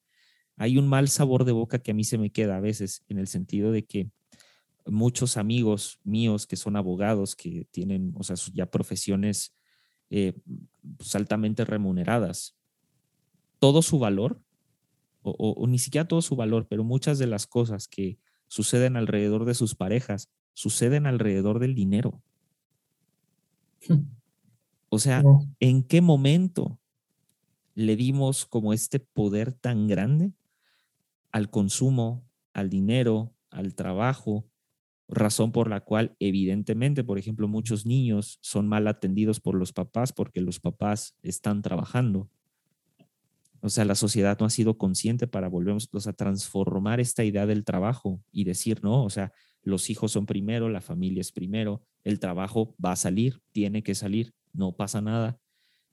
hay 0.56 0.78
un 0.78 0.86
mal 0.86 1.08
sabor 1.08 1.44
de 1.44 1.52
boca 1.52 1.80
que 1.80 1.90
a 1.90 1.94
mí 1.94 2.04
se 2.04 2.18
me 2.18 2.30
queda 2.30 2.56
a 2.56 2.60
veces 2.60 3.04
en 3.08 3.18
el 3.18 3.26
sentido 3.26 3.72
de 3.72 3.84
que 3.84 4.10
muchos 4.86 5.36
amigos 5.36 5.98
míos 6.04 6.46
que 6.46 6.56
son 6.56 6.76
abogados, 6.76 7.36
que 7.36 7.66
tienen, 7.70 8.12
o 8.16 8.22
sea, 8.22 8.36
ya 8.52 8.66
profesiones 8.66 9.54
eh, 10.10 10.34
pues, 10.96 11.14
altamente 11.14 11.64
remuneradas, 11.64 12.56
todo 13.58 13.82
su 13.82 13.98
valor, 13.98 14.40
o, 15.24 15.66
ni 15.68 15.78
siquiera 15.78 16.08
todo 16.08 16.20
su 16.20 16.34
valor, 16.34 16.66
pero 16.68 16.82
muchas 16.82 17.18
de 17.18 17.28
las 17.28 17.46
cosas 17.46 17.86
que 17.86 18.18
suceden 18.48 18.96
alrededor 18.96 19.44
de 19.44 19.54
sus 19.54 19.76
parejas 19.76 20.28
suceden 20.52 21.06
alrededor 21.06 21.60
del 21.60 21.74
dinero. 21.74 22.20
O 24.94 24.98
sea, 24.98 25.22
¿en 25.58 25.84
qué 25.84 26.02
momento 26.02 26.78
le 27.74 27.96
dimos 27.96 28.44
como 28.44 28.74
este 28.74 29.00
poder 29.00 29.54
tan 29.54 29.88
grande 29.88 30.34
al 31.30 31.48
consumo, 31.48 32.28
al 32.52 32.68
dinero, 32.68 33.32
al 33.48 33.74
trabajo, 33.74 34.46
razón 35.08 35.50
por 35.50 35.70
la 35.70 35.80
cual 35.80 36.14
evidentemente, 36.18 37.04
por 37.04 37.18
ejemplo, 37.18 37.48
muchos 37.48 37.86
niños 37.86 38.36
son 38.42 38.68
mal 38.68 38.86
atendidos 38.86 39.40
por 39.40 39.54
los 39.54 39.72
papás 39.72 40.12
porque 40.12 40.42
los 40.42 40.60
papás 40.60 41.16
están 41.22 41.62
trabajando. 41.62 42.28
O 43.62 43.70
sea, 43.70 43.86
la 43.86 43.94
sociedad 43.94 44.38
no 44.38 44.44
ha 44.44 44.50
sido 44.50 44.76
consciente 44.76 45.26
para 45.26 45.48
volvernos 45.48 45.88
a 46.06 46.12
transformar 46.12 47.00
esta 47.00 47.24
idea 47.24 47.46
del 47.46 47.64
trabajo 47.64 48.22
y 48.30 48.44
decir, 48.44 48.84
no, 48.84 49.04
o 49.04 49.08
sea, 49.08 49.32
los 49.62 49.88
hijos 49.88 50.12
son 50.12 50.26
primero, 50.26 50.68
la 50.68 50.82
familia 50.82 51.22
es 51.22 51.32
primero, 51.32 51.80
el 52.04 52.20
trabajo 52.20 52.76
va 52.84 52.92
a 52.92 52.96
salir, 52.96 53.40
tiene 53.52 53.82
que 53.82 53.94
salir, 53.94 54.34
no 54.52 54.76
pasa 54.76 55.00
nada. 55.00 55.38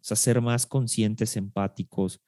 O 0.02 0.04
sea, 0.04 0.16
ser 0.18 0.42
más 0.42 0.66
conscientes, 0.66 1.36
empáticos, 1.36 2.22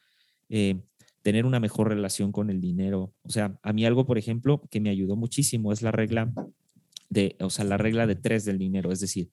eh, 0.49 0.81
tener 1.21 1.45
una 1.45 1.59
mejor 1.59 1.89
relación 1.89 2.31
con 2.31 2.49
el 2.49 2.59
dinero. 2.59 3.13
O 3.23 3.29
sea, 3.29 3.57
a 3.61 3.73
mí 3.73 3.85
algo, 3.85 4.05
por 4.05 4.17
ejemplo, 4.17 4.61
que 4.69 4.81
me 4.81 4.89
ayudó 4.89 5.15
muchísimo 5.15 5.71
es 5.71 5.81
la 5.81 5.91
regla 5.91 6.33
de, 7.09 7.35
o 7.39 7.49
sea, 7.49 7.65
la 7.65 7.77
regla 7.77 8.07
de 8.07 8.15
tres 8.15 8.45
del 8.45 8.57
dinero. 8.57 8.91
Es 8.91 8.99
decir, 8.99 9.31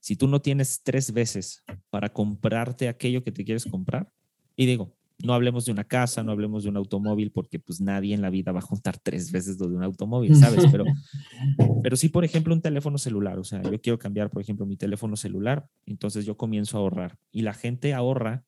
si 0.00 0.16
tú 0.16 0.28
no 0.28 0.40
tienes 0.40 0.82
tres 0.82 1.12
veces 1.12 1.62
para 1.90 2.12
comprarte 2.12 2.88
aquello 2.88 3.22
que 3.22 3.32
te 3.32 3.44
quieres 3.44 3.64
comprar, 3.66 4.10
y 4.56 4.66
digo, 4.66 4.94
no 5.22 5.34
hablemos 5.34 5.64
de 5.64 5.72
una 5.72 5.84
casa, 5.84 6.22
no 6.22 6.32
hablemos 6.32 6.62
de 6.62 6.70
un 6.70 6.76
automóvil, 6.76 7.30
porque 7.30 7.58
pues 7.58 7.80
nadie 7.80 8.14
en 8.14 8.22
la 8.22 8.30
vida 8.30 8.52
va 8.52 8.60
a 8.60 8.62
juntar 8.62 8.98
tres 8.98 9.30
veces 9.32 9.58
lo 9.58 9.68
de 9.68 9.76
un 9.76 9.82
automóvil, 9.82 10.36
¿sabes? 10.36 10.66
Pero, 10.70 10.84
pero 11.82 11.96
sí, 11.96 12.08
por 12.08 12.24
ejemplo, 12.24 12.54
un 12.54 12.62
teléfono 12.62 12.98
celular, 12.98 13.38
o 13.38 13.44
sea, 13.44 13.62
yo 13.62 13.80
quiero 13.80 13.98
cambiar, 13.98 14.30
por 14.30 14.42
ejemplo, 14.42 14.66
mi 14.66 14.76
teléfono 14.76 15.16
celular, 15.16 15.68
entonces 15.86 16.24
yo 16.24 16.36
comienzo 16.36 16.76
a 16.76 16.80
ahorrar 16.80 17.18
y 17.32 17.42
la 17.42 17.54
gente 17.54 17.94
ahorra 17.94 18.44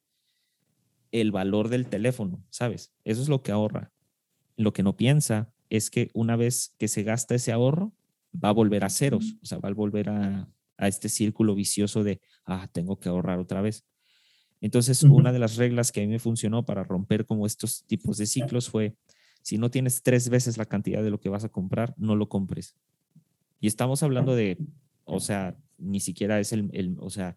el 1.11 1.31
valor 1.31 1.69
del 1.69 1.87
teléfono, 1.87 2.43
¿sabes? 2.51 2.93
Eso 3.05 3.23
es 3.23 3.29
lo 3.29 3.43
que 3.43 3.53
ahorra. 3.53 3.93
Lo 4.57 4.73
que 4.73 4.83
no 4.83 4.97
piensa 4.97 5.53
es 5.69 5.91
que 5.91 6.11
una 6.15 6.37
vez 6.37 6.75
que 6.79 6.89
se 6.89 7.03
gasta 7.03 7.35
ese 7.35 7.53
ahorro, 7.53 7.93
va 8.33 8.49
a 8.49 8.53
volver 8.53 8.85
a 8.85 8.91
ceros, 8.91 9.37
o 9.43 9.47
sea, 9.47 9.59
va 9.59 9.69
a 9.69 9.75
volver 9.75 10.09
a, 10.09 10.49
este 10.79 11.09
círculo 11.09 11.55
vicioso 11.55 12.03
de, 12.03 12.21
ah, 12.45 12.69
tengo 12.73 12.99
que 12.99 13.09
ahorrar 13.09 13.39
otra 13.39 13.61
vez. 13.61 13.85
Entonces, 14.63 15.03
una 15.03 15.33
de 15.33 15.41
las 15.41 15.57
reglas 15.57 15.91
que 15.91 16.01
a 16.01 16.07
mí 16.07 16.09
me 16.09 16.21
funcionó 16.21 16.65
para 16.65 16.85
romper 16.85 17.27
como 17.27 17.47
estos 17.47 17.83
tipos 17.85 18.17
de 18.17 18.27
ciclos 18.27 18.71
fue, 18.71 18.95
si 19.43 19.59
no 19.59 19.73
tienes 19.73 20.05
tres 20.05 20.29
veces 20.29 20.57
la 20.57 20.67
cantidad 20.67 21.03
de 21.03 21.11
lo 21.11 21.19
que 21.19 21.29
vas 21.29 21.43
a 21.43 21.49
comprar, 21.49 21.95
no 21.99 22.15
lo 22.15 22.29
compres. 22.29 22.77
Y 23.61 23.67
estamos 23.67 24.05
hablando 24.05 24.37
de, 24.37 24.59
o 25.05 25.19
sea, 25.19 25.57
ni 25.79 25.99
siquiera 25.99 26.39
es 26.39 26.53
el, 26.53 26.71
el 26.73 26.97
o 27.01 27.11
sea, 27.11 27.37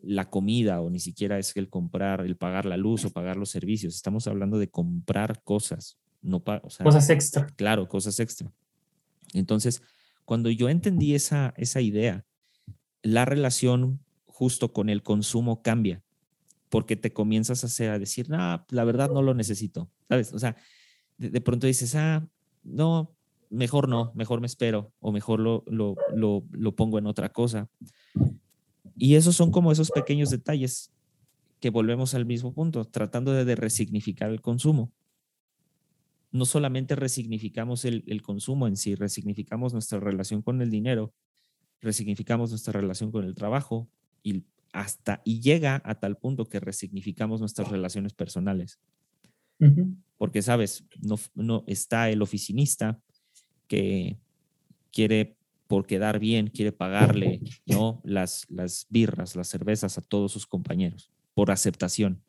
la 0.00 0.28
comida 0.28 0.80
o 0.80 0.90
ni 0.90 0.98
siquiera 0.98 1.38
es 1.38 1.56
el 1.56 1.68
comprar, 1.68 2.22
el 2.22 2.36
pagar 2.36 2.66
la 2.66 2.76
luz 2.76 3.04
o 3.04 3.10
pagar 3.10 3.36
los 3.36 3.50
servicios. 3.50 3.94
Estamos 3.94 4.26
hablando 4.26 4.58
de 4.58 4.68
comprar 4.68 5.44
cosas, 5.44 5.98
no 6.20 6.42
o 6.62 6.70
sea, 6.70 6.82
cosas 6.82 7.08
extra. 7.10 7.46
Claro, 7.54 7.88
cosas 7.88 8.18
extra. 8.18 8.52
Entonces, 9.34 9.82
cuando 10.24 10.50
yo 10.50 10.68
entendí 10.68 11.14
esa, 11.14 11.54
esa 11.56 11.80
idea, 11.80 12.24
la 13.02 13.24
relación 13.24 14.00
justo 14.26 14.72
con 14.72 14.88
el 14.88 15.04
consumo 15.04 15.62
cambia, 15.62 16.02
porque 16.76 16.94
te 16.94 17.10
comienzas 17.10 17.64
a, 17.64 17.68
hacer, 17.68 17.88
a 17.88 17.98
decir, 17.98 18.28
no, 18.28 18.62
la 18.68 18.84
verdad 18.84 19.10
no 19.10 19.22
lo 19.22 19.32
necesito, 19.32 19.90
¿sabes? 20.10 20.34
O 20.34 20.38
sea, 20.38 20.56
de, 21.16 21.40
pronto 21.40 21.66
dices, 21.66 21.94
ah, 21.94 22.28
no, 22.64 23.16
mejor 23.48 23.88
no, 23.88 24.12
mejor 24.14 24.42
me 24.42 24.46
espero 24.46 24.92
o 25.00 25.10
mejor 25.10 25.40
lo, 25.40 25.64
lo, 25.68 25.96
lo, 26.14 26.44
lo 26.50 26.76
pongo 26.76 26.98
en 26.98 27.06
otra 27.06 27.30
cosa. 27.30 27.70
Y 28.94 29.14
esos 29.14 29.34
son 29.34 29.50
como 29.50 29.72
esos 29.72 29.90
pequeños 29.90 30.28
detalles 30.28 30.92
que 31.60 31.70
volvemos 31.70 32.12
al 32.12 32.26
mismo 32.26 32.52
punto, 32.52 32.84
tratando 32.84 33.32
de, 33.32 33.54
resignificar 33.54 34.28
el 34.28 34.42
consumo. 34.42 34.92
No 36.30 36.44
solamente 36.44 36.94
resignificamos 36.94 37.86
el, 37.86 38.04
el, 38.06 38.20
consumo 38.20 38.66
en 38.66 38.76
sí, 38.76 38.96
resignificamos 38.96 39.72
nuestra 39.72 39.98
relación 39.98 40.42
con 40.42 40.60
el 40.60 40.70
dinero, 40.70 41.14
resignificamos 41.80 42.50
nuestra 42.50 42.78
relación 42.78 43.10
con 43.10 43.24
el 43.24 43.34
trabajo 43.34 43.88
y 44.22 44.44
hasta 44.76 45.22
y 45.24 45.40
llega 45.40 45.80
a 45.86 45.94
tal 45.94 46.18
punto 46.18 46.44
que 46.44 46.60
resignificamos 46.60 47.40
nuestras 47.40 47.70
relaciones 47.70 48.12
personales. 48.12 48.78
Porque, 50.18 50.42
sabes, 50.42 50.84
no, 51.00 51.18
no 51.34 51.64
está 51.66 52.10
el 52.10 52.20
oficinista 52.20 53.00
que 53.68 54.18
quiere 54.92 55.38
por 55.66 55.86
quedar 55.86 56.18
bien, 56.18 56.48
quiere 56.48 56.72
pagarle 56.72 57.40
¿no? 57.66 58.02
las, 58.04 58.44
las 58.50 58.86
birras, 58.90 59.34
las 59.34 59.48
cervezas 59.48 59.96
a 59.96 60.02
todos 60.02 60.30
sus 60.32 60.46
compañeros, 60.46 61.10
por 61.32 61.50
aceptación. 61.50 62.22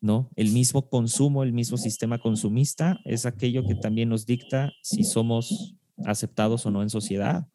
¿no? 0.00 0.30
El 0.36 0.52
mismo 0.52 0.88
consumo, 0.88 1.42
el 1.42 1.52
mismo 1.52 1.76
sistema 1.76 2.18
consumista 2.18 2.98
es 3.04 3.26
aquello 3.26 3.66
que 3.66 3.74
también 3.74 4.08
nos 4.08 4.24
dicta 4.24 4.72
si 4.82 5.04
somos 5.04 5.76
aceptados 6.06 6.64
o 6.64 6.70
no 6.70 6.82
en 6.82 6.88
sociedad. 6.88 7.46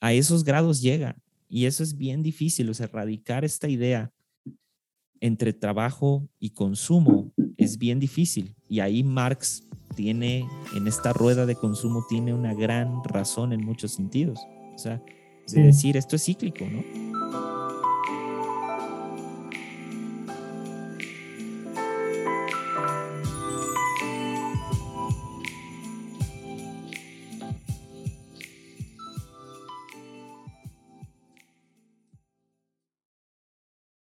A 0.00 0.12
esos 0.12 0.42
grados 0.42 0.82
llega 0.82 1.16
y 1.54 1.66
eso 1.66 1.84
es 1.84 1.96
bien 1.96 2.24
difícil, 2.24 2.68
o 2.68 2.74
sea, 2.74 2.86
erradicar 2.86 3.44
esta 3.44 3.68
idea 3.68 4.12
entre 5.20 5.52
trabajo 5.52 6.28
y 6.40 6.50
consumo 6.50 7.32
es 7.56 7.78
bien 7.78 8.00
difícil. 8.00 8.56
Y 8.68 8.80
ahí 8.80 9.04
Marx 9.04 9.64
tiene, 9.94 10.48
en 10.74 10.88
esta 10.88 11.12
rueda 11.12 11.46
de 11.46 11.54
consumo, 11.54 12.04
tiene 12.08 12.34
una 12.34 12.54
gran 12.54 13.04
razón 13.04 13.52
en 13.52 13.64
muchos 13.64 13.92
sentidos. 13.92 14.40
O 14.74 14.78
sea, 14.78 15.00
de 15.52 15.62
decir, 15.62 15.96
esto 15.96 16.16
es 16.16 16.24
cíclico, 16.24 16.64
¿no? 16.64 17.13